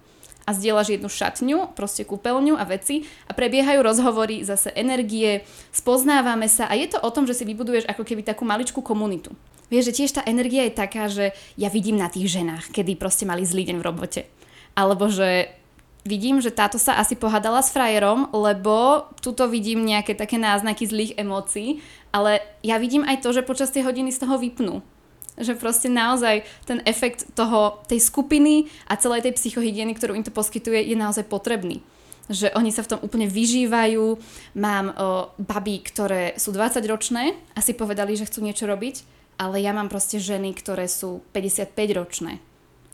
a 0.51 0.57
zdieľaš 0.57 0.99
jednu 0.99 1.07
šatňu, 1.07 1.79
proste 1.79 2.03
kúpeľňu 2.03 2.59
a 2.59 2.67
veci 2.67 3.07
a 3.31 3.33
prebiehajú 3.33 3.79
rozhovory, 3.87 4.43
zase 4.43 4.75
energie, 4.75 5.47
spoznávame 5.71 6.51
sa 6.51 6.67
a 6.67 6.75
je 6.75 6.91
to 6.91 6.99
o 6.99 7.11
tom, 7.15 7.31
že 7.31 7.39
si 7.39 7.47
vybuduješ 7.47 7.87
ako 7.87 8.03
keby 8.03 8.27
takú 8.27 8.43
maličkú 8.43 8.83
komunitu. 8.83 9.31
Vieš, 9.71 9.95
že 9.95 9.97
tiež 10.03 10.11
tá 10.19 10.23
energia 10.27 10.67
je 10.67 10.75
taká, 10.75 11.07
že 11.07 11.31
ja 11.55 11.71
vidím 11.71 11.95
na 11.95 12.11
tých 12.11 12.27
ženách, 12.27 12.75
kedy 12.75 12.99
proste 12.99 13.23
mali 13.23 13.47
zlý 13.47 13.71
deň 13.71 13.79
v 13.79 13.87
robote. 13.87 14.21
Alebo 14.75 15.07
že 15.07 15.55
vidím, 16.03 16.43
že 16.43 16.51
táto 16.51 16.75
sa 16.83 16.99
asi 16.99 17.15
pohádala 17.15 17.63
s 17.63 17.71
frajerom, 17.71 18.35
lebo 18.35 19.07
tuto 19.23 19.47
vidím 19.47 19.87
nejaké 19.87 20.19
také 20.19 20.43
náznaky 20.43 20.91
zlých 20.91 21.13
emócií, 21.15 21.79
ale 22.11 22.43
ja 22.67 22.83
vidím 22.83 23.07
aj 23.07 23.23
to, 23.23 23.31
že 23.31 23.47
počas 23.47 23.71
tej 23.71 23.87
hodiny 23.87 24.11
z 24.11 24.27
toho 24.27 24.43
vypnú. 24.43 24.83
Že 25.41 25.57
proste 25.57 25.89
naozaj 25.89 26.45
ten 26.69 26.85
efekt 26.85 27.33
toho, 27.33 27.81
tej 27.89 27.99
skupiny 28.05 28.69
a 28.87 29.01
celej 29.01 29.25
tej 29.25 29.41
psychohygieny, 29.41 29.97
ktorú 29.97 30.13
im 30.13 30.25
to 30.25 30.33
poskytuje, 30.33 30.85
je 30.85 30.97
naozaj 30.97 31.27
potrebný 31.27 31.81
že 32.31 32.47
oni 32.55 32.71
sa 32.71 32.87
v 32.87 32.95
tom 32.95 33.03
úplne 33.03 33.27
vyžívajú. 33.27 34.15
Mám 34.55 34.95
o, 34.95 34.95
babí, 35.43 35.83
ktoré 35.83 36.39
sú 36.39 36.55
20 36.55 36.79
ročné 36.87 37.35
a 37.35 37.59
si 37.59 37.75
povedali, 37.75 38.15
že 38.15 38.23
chcú 38.23 38.47
niečo 38.47 38.71
robiť 38.71 39.03
ale 39.41 39.65
ja 39.65 39.73
mám 39.73 39.89
proste 39.89 40.21
ženy, 40.21 40.53
ktoré 40.53 40.85
sú 40.85 41.25
55 41.33 41.73
ročné 41.97 42.45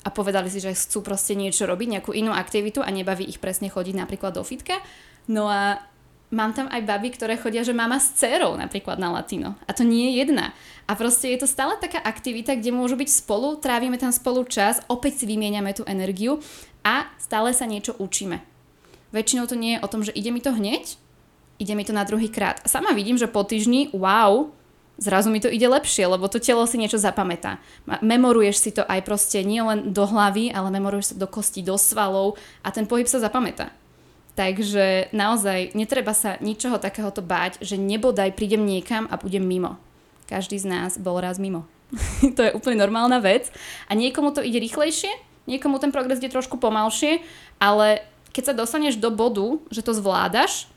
a 0.06 0.14
povedali 0.14 0.46
si, 0.46 0.62
že 0.62 0.78
chcú 0.78 1.02
proste 1.02 1.34
niečo 1.34 1.66
robiť, 1.66 1.98
nejakú 1.98 2.14
inú 2.14 2.30
aktivitu 2.30 2.78
a 2.78 2.94
nebaví 2.94 3.26
ich 3.26 3.42
presne 3.42 3.66
chodiť 3.66 3.98
napríklad 3.98 4.38
do 4.38 4.46
fitka. 4.46 4.78
No 5.26 5.50
a 5.50 5.82
mám 6.30 6.52
tam 6.52 6.66
aj 6.66 6.82
baby, 6.82 7.14
ktoré 7.14 7.38
chodia, 7.38 7.62
že 7.62 7.76
mama 7.76 8.02
s 8.02 8.14
dcerou 8.18 8.58
napríklad 8.58 8.98
na 8.98 9.14
latino. 9.14 9.54
A 9.66 9.72
to 9.72 9.86
nie 9.86 10.10
je 10.10 10.26
jedna. 10.26 10.50
A 10.86 10.94
proste 10.94 11.30
je 11.30 11.42
to 11.42 11.50
stále 11.50 11.74
taká 11.78 11.98
aktivita, 12.02 12.54
kde 12.54 12.74
môžu 12.74 12.94
byť 12.98 13.10
spolu, 13.10 13.58
trávime 13.58 13.98
tam 13.98 14.14
spolu 14.14 14.46
čas, 14.46 14.82
opäť 14.86 15.22
si 15.22 15.24
vymieňame 15.26 15.74
tú 15.74 15.82
energiu 15.86 16.38
a 16.86 17.10
stále 17.18 17.50
sa 17.50 17.66
niečo 17.66 17.94
učíme. 17.98 18.42
Väčšinou 19.10 19.46
to 19.50 19.58
nie 19.58 19.78
je 19.78 19.82
o 19.82 19.90
tom, 19.90 20.02
že 20.02 20.14
ide 20.14 20.30
mi 20.30 20.42
to 20.42 20.54
hneď, 20.54 20.98
ide 21.58 21.74
mi 21.74 21.82
to 21.86 21.94
na 21.94 22.06
druhý 22.06 22.30
krát. 22.30 22.62
A 22.62 22.70
sama 22.70 22.94
vidím, 22.94 23.18
že 23.18 23.30
po 23.30 23.42
týždni, 23.42 23.90
wow, 23.94 24.50
zrazu 24.98 25.30
mi 25.30 25.40
to 25.40 25.50
ide 25.50 25.66
lepšie, 25.66 26.06
lebo 26.06 26.28
to 26.28 26.42
telo 26.42 26.66
si 26.66 26.76
niečo 26.78 26.98
zapamätá. 26.98 27.58
Memoruješ 28.02 28.56
si 28.58 28.70
to 28.74 28.82
aj 28.84 29.00
proste 29.06 29.42
nie 29.42 29.62
len 29.62 29.90
do 29.94 30.04
hlavy, 30.04 30.50
ale 30.52 30.68
memoruješ 30.74 31.14
sa 31.14 31.16
do 31.16 31.28
kostí, 31.30 31.62
do 31.62 31.78
svalov 31.78 32.36
a 32.62 32.70
ten 32.70 32.84
pohyb 32.84 33.06
sa 33.08 33.22
zapamätá. 33.22 33.70
Takže 34.36 35.16
naozaj 35.16 35.72
netreba 35.72 36.12
sa 36.12 36.36
ničoho 36.44 36.76
takéhoto 36.76 37.24
báť, 37.24 37.56
že 37.64 37.80
nebodaj 37.80 38.36
prídem 38.36 38.68
niekam 38.68 39.08
a 39.08 39.16
budem 39.16 39.40
mimo. 39.40 39.80
Každý 40.28 40.60
z 40.60 40.68
nás 40.68 41.00
bol 41.00 41.16
raz 41.24 41.40
mimo. 41.40 41.64
to 42.36 42.44
je 42.44 42.52
úplne 42.52 42.76
normálna 42.76 43.16
vec. 43.24 43.48
A 43.88 43.96
niekomu 43.96 44.36
to 44.36 44.44
ide 44.44 44.60
rýchlejšie, 44.60 45.08
niekomu 45.48 45.80
ten 45.80 45.88
progres 45.88 46.20
ide 46.20 46.28
trošku 46.28 46.60
pomalšie, 46.60 47.24
ale 47.56 48.04
keď 48.36 48.52
sa 48.52 48.58
dostaneš 48.58 49.00
do 49.00 49.08
bodu, 49.08 49.56
že 49.72 49.80
to 49.80 49.96
zvládaš, 49.96 50.68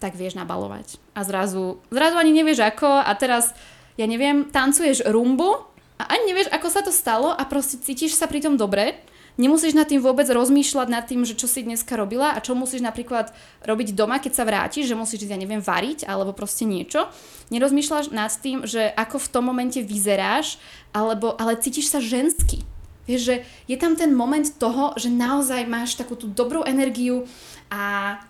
tak 0.00 0.16
vieš 0.16 0.32
nabalovať. 0.32 0.96
A 1.12 1.20
zrazu, 1.28 1.76
zrazu 1.92 2.16
ani 2.16 2.32
nevieš 2.32 2.64
ako 2.64 3.04
a 3.04 3.12
teraz, 3.20 3.52
ja 4.00 4.08
neviem, 4.08 4.48
tancuješ 4.48 5.04
rumbu 5.04 5.68
a 6.00 6.08
ani 6.08 6.32
nevieš, 6.32 6.48
ako 6.48 6.68
sa 6.72 6.80
to 6.80 6.88
stalo 6.88 7.36
a 7.36 7.44
proste 7.44 7.76
cítiš 7.76 8.16
sa 8.16 8.24
pri 8.24 8.40
tom 8.40 8.56
dobre. 8.56 8.96
Nemusíš 9.40 9.72
nad 9.72 9.88
tým 9.88 10.04
vôbec 10.04 10.28
rozmýšľať 10.28 10.88
nad 10.92 11.08
tým, 11.08 11.24
že 11.24 11.32
čo 11.32 11.48
si 11.48 11.64
dneska 11.64 11.96
robila 11.96 12.36
a 12.36 12.44
čo 12.44 12.52
musíš 12.52 12.84
napríklad 12.84 13.32
robiť 13.64 13.96
doma, 13.96 14.20
keď 14.20 14.32
sa 14.36 14.44
vrátiš, 14.44 14.92
že 14.92 14.98
musíš, 14.98 15.24
ja 15.24 15.40
neviem, 15.40 15.64
variť 15.64 16.04
alebo 16.04 16.36
proste 16.36 16.68
niečo. 16.68 17.08
Nerozmýšľaš 17.48 18.12
nad 18.12 18.28
tým, 18.36 18.68
že 18.68 18.92
ako 18.92 19.16
v 19.16 19.30
tom 19.32 19.48
momente 19.48 19.80
vyzeráš, 19.80 20.60
alebo, 20.92 21.40
ale 21.40 21.56
cítiš 21.56 21.88
sa 21.88 22.04
žensky. 22.04 22.60
Vieš, 23.08 23.22
že 23.24 23.36
je 23.64 23.80
tam 23.80 23.96
ten 23.96 24.12
moment 24.12 24.44
toho, 24.60 24.92
že 25.00 25.08
naozaj 25.08 25.64
máš 25.64 25.96
takú 25.96 26.20
tú 26.20 26.28
dobrú 26.28 26.60
energiu 26.68 27.24
a 27.72 28.20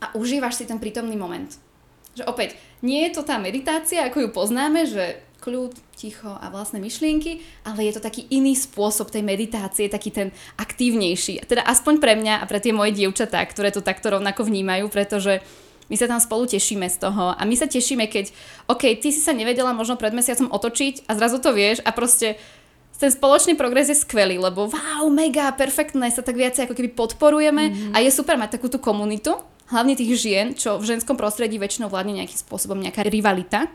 a 0.00 0.12
užívaš 0.16 0.60
si 0.60 0.64
ten 0.68 0.76
prítomný 0.76 1.16
moment. 1.16 1.48
Že 2.16 2.28
opäť, 2.28 2.56
nie 2.80 3.04
je 3.08 3.16
to 3.16 3.22
tá 3.24 3.36
meditácia, 3.36 4.04
ako 4.04 4.24
ju 4.24 4.28
poznáme, 4.32 4.88
že 4.88 5.20
kľud, 5.40 5.72
ticho 5.94 6.32
a 6.32 6.50
vlastné 6.50 6.82
myšlienky, 6.82 7.44
ale 7.62 7.86
je 7.86 7.96
to 7.96 8.02
taký 8.02 8.26
iný 8.32 8.56
spôsob 8.56 9.12
tej 9.12 9.22
meditácie, 9.22 9.86
taký 9.86 10.10
ten 10.10 10.28
aktívnejší. 10.58 11.46
Teda 11.46 11.62
aspoň 11.62 12.02
pre 12.02 12.18
mňa 12.18 12.42
a 12.42 12.44
pre 12.48 12.58
tie 12.58 12.74
moje 12.74 12.96
dievčatá, 12.96 13.44
ktoré 13.46 13.70
to 13.70 13.84
takto 13.84 14.10
rovnako 14.10 14.48
vnímajú, 14.48 14.90
pretože 14.90 15.44
my 15.86 15.94
sa 15.94 16.10
tam 16.10 16.18
spolu 16.18 16.50
tešíme 16.50 16.90
z 16.90 16.98
toho 16.98 17.30
a 17.30 17.42
my 17.46 17.54
sa 17.54 17.70
tešíme, 17.70 18.10
keď, 18.10 18.34
OK, 18.66 18.98
ty 18.98 19.14
si 19.14 19.22
sa 19.22 19.30
nevedela 19.30 19.70
možno 19.70 19.94
pred 19.94 20.10
mesiacom 20.10 20.50
otočiť 20.50 21.06
a 21.06 21.14
zrazu 21.14 21.38
to 21.38 21.54
vieš 21.54 21.78
a 21.86 21.94
proste 21.94 22.34
ten 22.96 23.12
spoločný 23.12 23.54
progres 23.60 23.92
je 23.92 23.96
skvelý, 23.96 24.40
lebo 24.40 24.72
wow, 24.72 25.04
mega, 25.12 25.52
perfektné, 25.52 26.08
sa 26.10 26.24
tak 26.24 26.40
viacej 26.40 26.66
ako 26.66 26.74
keby 26.74 26.90
podporujeme 26.96 27.64
mm-hmm. 27.68 27.92
a 27.92 28.00
je 28.00 28.10
super 28.10 28.40
mať 28.40 28.56
takúto 28.56 28.80
komunitu, 28.80 29.36
hlavne 29.68 29.94
tých 29.94 30.16
žien, 30.16 30.56
čo 30.56 30.80
v 30.80 30.96
ženskom 30.96 31.14
prostredí 31.20 31.60
väčšinou 31.60 31.92
vládne 31.92 32.24
nejakým 32.24 32.40
spôsobom 32.40 32.80
nejaká 32.80 33.04
rivalita, 33.04 33.68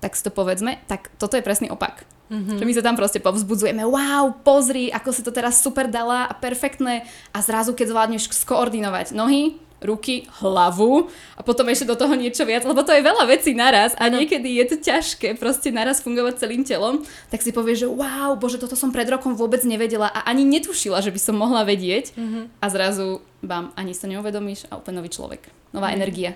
tak 0.00 0.16
si 0.16 0.22
to 0.24 0.30
povedzme, 0.32 0.80
tak 0.90 1.12
toto 1.20 1.36
je 1.38 1.44
presný 1.44 1.70
opak. 1.70 2.06
Mm-hmm. 2.32 2.56
Že 2.56 2.64
my 2.64 2.72
sa 2.72 2.82
tam 2.82 2.96
proste 2.96 3.20
povzbudzujeme, 3.20 3.84
wow, 3.84 4.32
pozri, 4.40 4.88
ako 4.88 5.10
si 5.12 5.20
to 5.20 5.30
teraz 5.30 5.60
super 5.60 5.86
dala 5.92 6.24
a 6.24 6.32
perfektné 6.32 7.04
a 7.36 7.38
zrazu 7.44 7.76
keď 7.76 7.92
zvládneš 7.92 8.32
skoordinovať 8.32 9.12
nohy, 9.12 9.60
ruky, 9.84 10.24
hlavu 10.40 11.12
a 11.36 11.44
potom 11.44 11.68
ešte 11.68 11.84
do 11.84 11.92
toho 11.94 12.16
niečo 12.16 12.48
viac, 12.48 12.64
lebo 12.64 12.80
to 12.80 12.96
je 12.96 13.04
veľa 13.04 13.28
vecí 13.28 13.52
naraz 13.52 13.92
a 14.00 14.08
niekedy 14.08 14.56
je 14.56 14.64
to 14.72 14.76
ťažké 14.80 15.36
proste 15.36 15.68
naraz 15.68 16.00
fungovať 16.00 16.40
celým 16.40 16.64
telom, 16.64 17.04
tak 17.28 17.44
si 17.44 17.52
povieš, 17.52 17.84
že 17.84 17.88
wow, 17.92 18.32
bože, 18.40 18.56
toto 18.56 18.74
som 18.74 18.88
pred 18.88 19.06
rokom 19.06 19.36
vôbec 19.36 19.60
nevedela 19.68 20.08
a 20.08 20.24
ani 20.24 20.48
netušila, 20.48 21.04
že 21.04 21.12
by 21.12 21.20
som 21.20 21.36
mohla 21.36 21.68
vedieť 21.68 22.16
mm-hmm. 22.16 22.64
a 22.64 22.66
zrazu, 22.72 23.20
bam, 23.44 23.76
ani 23.76 23.92
sa 23.92 24.08
neuvedomíš 24.08 24.72
a 24.72 24.80
úplne 24.80 25.04
nový 25.04 25.12
človek. 25.12 25.52
Nová 25.76 25.92
mm-hmm. 25.92 26.00
energia. 26.00 26.32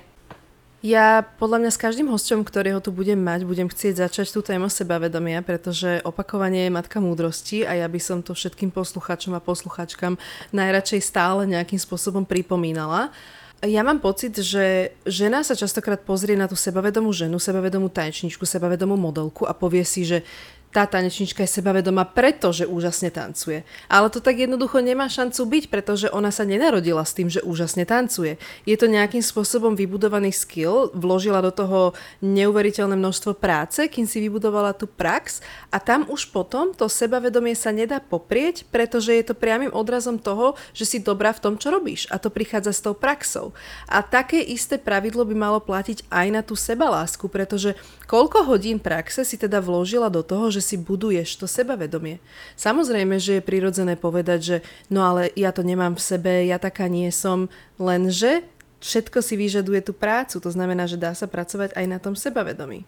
Ja 0.78 1.26
podľa 1.42 1.58
mňa 1.66 1.70
s 1.74 1.82
každým 1.82 2.06
hosťom, 2.06 2.46
ktorého 2.46 2.78
tu 2.78 2.94
budem 2.94 3.18
mať, 3.18 3.42
budem 3.42 3.66
chcieť 3.66 3.98
začať 3.98 4.30
tú 4.30 4.46
tému 4.46 4.70
sebavedomia, 4.70 5.42
pretože 5.42 5.98
opakovanie 6.06 6.70
je 6.70 6.76
matka 6.78 7.02
múdrosti 7.02 7.66
a 7.66 7.74
ja 7.74 7.90
by 7.90 7.98
som 7.98 8.22
to 8.22 8.30
všetkým 8.30 8.70
posluchačom 8.70 9.34
a 9.34 9.42
posluchačkám 9.42 10.14
najradšej 10.54 11.02
stále 11.02 11.50
nejakým 11.50 11.82
spôsobom 11.82 12.22
pripomínala. 12.22 13.10
Ja 13.58 13.82
mám 13.82 13.98
pocit, 13.98 14.38
že 14.38 14.94
žena 15.02 15.42
sa 15.42 15.58
častokrát 15.58 15.98
pozrie 16.06 16.38
na 16.38 16.46
tú 16.46 16.54
sebavedomú 16.54 17.10
ženu, 17.10 17.42
sebavedomú 17.42 17.90
tanečničku, 17.90 18.46
sebavedomú 18.46 18.94
modelku 18.94 19.50
a 19.50 19.58
povie 19.58 19.82
si, 19.82 20.06
že 20.06 20.22
tá 20.68 20.84
tanečnička 20.84 21.44
je 21.44 21.50
sebavedomá 21.50 22.04
preto, 22.12 22.52
že 22.52 22.68
úžasne 22.68 23.08
tancuje. 23.08 23.64
Ale 23.88 24.12
to 24.12 24.20
tak 24.20 24.36
jednoducho 24.36 24.84
nemá 24.84 25.08
šancu 25.10 25.42
byť, 25.48 25.64
pretože 25.72 26.06
ona 26.12 26.28
sa 26.28 26.44
nenarodila 26.44 27.02
s 27.02 27.16
tým, 27.16 27.32
že 27.32 27.40
úžasne 27.40 27.88
tancuje. 27.88 28.36
Je 28.68 28.76
to 28.76 28.86
nejakým 28.86 29.24
spôsobom 29.24 29.74
vybudovaný 29.74 30.30
skill, 30.30 30.92
vložila 30.92 31.40
do 31.40 31.50
toho 31.50 31.96
neuveriteľné 32.20 32.94
množstvo 33.00 33.34
práce, 33.40 33.80
kým 33.88 34.04
si 34.04 34.20
vybudovala 34.22 34.76
tú 34.76 34.84
prax 34.84 35.40
a 35.72 35.80
tam 35.80 36.04
už 36.06 36.30
potom 36.30 36.76
to 36.76 36.86
sebavedomie 36.86 37.56
sa 37.56 37.72
nedá 37.72 37.96
poprieť, 37.98 38.68
pretože 38.68 39.16
je 39.16 39.24
to 39.24 39.34
priamým 39.34 39.72
odrazom 39.72 40.20
toho, 40.20 40.54
že 40.76 40.84
si 40.84 40.98
dobrá 41.00 41.32
v 41.32 41.42
tom, 41.42 41.54
čo 41.56 41.72
robíš 41.72 42.06
a 42.12 42.20
to 42.20 42.28
prichádza 42.28 42.76
s 42.76 42.84
tou 42.84 42.92
praxou. 42.92 43.56
A 43.88 44.04
také 44.04 44.38
isté 44.44 44.76
pravidlo 44.76 45.24
by 45.24 45.34
malo 45.34 45.58
platiť 45.64 46.04
aj 46.12 46.26
na 46.28 46.44
tú 46.44 46.52
sebalásku, 46.52 47.24
pretože 47.26 47.72
koľko 48.04 48.44
hodín 48.44 48.76
praxe 48.76 49.24
si 49.24 49.40
teda 49.40 49.64
vložila 49.64 50.12
do 50.12 50.20
toho, 50.20 50.52
že 50.52 50.67
si 50.68 50.76
buduješ 50.76 51.40
to 51.40 51.48
sebavedomie. 51.48 52.20
Samozrejme, 52.60 53.16
že 53.16 53.40
je 53.40 53.48
prirodzené 53.48 53.96
povedať, 53.96 54.40
že 54.44 54.56
no 54.92 55.08
ale 55.08 55.32
ja 55.32 55.56
to 55.56 55.64
nemám 55.64 55.96
v 55.96 56.04
sebe, 56.04 56.32
ja 56.44 56.60
taká 56.60 56.92
nie 56.92 57.08
som, 57.08 57.48
lenže 57.80 58.44
všetko 58.84 59.18
si 59.24 59.34
vyžaduje 59.40 59.80
tú 59.82 59.96
prácu. 59.96 60.38
To 60.38 60.50
znamená, 60.52 60.84
že 60.84 61.00
dá 61.00 61.16
sa 61.16 61.26
pracovať 61.26 61.74
aj 61.74 61.86
na 61.88 61.98
tom 61.98 62.14
sebavedomí. 62.14 62.84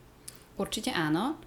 Určite 0.61 0.92
áno. 0.92 1.40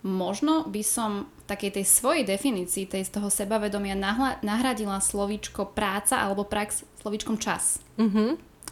Možno 0.00 0.64
by 0.64 0.80
som 0.80 1.28
v 1.28 1.44
takej 1.44 1.76
tej 1.76 1.84
svojej 1.84 2.24
definícii 2.24 2.88
tej 2.88 3.04
z 3.04 3.12
toho 3.12 3.28
sebavedomia 3.28 3.92
nahla, 3.92 4.40
nahradila 4.40 4.96
slovíčko 4.96 5.76
práca 5.76 6.24
alebo 6.24 6.48
prax 6.48 6.88
slovíčkom 7.04 7.36
čas. 7.36 7.84
Mm-hmm. 8.00 8.30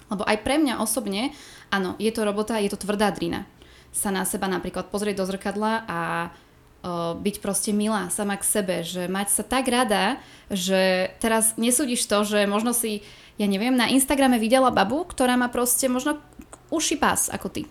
Lebo 0.08 0.24
aj 0.24 0.40
pre 0.40 0.56
mňa 0.56 0.80
osobne, 0.80 1.36
áno, 1.68 2.00
je 2.00 2.08
to 2.08 2.24
robota, 2.24 2.56
je 2.56 2.72
to 2.72 2.80
tvrdá 2.80 3.12
drina. 3.12 3.44
Sa 3.92 4.08
na 4.08 4.24
seba 4.24 4.48
napríklad 4.48 4.88
pozrieť 4.88 5.20
do 5.20 5.28
zrkadla 5.28 5.84
a 5.84 6.00
byť 7.18 7.36
proste 7.42 7.74
milá 7.74 8.06
sama 8.08 8.38
k 8.38 8.46
sebe, 8.46 8.76
že 8.86 9.10
mať 9.10 9.34
sa 9.34 9.42
tak 9.42 9.66
rada, 9.66 10.22
že 10.46 11.10
teraz 11.18 11.58
nesúdiš 11.58 12.06
to, 12.06 12.22
že 12.22 12.46
možno 12.46 12.70
si, 12.70 13.02
ja 13.34 13.50
neviem, 13.50 13.74
na 13.74 13.90
Instagrame 13.90 14.38
videla 14.38 14.70
babu, 14.70 15.02
ktorá 15.02 15.34
má 15.34 15.50
proste 15.50 15.90
možno 15.90 16.22
uši 16.70 16.96
pás 16.96 17.26
ako 17.28 17.48
ty. 17.50 17.62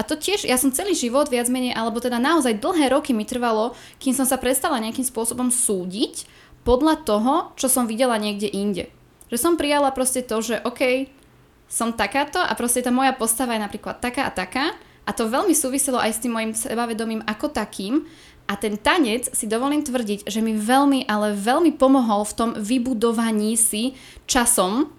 A 0.00 0.02
to 0.02 0.16
tiež, 0.16 0.48
ja 0.48 0.56
som 0.56 0.72
celý 0.72 0.96
život 0.96 1.28
viac 1.28 1.52
menej, 1.52 1.76
alebo 1.76 2.00
teda 2.00 2.16
naozaj 2.16 2.56
dlhé 2.56 2.88
roky 2.88 3.12
mi 3.12 3.28
trvalo, 3.28 3.76
kým 4.00 4.16
som 4.16 4.24
sa 4.24 4.40
prestala 4.40 4.80
nejakým 4.80 5.04
spôsobom 5.04 5.52
súdiť 5.52 6.24
podľa 6.64 7.04
toho, 7.04 7.52
čo 7.60 7.68
som 7.68 7.84
videla 7.84 8.16
niekde 8.16 8.48
inde. 8.48 8.88
Že 9.28 9.36
som 9.36 9.54
prijala 9.60 9.92
proste 9.92 10.24
to, 10.24 10.40
že 10.40 10.64
OK, 10.64 11.12
som 11.68 11.92
takáto 11.92 12.40
a 12.40 12.50
proste 12.56 12.80
tá 12.80 12.88
moja 12.88 13.12
postava 13.12 13.54
je 13.54 13.60
napríklad 13.60 14.00
taká 14.00 14.26
a 14.26 14.32
taká 14.32 14.72
a 15.04 15.10
to 15.14 15.30
veľmi 15.30 15.52
súviselo 15.54 15.98
aj 16.02 16.16
s 16.16 16.22
tým 16.22 16.32
mojim 16.34 16.52
sebavedomím 16.54 17.22
ako 17.24 17.50
takým 17.50 18.06
a 18.46 18.54
ten 18.58 18.78
tanec 18.78 19.30
si 19.30 19.46
dovolím 19.46 19.82
tvrdiť, 19.86 20.26
že 20.26 20.40
mi 20.42 20.56
veľmi, 20.56 21.06
ale 21.06 21.36
veľmi 21.36 21.76
pomohol 21.76 22.26
v 22.26 22.36
tom 22.36 22.50
vybudovaní 22.58 23.54
si 23.54 23.94
časom 24.26 24.90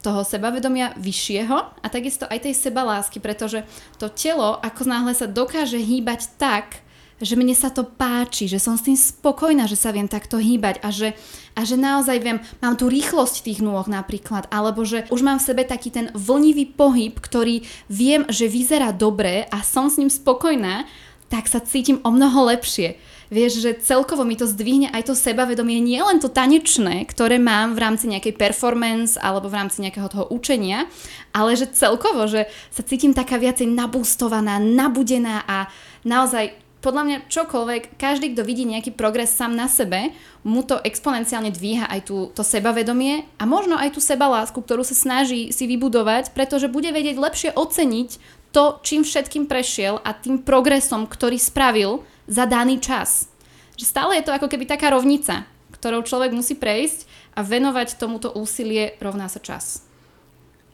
toho 0.00 0.22
sebavedomia 0.22 0.94
vyššieho 0.96 1.56
a 1.82 1.86
takisto 1.90 2.24
aj 2.30 2.48
tej 2.48 2.54
sebalásky, 2.54 3.18
pretože 3.18 3.66
to 3.98 4.06
telo 4.08 4.56
ako 4.62 4.86
náhle 4.86 5.12
sa 5.12 5.26
dokáže 5.26 5.76
hýbať 5.76 6.38
tak, 6.38 6.86
že 7.18 7.34
mne 7.34 7.50
sa 7.50 7.70
to 7.74 7.82
páči, 7.82 8.46
že 8.46 8.62
som 8.62 8.78
s 8.78 8.86
tým 8.86 8.94
spokojná, 8.94 9.66
že 9.66 9.74
sa 9.74 9.90
viem 9.90 10.06
takto 10.06 10.38
hýbať 10.38 10.78
a 10.86 10.88
že, 10.94 11.18
a 11.58 11.66
že 11.66 11.74
naozaj 11.74 12.16
viem, 12.22 12.38
mám 12.62 12.78
tu 12.78 12.86
rýchlosť 12.86 13.42
tých 13.42 13.58
nôh 13.58 13.82
napríklad, 13.90 14.46
alebo 14.54 14.86
že 14.86 15.02
už 15.10 15.26
mám 15.26 15.42
v 15.42 15.46
sebe 15.50 15.62
taký 15.66 15.90
ten 15.90 16.14
vlnivý 16.14 16.78
pohyb, 16.78 17.18
ktorý 17.18 17.66
viem, 17.90 18.22
že 18.30 18.46
vyzerá 18.46 18.94
dobre 18.94 19.50
a 19.50 19.66
som 19.66 19.90
s 19.90 19.98
ním 19.98 20.10
spokojná, 20.10 20.86
tak 21.28 21.48
sa 21.48 21.60
cítim 21.60 22.00
o 22.04 22.10
mnoho 22.12 22.48
lepšie. 22.48 22.96
Vieš, 23.28 23.60
že 23.60 23.70
celkovo 23.84 24.24
mi 24.24 24.40
to 24.40 24.48
zdvihne 24.48 24.88
aj 24.88 25.12
to 25.12 25.14
sebavedomie, 25.14 25.84
nie 25.84 26.00
len 26.00 26.16
to 26.16 26.32
tanečné, 26.32 27.04
ktoré 27.04 27.36
mám 27.36 27.76
v 27.76 27.84
rámci 27.84 28.08
nejakej 28.08 28.40
performance 28.40 29.20
alebo 29.20 29.52
v 29.52 29.56
rámci 29.60 29.84
nejakého 29.84 30.08
toho 30.08 30.24
učenia, 30.32 30.88
ale 31.36 31.52
že 31.52 31.68
celkovo, 31.68 32.24
že 32.24 32.48
sa 32.72 32.80
cítim 32.80 33.12
taká 33.12 33.36
viacej 33.36 33.68
nabústovaná, 33.68 34.56
nabudená 34.56 35.44
a 35.44 35.68
naozaj 36.08 36.56
podľa 36.78 37.02
mňa 37.04 37.18
čokoľvek, 37.26 37.82
každý, 37.98 38.32
kto 38.32 38.46
vidí 38.46 38.62
nejaký 38.62 38.94
progres 38.94 39.34
sám 39.34 39.58
na 39.58 39.66
sebe, 39.66 40.14
mu 40.46 40.62
to 40.62 40.78
exponenciálne 40.78 41.50
dvíha 41.50 41.90
aj 41.90 42.00
tú, 42.06 42.30
to 42.30 42.46
sebavedomie 42.46 43.26
a 43.36 43.44
možno 43.50 43.74
aj 43.74 43.98
tú 43.98 44.00
sebalásku, 44.00 44.54
ktorú 44.54 44.86
sa 44.86 44.94
snaží 44.94 45.50
si 45.50 45.66
vybudovať, 45.66 46.30
pretože 46.32 46.70
bude 46.70 46.94
vedieť 46.94 47.18
lepšie 47.18 47.50
oceniť 47.58 48.37
to, 48.52 48.80
čím 48.80 49.04
všetkým 49.04 49.44
prešiel 49.44 50.00
a 50.00 50.16
tým 50.16 50.40
progresom, 50.40 51.04
ktorý 51.04 51.36
spravil 51.36 52.02
za 52.24 52.48
daný 52.48 52.80
čas. 52.80 53.28
Že 53.76 53.84
stále 53.84 54.12
je 54.18 54.26
to 54.26 54.34
ako 54.34 54.48
keby 54.50 54.64
taká 54.66 54.90
rovnica, 54.90 55.46
ktorou 55.72 56.02
človek 56.02 56.34
musí 56.34 56.58
prejsť 56.58 57.06
a 57.38 57.46
venovať 57.46 58.00
tomuto 58.00 58.34
úsilie 58.34 58.98
rovná 58.98 59.30
sa 59.30 59.38
čas. 59.38 59.86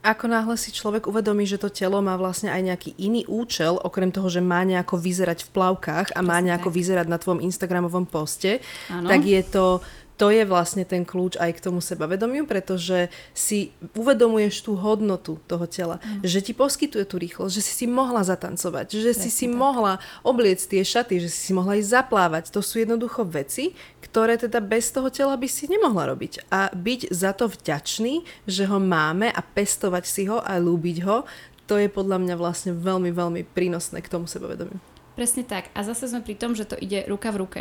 Ako 0.05 0.29
náhle 0.29 0.61
si 0.61 0.68
človek 0.68 1.09
uvedomí, 1.09 1.49
že 1.49 1.57
to 1.57 1.72
telo 1.72 2.05
má 2.05 2.12
vlastne 2.20 2.53
aj 2.53 2.61
nejaký 2.61 2.91
iný 3.01 3.25
účel, 3.25 3.81
okrem 3.81 4.12
toho, 4.12 4.29
že 4.29 4.45
má 4.45 4.61
nejako 4.61 5.01
vyzerať 5.01 5.49
v 5.49 5.53
plavkách 5.57 6.12
a 6.12 6.20
má 6.20 6.45
nejako 6.45 6.68
vyzerať 6.68 7.09
na 7.09 7.16
tvojom 7.16 7.41
Instagramovom 7.41 8.05
poste, 8.05 8.61
ano. 8.93 9.09
tak 9.09 9.25
je 9.25 9.41
to 9.49 9.81
to 10.15 10.31
je 10.31 10.47
vlastne 10.47 10.87
ten 10.87 11.03
kľúč 11.03 11.35
aj 11.43 11.59
k 11.59 11.65
tomu 11.71 11.83
sebavedomiu, 11.83 12.47
pretože 12.47 13.11
si 13.35 13.75
uvedomuješ 13.99 14.62
tú 14.62 14.79
hodnotu 14.79 15.43
toho 15.51 15.67
tela, 15.67 15.99
mm. 15.99 16.23
že 16.23 16.39
ti 16.39 16.53
poskytuje 16.55 17.03
tú 17.03 17.19
rýchlosť, 17.19 17.51
že 17.51 17.62
si 17.62 17.73
si 17.83 17.87
mohla 17.91 18.23
zatancovať, 18.23 18.95
že 18.95 19.11
Presne 19.11 19.23
si 19.27 19.31
si 19.35 19.47
tak. 19.51 19.59
mohla 19.59 19.99
obliec 20.23 20.62
tie 20.62 20.87
šaty, 20.87 21.19
že 21.19 21.29
si 21.31 21.51
si 21.51 21.53
mohla 21.53 21.75
ísť 21.75 21.91
zaplávať. 21.91 22.55
To 22.55 22.62
sú 22.62 22.79
jednoducho 22.79 23.27
veci, 23.27 23.75
ktoré 24.07 24.39
teda 24.39 24.62
bez 24.62 24.95
toho 24.95 25.11
tela 25.11 25.35
by 25.35 25.51
si 25.51 25.67
nemohla 25.67 26.15
robiť. 26.15 26.47
A 26.55 26.71
byť 26.71 27.11
za 27.11 27.35
to 27.35 27.51
vďačný, 27.51 28.23
že 28.47 28.71
ho 28.71 28.79
máme 28.79 29.35
a 29.35 29.41
pestovať 29.43 30.05
si 30.07 30.31
ho 30.31 30.39
a 30.39 30.55
ľúbiť 30.62 30.99
ho, 31.03 31.27
to 31.65 31.81
je 31.81 31.89
podľa 31.89 32.21
mňa 32.21 32.35
vlastne 32.37 32.77
veľmi, 32.77 33.11
veľmi 33.11 33.43
prínosné 33.51 34.05
k 34.05 34.12
tomu 34.12 34.29
sebavedomiu. 34.29 34.79
Presne 35.17 35.43
tak. 35.43 35.73
A 35.73 35.83
zase 35.83 36.11
sme 36.11 36.21
pri 36.21 36.37
tom, 36.37 36.53
že 36.53 36.69
to 36.69 36.77
ide 36.77 37.09
ruka 37.09 37.33
v 37.33 37.41
ruke 37.47 37.61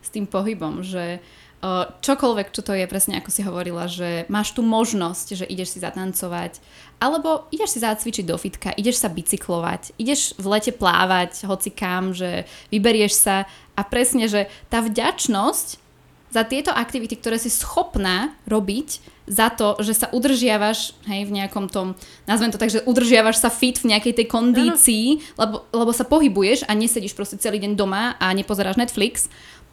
s 0.00 0.08
tým 0.08 0.24
pohybom, 0.24 0.80
že 0.80 1.20
čokoľvek, 2.00 2.56
čo 2.56 2.64
to 2.64 2.72
je, 2.72 2.88
presne 2.88 3.20
ako 3.20 3.28
si 3.28 3.44
hovorila, 3.44 3.84
že 3.84 4.24
máš 4.32 4.56
tu 4.56 4.64
možnosť, 4.64 5.44
že 5.44 5.44
ideš 5.44 5.76
si 5.76 5.78
zatancovať, 5.84 6.56
alebo 7.00 7.48
ideš 7.52 7.76
si 7.76 7.84
zacvičiť 7.84 8.24
do 8.24 8.36
fitka, 8.40 8.72
ideš 8.72 9.04
sa 9.04 9.12
bicyklovať, 9.12 9.96
ideš 10.00 10.36
v 10.40 10.46
lete 10.48 10.72
plávať, 10.72 11.44
hoci 11.44 11.68
kam, 11.68 12.16
že 12.16 12.48
vyberieš 12.72 13.12
sa. 13.12 13.36
A 13.76 13.84
presne, 13.84 14.28
že 14.28 14.48
tá 14.72 14.80
vďačnosť 14.80 15.80
za 16.30 16.42
tieto 16.48 16.72
aktivity, 16.72 17.18
ktoré 17.18 17.36
si 17.36 17.52
schopná 17.52 18.32
robiť, 18.48 19.20
za 19.30 19.46
to, 19.46 19.78
že 19.78 19.94
sa 19.94 20.10
udržiavaš 20.10 20.98
hej, 21.06 21.30
v 21.30 21.34
nejakom 21.38 21.70
tom, 21.70 21.94
nazvem 22.26 22.50
to 22.50 22.58
tak, 22.58 22.74
že 22.74 22.82
udržiavaš 22.82 23.38
sa 23.38 23.46
fit 23.46 23.78
v 23.78 23.94
nejakej 23.94 24.18
tej 24.18 24.26
kondícii, 24.26 25.22
lebo, 25.38 25.62
lebo 25.70 25.94
sa 25.94 26.02
pohybuješ 26.02 26.66
a 26.66 26.74
nesedíš 26.74 27.14
proste 27.14 27.38
celý 27.38 27.62
deň 27.62 27.78
doma 27.78 28.18
a 28.18 28.34
nepozeráš 28.34 28.74
Netflix, 28.74 29.30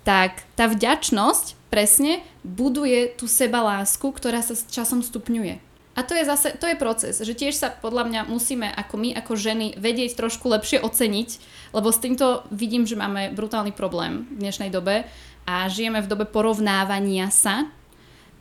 tak 0.08 0.48
tá 0.56 0.72
vďačnosť 0.72 1.68
presne 1.68 2.24
buduje 2.48 3.12
tú 3.20 3.28
sebalásku, 3.28 4.08
ktorá 4.08 4.40
sa 4.40 4.56
časom 4.56 5.04
stupňuje. 5.04 5.60
A 6.00 6.06
to 6.06 6.16
je 6.16 6.24
zase, 6.24 6.56
to 6.62 6.70
je 6.70 6.80
proces, 6.80 7.20
že 7.20 7.34
tiež 7.36 7.58
sa 7.58 7.74
podľa 7.74 8.08
mňa 8.08 8.22
musíme 8.32 8.70
ako 8.72 8.96
my, 9.02 9.10
ako 9.20 9.34
ženy, 9.36 9.76
vedieť 9.76 10.16
trošku 10.16 10.48
lepšie 10.48 10.80
oceniť, 10.80 11.30
lebo 11.76 11.92
s 11.92 12.00
týmto 12.00 12.48
vidím, 12.56 12.88
že 12.88 12.96
máme 12.96 13.36
brutálny 13.36 13.76
problém 13.76 14.30
v 14.32 14.48
dnešnej 14.48 14.72
dobe 14.72 15.04
a 15.44 15.68
žijeme 15.68 16.00
v 16.00 16.08
dobe 16.08 16.24
porovnávania 16.30 17.28
sa 17.28 17.68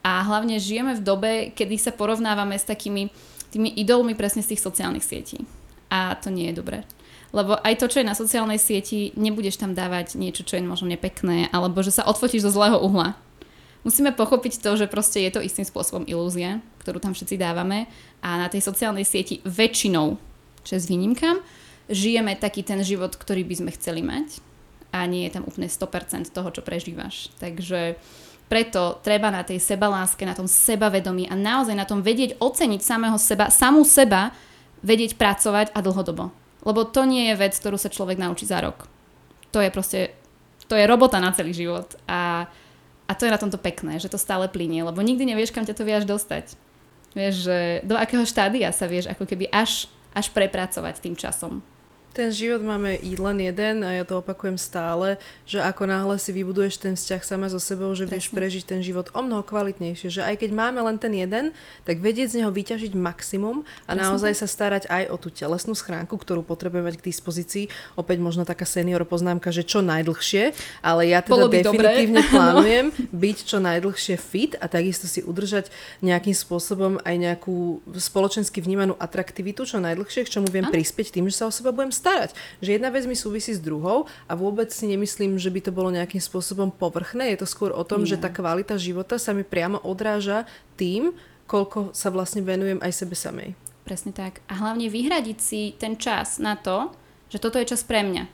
a 0.07 0.23
hlavne 0.23 0.63
žijeme 0.63 0.95
v 0.95 1.03
dobe, 1.03 1.33
kedy 1.51 1.83
sa 1.83 1.91
porovnávame 1.91 2.55
s 2.55 2.69
takými 2.69 3.11
tými 3.51 3.75
idolmi 3.75 4.15
presne 4.15 4.45
z 4.45 4.55
tých 4.55 4.63
sociálnych 4.63 5.03
sietí. 5.03 5.43
A 5.91 6.15
to 6.15 6.31
nie 6.31 6.53
je 6.53 6.61
dobré. 6.61 6.85
Lebo 7.37 7.61
aj 7.61 7.77
to, 7.77 7.93
čo 7.93 8.01
je 8.01 8.09
na 8.09 8.17
sociálnej 8.17 8.57
sieti, 8.57 9.13
nebudeš 9.13 9.61
tam 9.61 9.77
dávať 9.77 10.17
niečo, 10.17 10.41
čo 10.41 10.57
je 10.57 10.65
možno 10.65 10.89
nepekné, 10.89 11.53
alebo 11.53 11.85
že 11.85 11.93
sa 11.93 12.09
odfotíš 12.09 12.49
zo 12.49 12.55
zlého 12.57 12.81
uhla. 12.81 13.13
Musíme 13.85 14.17
pochopiť 14.17 14.65
to, 14.65 14.81
že 14.81 14.89
proste 14.89 15.21
je 15.21 15.37
to 15.37 15.45
istým 15.45 15.69
spôsobom 15.69 16.09
ilúzia, 16.09 16.65
ktorú 16.81 16.97
tam 16.97 17.13
všetci 17.13 17.37
dávame 17.37 17.93
a 18.25 18.41
na 18.41 18.49
tej 18.49 18.65
sociálnej 18.65 19.05
sieti 19.05 19.45
väčšinou, 19.45 20.17
čo 20.65 20.81
s 20.81 20.89
výnimkám, 20.89 21.39
žijeme 21.93 22.41
taký 22.41 22.65
ten 22.65 22.81
život, 22.81 23.15
ktorý 23.15 23.45
by 23.45 23.55
sme 23.61 23.71
chceli 23.77 24.01
mať 24.01 24.41
a 24.97 25.05
nie 25.05 25.29
je 25.29 25.37
tam 25.37 25.45
úplne 25.45 25.69
100% 25.69 26.33
toho, 26.33 26.49
čo 26.51 26.65
prežívaš. 26.65 27.29
Takže 27.37 28.01
preto 28.49 28.97
treba 29.05 29.29
na 29.29 29.45
tej 29.45 29.61
sebaláske, 29.61 30.25
na 30.25 30.33
tom 30.33 30.49
sebavedomí 30.49 31.29
a 31.29 31.37
naozaj 31.37 31.77
na 31.77 31.85
tom 31.85 32.01
vedieť 32.01 32.41
oceniť 32.41 32.81
samého 32.81 33.21
seba, 33.21 33.53
samú 33.53 33.85
seba, 33.85 34.33
vedieť 34.81 35.21
pracovať 35.21 35.77
a 35.77 35.79
dlhodobo. 35.85 36.46
Lebo 36.67 36.83
to 36.83 37.07
nie 37.07 37.31
je 37.31 37.39
vec, 37.39 37.55
ktorú 37.55 37.79
sa 37.79 37.87
človek 37.87 38.19
naučí 38.19 38.43
za 38.43 38.59
rok. 38.59 38.91
To 39.55 39.63
je 39.63 39.71
proste, 39.71 40.11
to 40.67 40.75
je 40.75 40.83
robota 40.91 41.23
na 41.23 41.31
celý 41.31 41.55
život. 41.55 41.95
A, 42.11 42.51
a 43.07 43.13
to 43.15 43.23
je 43.23 43.31
na 43.31 43.39
tomto 43.39 43.63
pekné, 43.63 44.03
že 44.03 44.11
to 44.11 44.19
stále 44.19 44.51
plinie, 44.51 44.83
lebo 44.83 44.99
nikdy 44.99 45.23
nevieš, 45.23 45.55
kam 45.55 45.63
ťa 45.63 45.79
to 45.79 45.87
vieš 45.87 46.05
dostať. 46.11 46.59
Vieš, 47.15 47.35
že 47.47 47.59
do 47.87 47.95
akého 47.95 48.27
štádia 48.27 48.75
sa 48.75 48.91
vieš 48.91 49.07
ako 49.09 49.25
keby 49.25 49.47
až, 49.49 49.87
až 50.13 50.29
prepracovať 50.35 51.01
tým 51.01 51.15
časom. 51.15 51.63
Ten 52.17 52.33
život 52.33 52.65
máme 52.65 52.97
len 52.97 53.39
jeden 53.45 53.85
a 53.85 53.93
ja 53.93 54.09
to 54.09 54.25
opakujem 54.25 54.57
stále, 54.57 55.21
že 55.45 55.61
ako 55.61 55.85
náhle 55.85 56.17
si 56.17 56.33
vybuduješ 56.33 56.81
ten 56.81 56.97
vzťah 56.97 57.21
sama 57.21 57.53
so 57.53 57.61
sebou, 57.61 57.93
že 57.93 58.09
Presne. 58.09 58.17
vieš 58.17 58.27
prežiť 58.33 58.65
ten 58.65 58.81
život 58.81 59.13
o 59.13 59.21
mnoho 59.21 59.45
kvalitnejšie. 59.45 60.09
Že 60.09 60.23
aj 60.25 60.35
keď 60.41 60.51
máme 60.57 60.81
len 60.81 60.97
ten 60.97 61.13
jeden, 61.13 61.53
tak 61.85 62.01
vedieť 62.01 62.33
z 62.33 62.37
neho 62.41 62.49
vyťažiť 62.49 62.97
maximum 62.97 63.69
a 63.85 63.93
Presne. 63.93 64.01
naozaj 64.01 64.33
sa 64.33 64.49
starať 64.49 64.89
aj 64.89 65.13
o 65.13 65.17
tú 65.21 65.29
telesnú 65.29 65.77
schránku, 65.77 66.17
ktorú 66.17 66.41
potrebujeme 66.41 66.89
mať 66.89 67.05
k 67.05 67.13
dispozícii. 67.13 67.69
Opäť 68.01 68.25
možno 68.25 68.49
taká 68.49 68.65
senior 68.65 69.05
poznámka, 69.05 69.53
že 69.53 69.61
čo 69.69 69.85
najdlhšie, 69.85 70.57
ale 70.81 71.13
ja 71.13 71.21
teda 71.21 71.53
definitívne 71.53 72.25
dobré. 72.25 72.33
plánujem 72.33 72.87
byť 73.13 73.37
čo 73.45 73.61
najdlhšie 73.61 74.17
fit 74.17 74.57
a 74.57 74.73
takisto 74.73 75.05
si 75.05 75.21
udržať 75.21 75.69
nejakým 76.01 76.33
spôsobom 76.33 76.97
aj 77.05 77.13
nejakú 77.13 77.85
spoločensky 77.93 78.65
vnímanú 78.65 78.97
atraktivitu 78.97 79.69
čo 79.69 79.85
najdlhšie, 79.85 80.25
k 80.25 80.33
čomu 80.41 80.49
viem 80.49 80.65
prispieť 80.65 81.21
tým, 81.21 81.29
že 81.29 81.45
sa 81.45 81.45
o 81.45 81.53
seba 81.53 81.77
budem 81.77 81.93
starať. 81.93 82.06
Že 82.63 82.79
jedna 82.79 82.91
vec 82.95 83.05
mi 83.05 83.19
súvisí 83.19 83.53
s 83.53 83.61
druhou 83.61 84.07
a 84.31 84.33
vôbec 84.39 84.71
si 84.71 84.87
nemyslím, 84.87 85.37
že 85.37 85.51
by 85.51 85.61
to 85.67 85.71
bolo 85.75 85.91
nejakým 85.91 86.23
spôsobom 86.23 86.71
povrchné. 86.71 87.35
Je 87.35 87.43
to 87.43 87.49
skôr 87.49 87.75
o 87.75 87.83
tom, 87.83 88.07
Nie. 88.07 88.15
že 88.15 88.23
tá 88.23 88.31
kvalita 88.31 88.79
života 88.79 89.19
sa 89.19 89.35
mi 89.35 89.43
priamo 89.43 89.83
odráža 89.83 90.47
tým, 90.79 91.13
koľko 91.51 91.95
sa 91.95 92.11
vlastne 92.11 92.43
venujem 92.43 92.79
aj 92.83 92.93
sebe 92.95 93.15
samej. 93.15 93.55
Presne 93.87 94.11
tak. 94.11 94.43
A 94.51 94.59
hlavne 94.59 94.91
vyhradiť 94.91 95.39
si 95.39 95.61
ten 95.79 95.95
čas 95.95 96.43
na 96.43 96.59
to, 96.59 96.91
že 97.31 97.39
toto 97.39 97.59
je 97.59 97.71
čas 97.71 97.87
pre 97.87 98.03
mňa. 98.03 98.27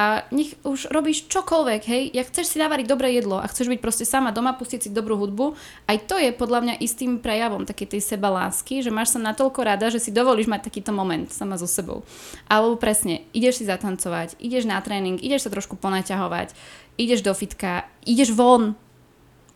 A 0.00 0.24
nech 0.32 0.56
už 0.64 0.88
robíš 0.88 1.28
čokoľvek, 1.28 1.82
hej, 1.84 2.02
jak 2.16 2.32
chceš 2.32 2.56
si 2.56 2.56
navariť 2.56 2.88
dobré 2.88 3.12
jedlo 3.12 3.36
a 3.36 3.44
chceš 3.44 3.68
byť 3.68 3.80
proste 3.84 4.08
sama 4.08 4.32
doma, 4.32 4.56
pustiť 4.56 4.88
si 4.88 4.90
dobrú 4.96 5.20
hudbu, 5.20 5.52
aj 5.84 6.08
to 6.08 6.16
je 6.16 6.32
podľa 6.32 6.64
mňa 6.64 6.74
istým 6.80 7.20
prejavom 7.20 7.68
takej 7.68 7.92
tej 7.92 8.16
seba 8.16 8.32
lásky, 8.32 8.80
že 8.80 8.88
máš 8.88 9.12
sa 9.12 9.20
natoľko 9.20 9.60
rada, 9.60 9.92
že 9.92 10.00
si 10.00 10.08
dovolíš 10.08 10.48
mať 10.48 10.72
takýto 10.72 10.96
moment 10.96 11.28
sama 11.28 11.60
so 11.60 11.68
sebou. 11.68 12.00
Alebo 12.48 12.80
presne, 12.80 13.28
ideš 13.36 13.60
si 13.60 13.68
zatancovať, 13.68 14.40
ideš 14.40 14.64
na 14.64 14.80
tréning, 14.80 15.20
ideš 15.20 15.44
sa 15.44 15.52
trošku 15.52 15.76
ponaťahovať, 15.76 16.56
ideš 16.96 17.20
do 17.20 17.36
fitka, 17.36 17.84
ideš 18.08 18.32
von, 18.32 18.80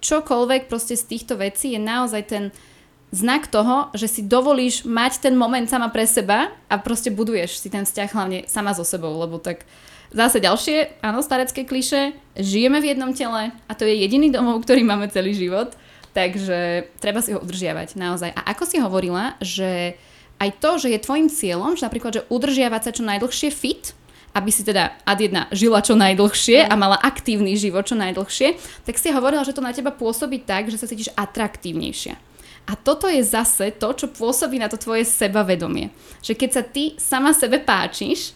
čokoľvek 0.04 0.68
proste 0.68 0.92
z 0.92 1.08
týchto 1.08 1.40
vecí 1.40 1.72
je 1.72 1.80
naozaj 1.80 2.22
ten 2.28 2.44
znak 3.16 3.48
toho, 3.48 3.88
že 3.96 4.12
si 4.12 4.20
dovolíš 4.28 4.84
mať 4.84 5.24
ten 5.24 5.32
moment 5.40 5.64
sama 5.64 5.88
pre 5.88 6.04
seba 6.04 6.52
a 6.68 6.74
proste 6.76 7.08
buduješ 7.08 7.64
si 7.64 7.72
ten 7.72 7.88
vzťah 7.88 8.10
hlavne 8.12 8.38
sama 8.44 8.76
so 8.76 8.84
sebou, 8.84 9.16
lebo 9.16 9.40
tak 9.40 9.64
Zase 10.14 10.38
ďalšie, 10.38 11.02
áno, 11.02 11.26
starecké 11.26 11.66
kliše, 11.66 12.14
žijeme 12.38 12.78
v 12.78 12.94
jednom 12.94 13.10
tele 13.10 13.50
a 13.50 13.72
to 13.74 13.82
je 13.82 13.98
jediný 13.98 14.30
domov, 14.30 14.62
ktorý 14.62 14.86
máme 14.86 15.10
celý 15.10 15.34
život, 15.34 15.74
takže 16.14 16.86
treba 17.02 17.18
si 17.18 17.34
ho 17.34 17.42
udržiavať 17.42 17.98
naozaj. 17.98 18.30
A 18.30 18.54
ako 18.54 18.62
si 18.62 18.78
hovorila, 18.78 19.34
že 19.42 19.98
aj 20.38 20.50
to, 20.62 20.70
že 20.78 20.94
je 20.94 21.02
tvojim 21.02 21.26
cieľom, 21.26 21.74
že 21.74 21.82
napríklad, 21.82 22.12
že 22.14 22.26
udržiavať 22.30 22.80
sa 22.86 22.94
čo 22.94 23.02
najdlhšie 23.02 23.50
fit, 23.50 23.90
aby 24.38 24.50
si 24.54 24.62
teda 24.62 24.94
ad 25.02 25.18
jedna 25.18 25.50
žila 25.50 25.82
čo 25.82 25.98
najdlhšie 25.98 26.62
a 26.62 26.74
mala 26.78 26.94
aktívny 26.98 27.58
život 27.58 27.82
čo 27.82 27.98
najdlhšie, 27.98 28.54
tak 28.86 28.94
si 28.94 29.10
hovorila, 29.10 29.42
že 29.42 29.50
to 29.50 29.66
na 29.66 29.74
teba 29.74 29.90
pôsobí 29.90 30.46
tak, 30.46 30.70
že 30.70 30.78
sa 30.78 30.86
cítiš 30.86 31.10
atraktívnejšia. 31.18 32.14
A 32.70 32.78
toto 32.78 33.10
je 33.10 33.20
zase 33.20 33.74
to, 33.76 33.90
čo 33.94 34.06
pôsobí 34.14 34.62
na 34.62 34.70
to 34.70 34.78
tvoje 34.78 35.04
sebavedomie. 35.06 35.90
Že 36.22 36.32
keď 36.38 36.50
sa 36.50 36.62
ty 36.62 36.96
sama 36.96 37.34
sebe 37.36 37.60
páčiš, 37.60 38.32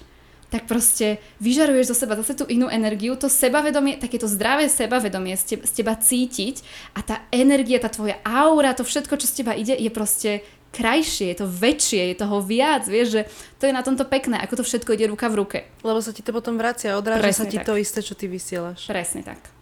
tak 0.48 0.64
proste 0.64 1.20
vyžaruješ 1.44 1.92
zo 1.92 1.96
seba 1.96 2.16
zase 2.16 2.32
tú 2.32 2.44
inú 2.48 2.72
energiu, 2.72 3.16
to 3.20 3.28
sebavedomie, 3.28 4.00
takéto 4.00 4.24
zdravé 4.24 4.72
sebavedomie 4.72 5.36
z 5.36 5.56
teba, 5.56 5.64
z 5.68 5.72
teba 5.76 5.94
cítiť 5.96 6.56
a 6.96 7.00
tá 7.04 7.16
energia, 7.28 7.76
tá 7.76 7.92
tvoja 7.92 8.16
aura, 8.24 8.72
to 8.72 8.84
všetko, 8.84 9.20
čo 9.20 9.28
z 9.28 9.34
teba 9.44 9.52
ide, 9.52 9.76
je 9.76 9.90
proste 9.92 10.30
krajšie, 10.72 11.32
je 11.32 11.36
to 11.40 11.46
väčšie, 11.48 12.12
je 12.12 12.16
toho 12.16 12.44
viac, 12.44 12.84
vieš, 12.84 13.08
že 13.12 13.22
to 13.60 13.68
je 13.68 13.76
na 13.76 13.84
tomto 13.84 14.04
pekné, 14.04 14.40
ako 14.40 14.60
to 14.60 14.64
všetko 14.64 14.96
ide 14.96 15.08
ruka 15.08 15.28
v 15.32 15.38
ruke. 15.40 15.58
Lebo 15.80 16.00
sa 16.00 16.12
ti 16.12 16.20
to 16.20 16.32
potom 16.32 16.60
vracia, 16.60 16.96
odráža 16.96 17.24
Presne 17.24 17.44
sa 17.44 17.48
ti 17.48 17.58
tak. 17.60 17.66
to 17.68 17.72
isté, 17.80 18.00
čo 18.04 18.12
ty 18.16 18.28
vysielaš. 18.28 18.84
Presne 18.88 19.24
tak. 19.24 19.57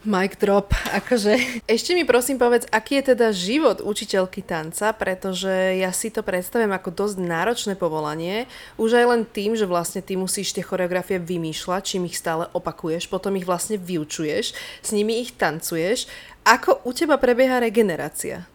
Mic 0.00 0.40
drop, 0.40 0.72
akože. 0.96 1.60
Ešte 1.68 1.92
mi 1.92 2.08
prosím 2.08 2.40
povedz, 2.40 2.64
aký 2.72 3.04
je 3.04 3.12
teda 3.12 3.36
život 3.36 3.84
učiteľky 3.84 4.40
tanca, 4.40 4.96
pretože 4.96 5.76
ja 5.76 5.92
si 5.92 6.08
to 6.08 6.24
predstavím 6.24 6.72
ako 6.72 6.88
dosť 6.88 7.20
náročné 7.20 7.76
povolanie. 7.76 8.48
Už 8.80 8.96
aj 8.96 9.06
len 9.12 9.22
tým, 9.28 9.52
že 9.60 9.68
vlastne 9.68 10.00
ty 10.00 10.16
musíš 10.16 10.56
tie 10.56 10.64
choreografie 10.64 11.20
vymýšľať, 11.20 11.82
čím 11.84 12.08
ich 12.08 12.16
stále 12.16 12.48
opakuješ, 12.56 13.12
potom 13.12 13.36
ich 13.36 13.44
vlastne 13.44 13.76
vyučuješ, 13.76 14.56
s 14.80 14.90
nimi 14.96 15.20
ich 15.20 15.36
tancuješ. 15.36 16.08
Ako 16.48 16.80
u 16.88 16.96
teba 16.96 17.20
prebieha 17.20 17.60
regenerácia? 17.60 18.48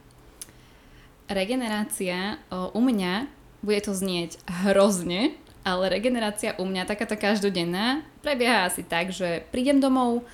Regenerácia 1.29 2.41
o, 2.49 2.73
u 2.73 2.81
mňa, 2.81 3.29
bude 3.61 3.85
to 3.85 3.93
znieť 3.93 4.41
hrozne, 4.65 5.37
ale 5.61 5.93
regenerácia 5.93 6.57
u 6.57 6.65
mňa, 6.65 6.89
takáto 6.89 7.13
každodenná, 7.13 8.01
prebieha 8.25 8.65
asi 8.65 8.81
tak, 8.81 9.13
že 9.13 9.45
prídem 9.53 9.77
domov, 9.77 10.25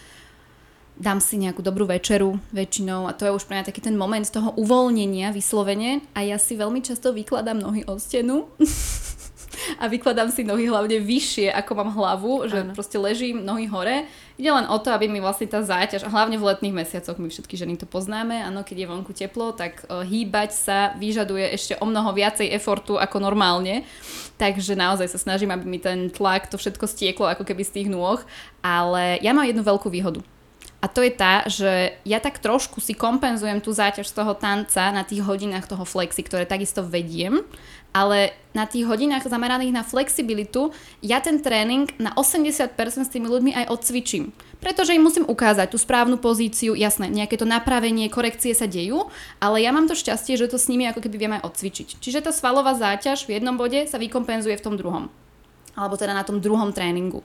dám 0.97 1.23
si 1.23 1.39
nejakú 1.39 1.63
dobrú 1.63 1.87
večeru 1.87 2.37
väčšinou 2.51 3.07
a 3.07 3.15
to 3.15 3.25
je 3.27 3.35
už 3.35 3.45
pre 3.47 3.59
mňa 3.59 3.69
taký 3.69 3.81
ten 3.81 3.95
moment 3.95 4.25
toho 4.27 4.53
uvoľnenia 4.59 5.31
vyslovene 5.31 6.03
a 6.13 6.25
ja 6.25 6.35
si 6.35 6.59
veľmi 6.59 6.83
často 6.83 7.15
vykladám 7.15 7.57
nohy 7.57 7.87
od 7.87 7.97
stenu 7.97 8.51
a 9.81 9.87
vykladám 9.87 10.31
si 10.31 10.43
nohy 10.43 10.67
hlavne 10.67 10.99
vyššie 11.01 11.51
ako 11.53 11.71
mám 11.77 11.91
hlavu, 11.93 12.49
že 12.49 12.63
ano. 12.65 12.73
proste 12.73 12.97
ležím 12.97 13.43
nohy 13.43 13.67
hore. 13.67 14.07
Ide 14.41 14.49
len 14.49 14.65
o 14.65 14.77
to, 14.81 14.89
aby 14.89 15.05
mi 15.05 15.21
vlastne 15.21 15.45
tá 15.45 15.61
záťaž, 15.61 16.07
a 16.07 16.09
hlavne 16.09 16.41
v 16.41 16.47
letných 16.49 16.73
mesiacoch, 16.73 17.21
my 17.21 17.29
všetky 17.29 17.53
ženy 17.53 17.77
to 17.77 17.85
poznáme, 17.85 18.41
áno, 18.41 18.65
keď 18.65 18.77
je 18.85 18.89
vonku 18.89 19.11
teplo, 19.13 19.53
tak 19.53 19.85
uh, 19.85 20.01
hýbať 20.01 20.49
sa 20.55 20.77
vyžaduje 20.97 21.45
ešte 21.53 21.77
o 21.77 21.85
mnoho 21.85 22.09
viacej 22.09 22.49
efortu 22.49 22.97
ako 22.97 23.21
normálne. 23.21 23.85
Takže 24.41 24.73
naozaj 24.73 25.13
sa 25.13 25.21
snažím, 25.21 25.53
aby 25.53 25.65
mi 25.69 25.77
ten 25.77 26.09
tlak, 26.09 26.49
to 26.49 26.57
všetko 26.57 26.89
stieklo 26.89 27.29
ako 27.29 27.45
keby 27.45 27.61
z 27.61 27.81
tých 27.81 27.89
nôh. 27.93 28.17
Ale 28.65 29.21
ja 29.21 29.29
mám 29.37 29.45
jednu 29.45 29.61
veľkú 29.61 29.93
výhodu 29.93 30.25
a 30.81 30.89
to 30.89 31.05
je 31.05 31.13
tá, 31.13 31.45
že 31.45 31.93
ja 32.01 32.17
tak 32.17 32.41
trošku 32.41 32.81
si 32.81 32.97
kompenzujem 32.97 33.61
tú 33.61 33.69
záťaž 33.69 34.09
z 34.09 34.17
toho 34.17 34.33
tanca 34.33 34.89
na 34.89 35.05
tých 35.05 35.21
hodinách 35.21 35.69
toho 35.69 35.85
flexi, 35.85 36.25
ktoré 36.25 36.49
takisto 36.49 36.81
vediem, 36.81 37.45
ale 37.93 38.33
na 38.57 38.65
tých 38.65 38.89
hodinách 38.89 39.29
zameraných 39.29 39.77
na 39.77 39.85
flexibilitu 39.85 40.73
ja 41.05 41.21
ten 41.21 41.37
tréning 41.37 41.85
na 42.01 42.09
80% 42.17 42.73
s 43.05 43.13
tými 43.13 43.29
ľuďmi 43.29 43.53
aj 43.61 43.69
odcvičím. 43.69 44.33
Pretože 44.57 44.97
im 44.97 45.05
musím 45.05 45.25
ukázať 45.29 45.69
tú 45.69 45.77
správnu 45.77 46.17
pozíciu, 46.17 46.73
jasné, 46.73 47.13
nejaké 47.13 47.37
to 47.37 47.45
napravenie, 47.45 48.09
korekcie 48.09 48.57
sa 48.57 48.65
dejú, 48.65 49.05
ale 49.37 49.61
ja 49.61 49.69
mám 49.69 49.85
to 49.85 49.93
šťastie, 49.93 50.33
že 50.33 50.49
to 50.49 50.57
s 50.57 50.69
nimi 50.69 50.89
ako 50.89 51.01
keby 51.05 51.17
viem 51.17 51.33
aj 51.37 51.45
odcvičiť. 51.45 52.01
Čiže 52.01 52.25
tá 52.25 52.33
svalová 52.33 52.73
záťaž 52.73 53.29
v 53.29 53.37
jednom 53.37 53.53
bode 53.53 53.85
sa 53.85 54.01
vykompenzuje 54.01 54.57
v 54.57 54.65
tom 54.65 54.77
druhom. 54.81 55.13
Alebo 55.77 55.93
teda 55.97 56.17
na 56.17 56.25
tom 56.25 56.41
druhom 56.41 56.73
tréningu. 56.73 57.21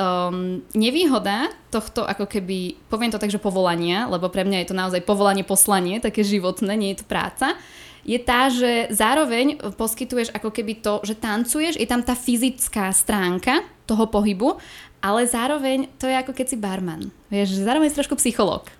Um, 0.00 0.64
nevýhoda 0.72 1.52
tohto 1.68 2.08
ako 2.08 2.24
keby, 2.24 2.88
poviem 2.88 3.12
to 3.12 3.20
tak, 3.20 3.28
že 3.28 3.36
povolania, 3.36 4.08
lebo 4.08 4.32
pre 4.32 4.48
mňa 4.48 4.64
je 4.64 4.68
to 4.72 4.80
naozaj 4.80 5.04
povolanie, 5.04 5.44
poslanie, 5.44 6.00
také 6.00 6.24
životné, 6.24 6.72
nie 6.72 6.96
je 6.96 7.04
to 7.04 7.06
práca, 7.06 7.52
je 8.00 8.16
tá, 8.16 8.48
že 8.48 8.88
zároveň 8.88 9.60
poskytuješ 9.76 10.32
ako 10.32 10.48
keby 10.48 10.80
to, 10.80 11.04
že 11.04 11.20
tancuješ, 11.20 11.76
je 11.76 11.84
tam 11.84 12.00
tá 12.00 12.16
fyzická 12.16 12.88
stránka 12.96 13.60
toho 13.84 14.08
pohybu, 14.08 14.56
ale 15.04 15.28
zároveň 15.28 15.92
to 16.00 16.08
je 16.08 16.16
ako 16.16 16.32
keď 16.32 16.46
si 16.48 16.56
barman. 16.56 17.12
Vieš, 17.28 17.60
zároveň 17.60 17.92
si 17.92 17.98
trošku 18.00 18.16
psychológ. 18.16 18.72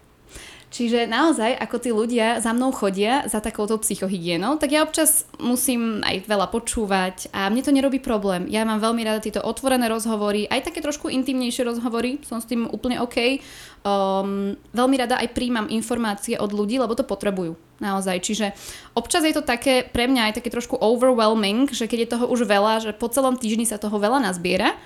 Čiže 0.71 1.11
naozaj, 1.11 1.59
ako 1.59 1.77
tí 1.83 1.91
ľudia 1.91 2.39
za 2.39 2.55
mnou 2.55 2.71
chodia 2.71 3.27
za 3.27 3.43
takouto 3.43 3.75
psychohygienou, 3.83 4.55
tak 4.55 4.71
ja 4.71 4.87
občas 4.87 5.27
musím 5.43 5.99
aj 6.07 6.31
veľa 6.31 6.47
počúvať 6.47 7.27
a 7.35 7.51
mne 7.51 7.67
to 7.67 7.75
nerobí 7.75 7.99
problém. 7.99 8.47
Ja 8.47 8.63
mám 8.63 8.79
veľmi 8.79 9.03
rada 9.03 9.19
tieto 9.19 9.43
otvorené 9.43 9.91
rozhovory, 9.91 10.47
aj 10.47 10.71
také 10.71 10.79
trošku 10.79 11.11
intimnejšie 11.11 11.67
rozhovory, 11.67 12.23
som 12.23 12.39
s 12.39 12.47
tým 12.47 12.71
úplne 12.71 13.03
OK. 13.03 13.43
Um, 13.83 14.55
veľmi 14.71 14.95
rada 14.95 15.19
aj 15.19 15.35
príjmam 15.35 15.67
informácie 15.67 16.39
od 16.39 16.55
ľudí, 16.55 16.79
lebo 16.79 16.95
to 16.95 17.03
potrebujú 17.03 17.59
naozaj. 17.83 18.23
Čiže 18.23 18.55
občas 18.95 19.27
je 19.27 19.35
to 19.35 19.43
také 19.43 19.83
pre 19.83 20.07
mňa 20.07 20.31
aj 20.31 20.33
také 20.39 20.55
trošku 20.55 20.79
overwhelming, 20.79 21.67
že 21.75 21.91
keď 21.91 21.99
je 21.99 22.13
toho 22.15 22.31
už 22.31 22.47
veľa, 22.47 22.79
že 22.79 22.91
po 22.95 23.11
celom 23.11 23.35
týždni 23.35 23.67
sa 23.67 23.75
toho 23.75 23.99
veľa 23.99 24.23
nazbiera, 24.23 24.79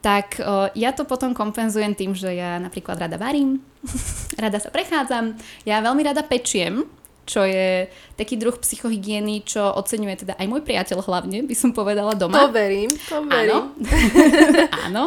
tak 0.00 0.40
o, 0.40 0.72
ja 0.72 0.90
to 0.96 1.04
potom 1.04 1.36
kompenzujem 1.36 1.92
tým, 1.92 2.16
že 2.16 2.32
ja 2.32 2.56
napríklad 2.56 2.96
rada 2.96 3.20
varím, 3.20 3.60
rada 4.42 4.56
sa 4.56 4.72
prechádzam, 4.72 5.36
ja 5.68 5.84
veľmi 5.84 6.02
rada 6.04 6.24
pečiem, 6.24 6.88
čo 7.30 7.46
je 7.46 7.86
taký 8.18 8.34
druh 8.34 8.58
psychohygieny, 8.58 9.46
čo 9.46 9.62
oceňuje 9.62 10.26
teda 10.26 10.34
aj 10.34 10.46
môj 10.50 10.66
priateľ 10.66 11.06
hlavne, 11.06 11.46
by 11.46 11.54
som 11.54 11.70
povedala 11.70 12.18
doma. 12.18 12.42
To 12.42 12.50
verím, 12.50 12.90
to 12.90 13.22
verím. 13.22 13.30
Áno. 13.30 13.56
Áno. 14.90 15.04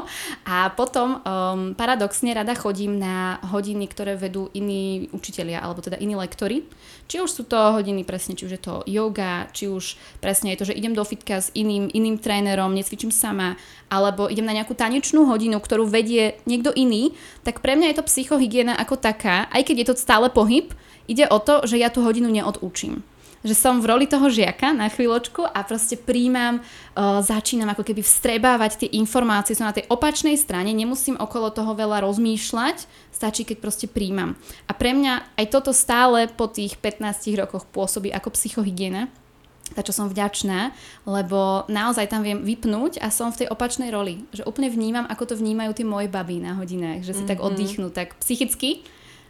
A 0.47 0.71
potom 0.71 1.19
um, 1.19 1.76
paradoxne 1.76 2.32
rada 2.32 2.55
chodím 2.55 2.95
na 2.95 3.43
hodiny, 3.51 3.91
ktoré 3.91 4.15
vedú 4.15 4.47
iní 4.55 5.11
učitelia, 5.11 5.59
alebo 5.59 5.84
teda 5.84 5.99
iní 5.99 6.15
lektory. 6.15 6.63
Či 7.11 7.19
už 7.19 7.30
sú 7.30 7.43
to 7.43 7.59
hodiny 7.76 8.07
presne, 8.07 8.39
či 8.39 8.47
už 8.47 8.55
je 8.55 8.61
to 8.63 8.88
yoga, 8.88 9.51
či 9.51 9.67
už 9.67 9.99
presne 10.24 10.55
je 10.55 10.63
to, 10.63 10.71
že 10.71 10.78
idem 10.80 10.95
do 10.95 11.03
fitka 11.03 11.43
s 11.43 11.51
iným, 11.51 11.91
iným 11.91 12.15
trénerom, 12.15 12.71
necvičím 12.71 13.11
sama, 13.11 13.59
alebo 13.91 14.32
idem 14.32 14.47
na 14.47 14.55
nejakú 14.55 14.71
tanečnú 14.71 15.28
hodinu, 15.28 15.59
ktorú 15.59 15.84
vedie 15.84 16.39
niekto 16.47 16.71
iný, 16.71 17.11
tak 17.43 17.59
pre 17.59 17.76
mňa 17.76 17.91
je 17.91 17.97
to 17.99 18.07
psychohygiena 18.07 18.80
ako 18.80 18.95
taká, 18.95 19.51
aj 19.51 19.67
keď 19.67 19.76
je 19.84 19.88
to 19.91 19.95
stále 19.99 20.32
pohyb, 20.32 20.71
Ide 21.08 21.28
o 21.28 21.39
to, 21.39 21.68
že 21.68 21.80
ja 21.80 21.91
tú 21.91 22.04
hodinu 22.04 22.32
neodučím 22.32 23.04
že 23.43 23.54
som 23.54 23.84
v 23.84 23.91
roli 23.91 24.06
toho 24.08 24.32
žiaka 24.32 24.72
na 24.72 24.88
chvíľočku 24.88 25.43
a 25.43 25.60
proste 25.68 25.99
príjmam, 25.99 26.64
uh, 26.64 27.20
začínam 27.20 27.68
ako 27.76 27.84
keby 27.84 27.99
vstrebávať 27.99 28.88
tie 28.88 28.89
informácie, 28.95 29.54
som 29.54 29.68
na 29.68 29.76
tej 29.76 29.86
opačnej 29.91 30.39
strane, 30.39 30.72
nemusím 30.72 31.20
okolo 31.20 31.51
toho 31.51 31.76
veľa 31.76 32.08
rozmýšľať, 32.08 32.88
stačí, 33.12 33.43
keď 33.43 33.58
proste 33.60 33.88
príjmam. 33.91 34.39
A 34.66 34.72
pre 34.72 34.95
mňa 34.95 35.36
aj 35.36 35.45
toto 35.51 35.76
stále 35.76 36.32
po 36.32 36.47
tých 36.47 36.80
15 36.80 37.43
rokoch 37.43 37.68
pôsobí 37.68 38.10
ako 38.16 38.32
psychohygiena, 38.32 39.12
za 39.76 39.82
čo 39.84 39.91
som 39.91 40.08
vďačná, 40.08 40.72
lebo 41.04 41.68
naozaj 41.68 42.08
tam 42.08 42.24
viem 42.24 42.39
vypnúť 42.43 43.04
a 43.04 43.12
som 43.12 43.32
v 43.32 43.43
tej 43.43 43.47
opačnej 43.51 43.91
roli. 43.91 44.24
Že 44.32 44.47
úplne 44.47 44.70
vnímam, 44.72 45.06
ako 45.08 45.34
to 45.34 45.39
vnímajú 45.39 45.72
tie 45.76 45.88
moje 45.88 46.08
baby 46.08 46.39
na 46.39 46.56
hodinách, 46.56 47.04
že 47.04 47.12
si 47.12 47.24
mm-hmm. 47.26 47.32
tak 47.32 47.39
oddychnú, 47.41 47.88
tak 47.91 48.16
psychicky 48.22 48.86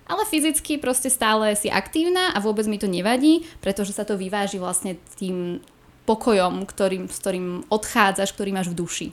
ale 0.08 0.28
fyzicky 0.28 0.80
proste 0.80 1.08
stále 1.08 1.56
si 1.56 1.72
aktívna 1.72 2.36
a 2.36 2.44
vôbec 2.44 2.68
mi 2.68 2.78
to 2.78 2.88
nevadí, 2.90 3.48
pretože 3.64 3.96
sa 3.96 4.04
to 4.04 4.20
vyváži 4.20 4.60
vlastne 4.60 5.00
tým 5.16 5.64
pokojom, 6.04 6.68
ktorým, 6.68 7.08
s 7.08 7.18
ktorým 7.20 7.48
odchádzaš, 7.72 8.36
ktorý 8.36 8.52
máš 8.52 8.72
v 8.72 8.80
duši. 8.80 9.08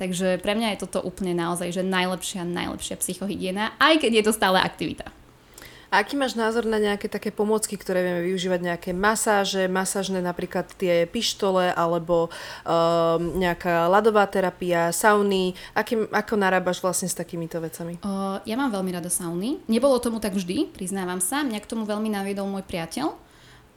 Takže 0.00 0.40
pre 0.40 0.56
mňa 0.56 0.72
je 0.72 0.88
toto 0.88 1.04
úplne 1.04 1.36
naozaj, 1.36 1.76
že 1.76 1.82
najlepšia, 1.84 2.48
najlepšia 2.48 2.96
psychohygiena, 2.96 3.76
aj 3.76 4.00
keď 4.00 4.10
je 4.16 4.24
to 4.24 4.32
stále 4.32 4.56
aktivita. 4.56 5.12
A 5.90 6.06
aký 6.06 6.14
máš 6.14 6.38
názor 6.38 6.70
na 6.70 6.78
nejaké 6.78 7.10
také 7.10 7.34
pomôcky, 7.34 7.74
ktoré 7.74 8.06
vieme 8.06 8.22
využívať, 8.30 8.60
nejaké 8.62 8.90
masáže, 8.94 9.66
masážne 9.66 10.22
napríklad 10.22 10.70
tie 10.78 11.02
pištole 11.10 11.74
alebo 11.74 12.30
um, 12.30 13.18
nejaká 13.34 13.90
ľadová 13.90 14.22
terapia, 14.30 14.94
sauny. 14.94 15.58
Aký, 15.74 15.98
ako 16.14 16.38
narábaš 16.38 16.78
vlastne 16.78 17.10
s 17.10 17.18
takýmito 17.18 17.58
vecami? 17.58 17.98
Uh, 18.06 18.38
ja 18.46 18.54
mám 18.54 18.70
veľmi 18.70 18.94
rada 18.94 19.10
sauny. 19.10 19.58
Nebolo 19.66 19.98
tomu 19.98 20.22
tak 20.22 20.38
vždy, 20.38 20.70
priznávam 20.70 21.18
sa. 21.18 21.42
Mňa 21.42 21.58
k 21.58 21.70
tomu 21.70 21.82
veľmi 21.82 22.06
naviedol 22.06 22.46
môj 22.46 22.62
priateľ 22.62 23.30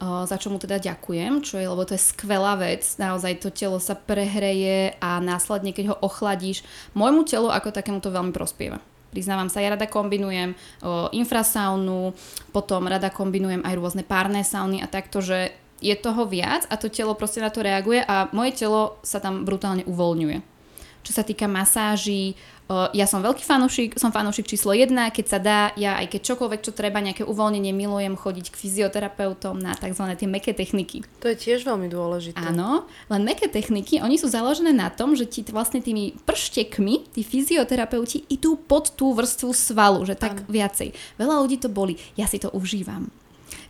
za 0.03 0.35
čo 0.35 0.51
mu 0.51 0.59
teda 0.59 0.83
ďakujem, 0.83 1.39
čo 1.39 1.55
je, 1.55 1.63
lebo 1.63 1.87
to 1.87 1.95
je 1.95 2.01
skvelá 2.11 2.59
vec, 2.59 2.83
naozaj 2.99 3.39
to 3.39 3.47
telo 3.53 3.79
sa 3.79 3.95
prehreje 3.95 4.99
a 4.99 5.23
následne, 5.23 5.71
keď 5.71 5.95
ho 5.95 5.99
ochladíš, 6.03 6.65
môjmu 6.91 7.23
telu 7.23 7.47
ako 7.47 7.71
takému 7.71 8.03
to 8.03 8.11
veľmi 8.11 8.35
prospieva. 8.35 8.83
Priznávam 9.13 9.47
sa, 9.53 9.61
ja 9.61 9.77
rada 9.77 9.85
kombinujem 9.85 10.57
o, 10.81 11.13
infrasaunu, 11.13 12.17
potom 12.49 12.89
rada 12.89 13.13
kombinujem 13.13 13.61
aj 13.61 13.77
rôzne 13.77 14.01
párne 14.01 14.41
sauny 14.41 14.81
a 14.81 14.89
takto, 14.89 15.21
že 15.21 15.53
je 15.83 15.93
toho 15.93 16.25
viac 16.25 16.65
a 16.71 16.79
to 16.79 16.89
telo 16.89 17.13
proste 17.13 17.43
na 17.43 17.53
to 17.53 17.61
reaguje 17.61 18.01
a 18.01 18.31
moje 18.33 18.65
telo 18.65 18.97
sa 19.05 19.21
tam 19.21 19.45
brutálne 19.45 19.85
uvoľňuje. 19.85 20.52
Čo 21.03 21.11
sa 21.19 21.23
týka 21.23 21.51
masáží, 21.51 22.33
ja 22.71 23.05
som 23.05 23.19
veľký 23.19 23.43
fanúšik, 23.43 23.99
som 23.99 24.15
fanúšik 24.15 24.47
číslo 24.47 24.71
1, 24.71 24.95
keď 25.11 25.25
sa 25.27 25.39
dá, 25.39 25.59
ja 25.75 25.99
aj 25.99 26.15
keď 26.15 26.21
čokoľvek, 26.33 26.61
čo 26.63 26.71
treba, 26.71 27.03
nejaké 27.03 27.27
uvoľnenie, 27.27 27.75
milujem 27.75 28.15
chodiť 28.15 28.49
k 28.49 28.55
fyzioterapeutom 28.55 29.59
na 29.59 29.75
tzv. 29.75 30.05
tie 30.15 30.27
meké 30.31 30.55
techniky. 30.55 31.03
To 31.19 31.27
je 31.27 31.35
tiež 31.35 31.67
veľmi 31.67 31.91
dôležité. 31.91 32.39
Áno, 32.39 32.87
len 33.11 33.21
meké 33.27 33.51
techniky, 33.51 33.99
oni 33.99 34.15
sú 34.15 34.31
založené 34.31 34.71
na 34.71 34.87
tom, 34.87 35.13
že 35.13 35.27
ti 35.27 35.43
vlastne 35.51 35.83
tými 35.83 36.15
prštekmi, 36.23 37.11
tí 37.11 37.21
fyzioterapeuti 37.21 38.31
idú 38.31 38.55
pod 38.55 38.95
tú 38.95 39.11
vrstvu 39.11 39.51
svalu, 39.51 40.07
že 40.07 40.15
tak 40.15 40.41
Áno. 40.41 40.47
viacej. 40.47 40.95
Veľa 41.19 41.43
ľudí 41.43 41.59
to 41.59 41.67
boli, 41.67 41.99
ja 42.15 42.25
si 42.25 42.39
to 42.39 42.47
užívam 42.55 43.11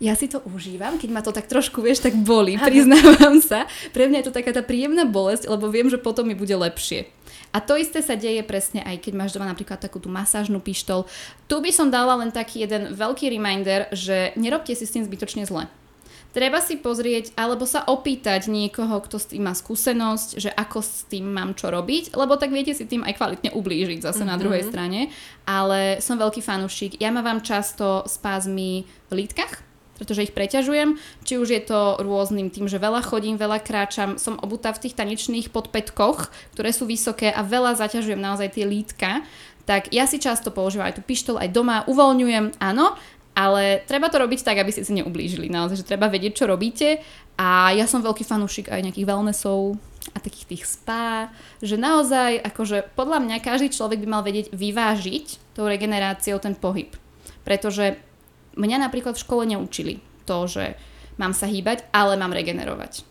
ja 0.04 0.20
si 0.20 0.28
to 0.28 0.44
užívam, 0.44 1.00
keď 1.00 1.10
ma 1.16 1.24
to 1.24 1.32
tak 1.32 1.48
trošku, 1.48 1.80
vieš, 1.80 2.04
tak 2.04 2.12
boli, 2.18 2.60
priznávam 2.60 3.40
sa. 3.40 3.70
Pre 3.96 4.12
mňa 4.12 4.20
je 4.20 4.28
to 4.28 4.36
taká 4.36 4.52
tá 4.52 4.60
príjemná 4.60 5.08
bolesť, 5.08 5.48
lebo 5.48 5.72
viem, 5.72 5.88
že 5.88 5.96
potom 5.96 6.28
mi 6.28 6.36
bude 6.36 6.52
lepšie. 6.52 7.08
A 7.54 7.62
to 7.62 7.78
isté 7.78 8.02
sa 8.02 8.18
deje 8.18 8.42
presne 8.42 8.82
aj 8.82 8.98
keď 9.06 9.14
máš 9.14 9.38
doma 9.38 9.46
napríklad 9.46 9.78
takú 9.78 10.02
tú 10.02 10.10
masážnu 10.10 10.58
pištol. 10.58 11.06
Tu 11.46 11.56
by 11.62 11.70
som 11.70 11.94
dala 11.94 12.18
len 12.18 12.34
taký 12.34 12.66
jeden 12.66 12.98
veľký 12.98 13.30
reminder, 13.30 13.86
že 13.94 14.34
nerobte 14.34 14.74
si 14.74 14.90
s 14.90 14.94
tým 14.98 15.06
zbytočne 15.06 15.46
zle. 15.46 15.70
Treba 16.34 16.58
si 16.66 16.82
pozrieť 16.82 17.38
alebo 17.38 17.70
sa 17.70 17.86
opýtať 17.86 18.50
niekoho, 18.50 18.98
kto 19.06 19.22
s 19.22 19.30
tým 19.30 19.46
má 19.46 19.54
skúsenosť, 19.54 20.42
že 20.42 20.50
ako 20.50 20.82
s 20.82 21.06
tým 21.06 21.30
mám 21.30 21.54
čo 21.54 21.70
robiť, 21.70 22.18
lebo 22.18 22.42
tak 22.42 22.50
viete 22.50 22.74
si 22.74 22.90
tým 22.90 23.06
aj 23.06 23.22
kvalitne 23.22 23.54
ublížiť 23.54 24.02
zase 24.02 24.26
mm-hmm. 24.26 24.34
na 24.34 24.42
druhej 24.42 24.66
strane. 24.66 25.14
Ale 25.46 26.02
som 26.02 26.18
veľký 26.18 26.42
fanúšik. 26.42 26.98
Ja 26.98 27.14
mám 27.14 27.46
často 27.46 28.02
spázmy 28.10 28.90
v 28.90 29.12
lítkach, 29.14 29.62
pretože 29.98 30.26
ich 30.26 30.34
preťažujem. 30.34 30.98
Či 31.24 31.34
už 31.38 31.50
je 31.54 31.62
to 31.64 32.02
rôznym 32.02 32.50
tým, 32.50 32.66
že 32.66 32.82
veľa 32.82 33.06
chodím, 33.06 33.38
veľa 33.38 33.62
kráčam, 33.62 34.18
som 34.18 34.42
obutá 34.42 34.74
v 34.74 34.88
tých 34.88 34.98
tanečných 34.98 35.54
podpätkoch, 35.54 36.34
ktoré 36.58 36.70
sú 36.74 36.90
vysoké 36.90 37.30
a 37.30 37.46
veľa 37.46 37.78
zaťažujem 37.78 38.20
naozaj 38.20 38.58
tie 38.58 38.66
lítka, 38.66 39.22
tak 39.64 39.96
ja 39.96 40.04
si 40.04 40.20
často 40.20 40.52
používam 40.52 40.92
aj 40.92 41.00
tú 41.00 41.04
pištol 41.04 41.40
aj 41.40 41.50
doma, 41.56 41.88
uvoľňujem, 41.88 42.60
áno, 42.60 43.00
ale 43.34 43.82
treba 43.90 44.14
to 44.14 44.22
robiť 44.22 44.46
tak, 44.46 44.62
aby 44.62 44.70
ste 44.70 44.86
si 44.86 44.94
neublížili. 44.94 45.50
Naozaj, 45.50 45.82
že 45.82 45.90
treba 45.90 46.06
vedieť, 46.06 46.44
čo 46.44 46.46
robíte. 46.46 47.02
A 47.34 47.74
ja 47.74 47.90
som 47.90 48.06
veľký 48.06 48.22
fanúšik 48.22 48.70
aj 48.70 48.84
nejakých 48.86 49.10
wellnessov 49.10 49.74
a 50.14 50.22
takých 50.22 50.54
tých 50.54 50.64
spa, 50.70 51.34
že 51.58 51.74
naozaj, 51.74 52.46
akože 52.46 52.94
podľa 52.94 53.26
mňa 53.26 53.42
každý 53.42 53.74
človek 53.74 54.06
by 54.06 54.08
mal 54.08 54.22
vedieť 54.22 54.54
vyvážiť 54.54 55.58
tou 55.58 55.66
regeneráciou 55.66 56.38
ten 56.38 56.54
pohyb. 56.54 56.94
Pretože 57.42 57.98
Mňa 58.54 58.78
napríklad 58.90 59.18
v 59.18 59.24
škole 59.24 59.44
neučili 59.50 60.00
to, 60.24 60.48
že 60.48 60.78
mám 61.18 61.34
sa 61.36 61.50
hýbať, 61.50 61.86
ale 61.94 62.18
mám 62.18 62.34
regenerovať. 62.34 63.06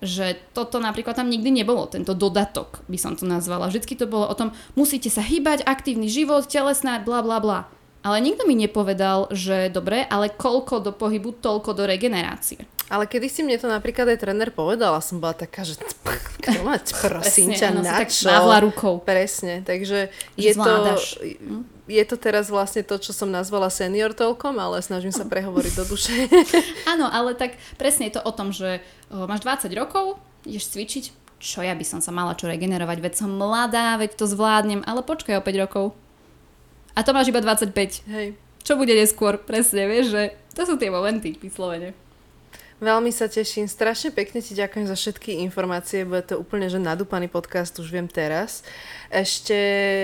Že 0.00 0.40
toto 0.56 0.80
napríklad 0.80 1.12
tam 1.12 1.28
nikdy 1.28 1.52
nebolo, 1.52 1.84
tento 1.84 2.16
dodatok 2.16 2.80
by 2.88 2.96
som 2.96 3.14
to 3.20 3.28
nazvala. 3.28 3.68
Vždycky 3.68 3.96
to 4.00 4.08
bolo 4.08 4.28
o 4.28 4.34
tom, 4.34 4.56
musíte 4.72 5.12
sa 5.12 5.20
hýbať, 5.20 5.64
aktívny 5.68 6.08
život, 6.08 6.48
telesná, 6.48 7.00
bla 7.04 7.20
bla 7.20 7.38
bla. 7.38 7.60
Ale 8.00 8.16
nikto 8.24 8.48
mi 8.48 8.56
nepovedal, 8.56 9.28
že 9.28 9.68
dobre, 9.68 10.08
ale 10.08 10.32
koľko 10.32 10.80
do 10.80 10.92
pohybu, 10.96 11.36
toľko 11.36 11.76
do 11.76 11.84
regenerácie. 11.84 12.64
Ale 12.88 13.04
kedy 13.04 13.28
si 13.28 13.44
mne 13.44 13.60
to 13.60 13.68
napríklad 13.68 14.08
aj 14.08 14.24
tréner 14.24 14.50
povedal 14.50 14.96
a 14.96 15.04
som 15.04 15.20
bola 15.20 15.36
taká, 15.36 15.68
že 15.68 15.76
kto 15.78 16.64
mať, 16.64 16.96
prosím 16.96 17.52
ťa, 17.52 17.76
na 17.76 18.02
čo? 18.08 18.32
rukou. 18.64 18.98
Presne, 19.04 19.60
takže 19.62 20.08
je 20.40 20.52
to? 20.56 20.96
Je 21.90 22.04
to 22.06 22.14
teraz 22.14 22.46
vlastne 22.46 22.86
to, 22.86 22.96
čo 23.02 23.10
som 23.10 23.28
nazvala 23.34 23.66
senior 23.66 24.14
toľkom, 24.14 24.54
ale 24.56 24.78
snažím 24.78 25.10
sa 25.10 25.26
prehovoriť 25.26 25.72
do 25.74 25.84
duše. 25.90 26.14
Áno, 26.92 27.10
ale 27.10 27.34
tak 27.34 27.58
presne 27.74 28.06
je 28.06 28.16
to 28.16 28.22
o 28.22 28.30
tom, 28.30 28.54
že 28.54 28.78
máš 29.10 29.42
20 29.42 29.74
rokov, 29.74 30.22
ideš 30.46 30.70
cvičiť, 30.70 31.04
čo 31.42 31.66
ja 31.66 31.74
by 31.74 31.82
som 31.82 31.98
sa 31.98 32.14
mala 32.14 32.38
čo 32.38 32.46
regenerovať, 32.46 32.98
veď 33.00 33.14
som 33.18 33.32
mladá, 33.32 33.98
veď 33.98 34.14
to 34.14 34.30
zvládnem, 34.30 34.86
ale 34.86 35.02
počkaj 35.02 35.40
o 35.40 35.44
5 35.44 35.62
rokov. 35.66 35.84
A 36.94 37.02
to 37.02 37.10
máš 37.10 37.32
iba 37.32 37.42
25. 37.42 37.74
Hej. 38.06 38.38
Čo 38.60 38.76
bude 38.76 38.92
neskôr, 38.92 39.40
presne, 39.40 39.88
vieš, 39.88 40.12
že 40.12 40.22
to 40.52 40.68
sú 40.68 40.74
tie 40.76 40.92
momenty, 40.92 41.34
vyslovene. 41.40 41.96
Veľmi 42.80 43.12
sa 43.12 43.28
teším, 43.28 43.68
strašne 43.68 44.08
pekne 44.08 44.40
ti 44.40 44.56
ďakujem 44.56 44.88
za 44.88 44.96
všetky 44.96 45.44
informácie, 45.44 46.08
bude 46.08 46.24
to 46.24 46.40
úplne 46.40 46.64
že 46.64 46.80
nadúpaný 46.80 47.28
podcast, 47.28 47.76
už 47.76 47.92
viem 47.92 48.08
teraz. 48.08 48.64
Ešte 49.12 49.52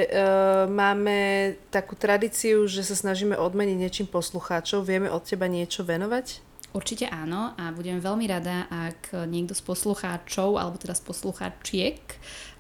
uh, 0.05 0.69
máme 0.69 1.57
takú 1.73 1.97
tradíciu, 1.97 2.69
že 2.69 2.85
sa 2.85 2.93
snažíme 2.93 3.33
odmeniť 3.33 3.77
niečím 3.81 4.07
poslucháčov. 4.13 4.85
Vieme 4.85 5.09
od 5.09 5.25
teba 5.25 5.49
niečo 5.49 5.89
venovať? 5.89 6.45
Určite 6.77 7.09
áno 7.09 7.57
a 7.57 7.73
budem 7.73 7.97
veľmi 7.97 8.29
rada, 8.29 8.69
ak 8.69 9.25
niekto 9.25 9.57
z 9.57 9.65
poslucháčov, 9.65 10.61
alebo 10.61 10.77
teda 10.77 10.93
z 10.93 11.03
poslucháčiek, 11.09 12.05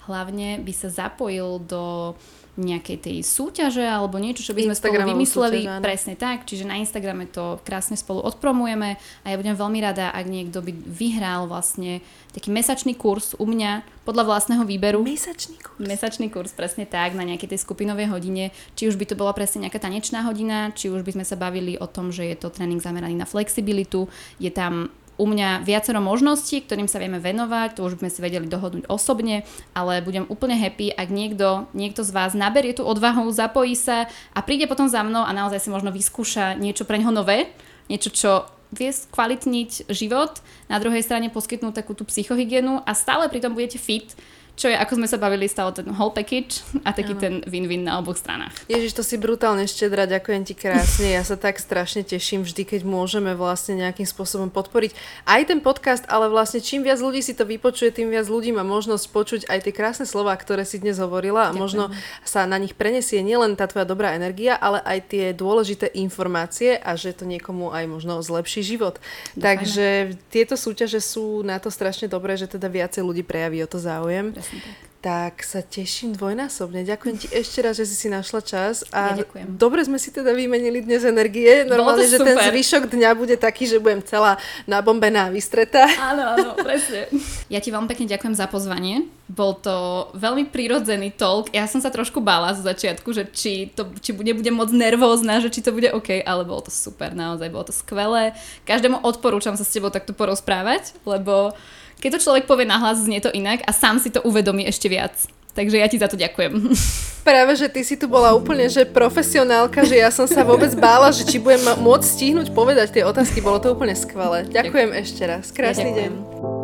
hlavne 0.08 0.64
by 0.64 0.72
sa 0.72 0.88
zapojil 0.88 1.60
do 1.60 2.16
nejakej 2.56 2.96
tej 2.98 3.16
súťaže 3.20 3.84
alebo 3.84 4.16
niečo, 4.16 4.42
čo 4.42 4.56
by 4.56 4.72
sme 4.72 4.76
spolu 4.76 5.00
vymysleli. 5.12 5.60
Súťaž, 5.68 5.80
Presne 5.84 6.14
tak, 6.16 6.48
čiže 6.48 6.64
na 6.64 6.80
Instagrame 6.80 7.28
to 7.28 7.60
krásne 7.62 8.00
spolu 8.00 8.24
odpromujeme 8.24 8.96
a 8.96 9.26
ja 9.28 9.36
budem 9.36 9.52
veľmi 9.52 9.78
rada, 9.84 10.08
ak 10.10 10.24
niekto 10.24 10.64
by 10.64 10.72
vyhral 10.72 11.44
vlastne 11.46 12.00
taký 12.32 12.48
mesačný 12.48 12.96
kurz 12.96 13.36
u 13.36 13.44
mňa 13.44 13.84
podľa 14.08 14.24
vlastného 14.24 14.64
výberu. 14.64 15.04
Mesačný 15.04 15.60
kurz? 15.60 15.84
Mesačný 15.84 16.26
kurz, 16.32 16.50
presne 16.56 16.88
tak, 16.88 17.12
na 17.12 17.28
nejakej 17.28 17.56
tej 17.56 17.60
skupinovej 17.60 18.08
hodine. 18.08 18.56
Či 18.72 18.88
už 18.88 18.96
by 18.96 19.04
to 19.08 19.18
bola 19.20 19.36
presne 19.36 19.68
nejaká 19.68 19.80
tanečná 19.80 20.24
hodina, 20.24 20.72
či 20.72 20.88
už 20.88 21.04
by 21.04 21.20
sme 21.20 21.24
sa 21.28 21.36
bavili 21.36 21.76
o 21.76 21.84
tom, 21.84 22.08
že 22.08 22.24
je 22.24 22.36
to 22.40 22.48
tréning 22.48 22.80
zameraný 22.80 23.16
na 23.16 23.28
flexibilitu, 23.28 24.08
je 24.40 24.48
tam 24.48 24.88
u 25.16 25.24
mňa 25.24 25.64
viacero 25.64 26.00
možností, 26.04 26.60
ktorým 26.60 26.88
sa 26.88 27.00
vieme 27.00 27.16
venovať, 27.16 27.76
to 27.76 27.84
už 27.88 27.96
by 27.96 28.06
sme 28.06 28.10
si 28.12 28.20
vedeli 28.20 28.46
dohodnúť 28.46 28.84
osobne, 28.92 29.48
ale 29.72 30.04
budem 30.04 30.28
úplne 30.28 30.56
happy, 30.60 30.92
ak 30.92 31.08
niekto, 31.08 31.68
niekto 31.72 32.04
z 32.04 32.12
vás 32.12 32.36
naberie 32.36 32.76
tú 32.76 32.84
odvahu, 32.84 33.24
zapojí 33.32 33.72
sa 33.72 34.08
a 34.36 34.40
príde 34.44 34.68
potom 34.68 34.86
za 34.86 35.00
mnou 35.00 35.24
a 35.24 35.32
naozaj 35.32 35.64
si 35.64 35.72
možno 35.72 35.88
vyskúša 35.88 36.60
niečo 36.60 36.84
pre 36.84 37.00
neho 37.00 37.12
nové, 37.12 37.48
niečo, 37.88 38.12
čo 38.12 38.30
vie 38.74 38.90
skvalitniť 38.92 39.88
život, 39.88 40.42
na 40.66 40.76
druhej 40.82 41.00
strane 41.00 41.32
poskytnúť 41.32 41.80
takú 41.80 41.94
tú 41.96 42.04
psychohygienu 42.04 42.82
a 42.82 42.92
stále 42.92 43.30
pritom 43.30 43.54
budete 43.56 43.78
fit, 43.80 44.12
čo 44.56 44.72
je, 44.72 44.76
ako 44.76 44.96
sme 44.96 45.08
sa 45.08 45.20
bavili, 45.20 45.44
stále 45.52 45.68
ten 45.76 45.84
whole 45.92 46.16
package 46.16 46.64
a 46.80 46.96
taký 46.96 47.12
ano. 47.12 47.20
ten 47.20 47.34
win-win 47.44 47.84
na 47.84 48.00
oboch 48.00 48.16
stranách. 48.16 48.56
Ježiš, 48.72 48.96
to 48.96 49.04
si 49.04 49.20
brutálne 49.20 49.68
štedra, 49.68 50.08
ďakujem 50.08 50.48
ti 50.48 50.56
krásne. 50.56 51.12
Ja 51.12 51.20
sa 51.20 51.36
tak 51.36 51.60
strašne 51.60 52.00
teším 52.00 52.40
vždy, 52.40 52.64
keď 52.64 52.80
môžeme 52.88 53.36
vlastne 53.36 53.76
nejakým 53.76 54.08
spôsobom 54.08 54.48
podporiť 54.48 54.96
aj 55.28 55.52
ten 55.52 55.60
podcast, 55.60 56.08
ale 56.08 56.32
vlastne 56.32 56.64
čím 56.64 56.80
viac 56.80 56.96
ľudí 56.96 57.20
si 57.20 57.36
to 57.36 57.44
vypočuje, 57.44 57.92
tým 57.92 58.08
viac 58.08 58.24
ľudí 58.32 58.48
má 58.56 58.64
možnosť 58.64 59.04
počuť 59.12 59.40
aj 59.52 59.68
tie 59.68 59.76
krásne 59.76 60.08
slova, 60.08 60.32
ktoré 60.32 60.64
si 60.64 60.80
dnes 60.80 60.96
hovorila 60.96 61.46
a 61.46 61.52
ďakujem. 61.52 61.60
možno 61.60 61.84
sa 62.24 62.48
na 62.48 62.56
nich 62.56 62.72
prenesie 62.72 63.20
nielen 63.20 63.60
tá 63.60 63.68
tvoja 63.68 63.84
dobrá 63.84 64.16
energia, 64.16 64.56
ale 64.56 64.80
aj 64.80 64.98
tie 65.12 65.24
dôležité 65.36 65.92
informácie 65.92 66.80
a 66.80 66.96
že 66.96 67.12
to 67.12 67.28
niekomu 67.28 67.76
aj 67.76 67.84
možno 67.92 68.24
zlepší 68.24 68.64
život. 68.64 68.96
Dúfajme. 69.36 69.44
Takže 69.44 69.86
tieto 70.32 70.56
súťaže 70.56 71.04
sú 71.04 71.44
na 71.44 71.60
to 71.60 71.68
strašne 71.68 72.08
dobré, 72.08 72.40
že 72.40 72.48
teda 72.48 72.72
viacej 72.72 73.04
ľudí 73.04 73.20
prejaví 73.20 73.60
o 73.60 73.68
to 73.68 73.76
záujem. 73.76 74.32
Presne 74.32 74.45
tak. 74.50 74.86
Tak 75.06 75.46
sa 75.46 75.62
teším 75.62 76.18
dvojnásobne. 76.18 76.82
Ďakujem 76.82 77.14
ti 77.14 77.26
ešte 77.30 77.62
raz, 77.62 77.78
že 77.78 77.86
si 77.86 77.94
si 77.94 78.08
našla 78.10 78.42
čas. 78.42 78.82
A 78.90 79.14
ja 79.14 79.22
ďakujem. 79.22 79.54
dobre 79.54 79.86
sme 79.86 80.02
si 80.02 80.10
teda 80.10 80.34
vymenili 80.34 80.82
dnes 80.82 81.06
energie. 81.06 81.62
Normálne, 81.62 82.10
že 82.10 82.18
ten 82.18 82.34
zvyšok 82.34 82.90
dňa 82.90 83.14
bude 83.14 83.38
taký, 83.38 83.70
že 83.70 83.78
budem 83.78 84.02
celá 84.02 84.34
nabombená, 84.66 85.30
vystretá. 85.30 85.86
Áno, 85.94 86.34
áno, 86.34 86.50
presne. 86.58 87.06
Ja 87.46 87.62
ti 87.62 87.70
veľmi 87.70 87.86
pekne 87.86 88.10
ďakujem 88.10 88.34
za 88.34 88.50
pozvanie. 88.50 89.06
Bol 89.30 89.54
to 89.62 90.10
veľmi 90.18 90.50
prirodzený 90.50 91.14
talk. 91.14 91.54
Ja 91.54 91.70
som 91.70 91.78
sa 91.78 91.94
trošku 91.94 92.18
bála 92.18 92.58
z 92.58 92.66
začiatku, 92.66 93.06
že 93.14 93.30
či, 93.30 93.70
to, 93.70 93.86
či 94.02 94.10
nebudem 94.10 94.58
moc 94.58 94.74
nervózna, 94.74 95.38
že 95.38 95.54
či 95.54 95.62
to 95.62 95.70
bude 95.70 95.86
OK, 95.94 96.18
ale 96.26 96.42
bolo 96.42 96.66
to 96.66 96.74
super, 96.74 97.14
naozaj 97.14 97.46
bolo 97.46 97.70
to 97.70 97.74
skvelé. 97.76 98.34
Každému 98.66 99.06
odporúčam 99.06 99.54
sa 99.54 99.62
s 99.62 99.70
tebou 99.70 99.94
takto 99.94 100.10
porozprávať, 100.10 100.98
lebo 101.06 101.54
keď 102.00 102.18
to 102.18 102.22
človek 102.28 102.44
povie 102.44 102.68
nahlas, 102.68 103.04
znie 103.04 103.20
to 103.20 103.32
inak 103.32 103.64
a 103.64 103.72
sám 103.72 103.98
si 103.98 104.12
to 104.12 104.20
uvedomí 104.22 104.68
ešte 104.68 104.86
viac. 104.86 105.16
Takže 105.56 105.80
ja 105.80 105.88
ti 105.88 105.96
za 105.96 106.06
to 106.06 106.20
ďakujem. 106.20 106.52
Práve, 107.28 107.56
že 107.56 107.66
ty 107.72 107.82
si 107.82 107.96
tu 107.96 108.06
bola 108.06 108.36
úplne, 108.36 108.68
že 108.68 108.84
profesionálka, 108.86 109.82
že 109.82 109.98
ja 109.98 110.12
som 110.12 110.28
sa 110.28 110.44
vôbec 110.44 110.70
bála, 110.76 111.10
že 111.10 111.26
či 111.26 111.40
budem 111.42 111.64
môcť 111.80 112.06
stihnúť 112.06 112.48
povedať 112.52 113.00
tie 113.00 113.02
otázky. 113.02 113.42
Bolo 113.42 113.58
to 113.58 113.72
úplne 113.72 113.96
skvelé. 113.96 114.46
Ďakujem, 114.46 114.52
ďakujem. 114.52 114.90
ešte 115.02 115.22
raz. 115.24 115.50
Krásny 115.50 115.90
ja 115.90 116.06
deň. 116.06 116.55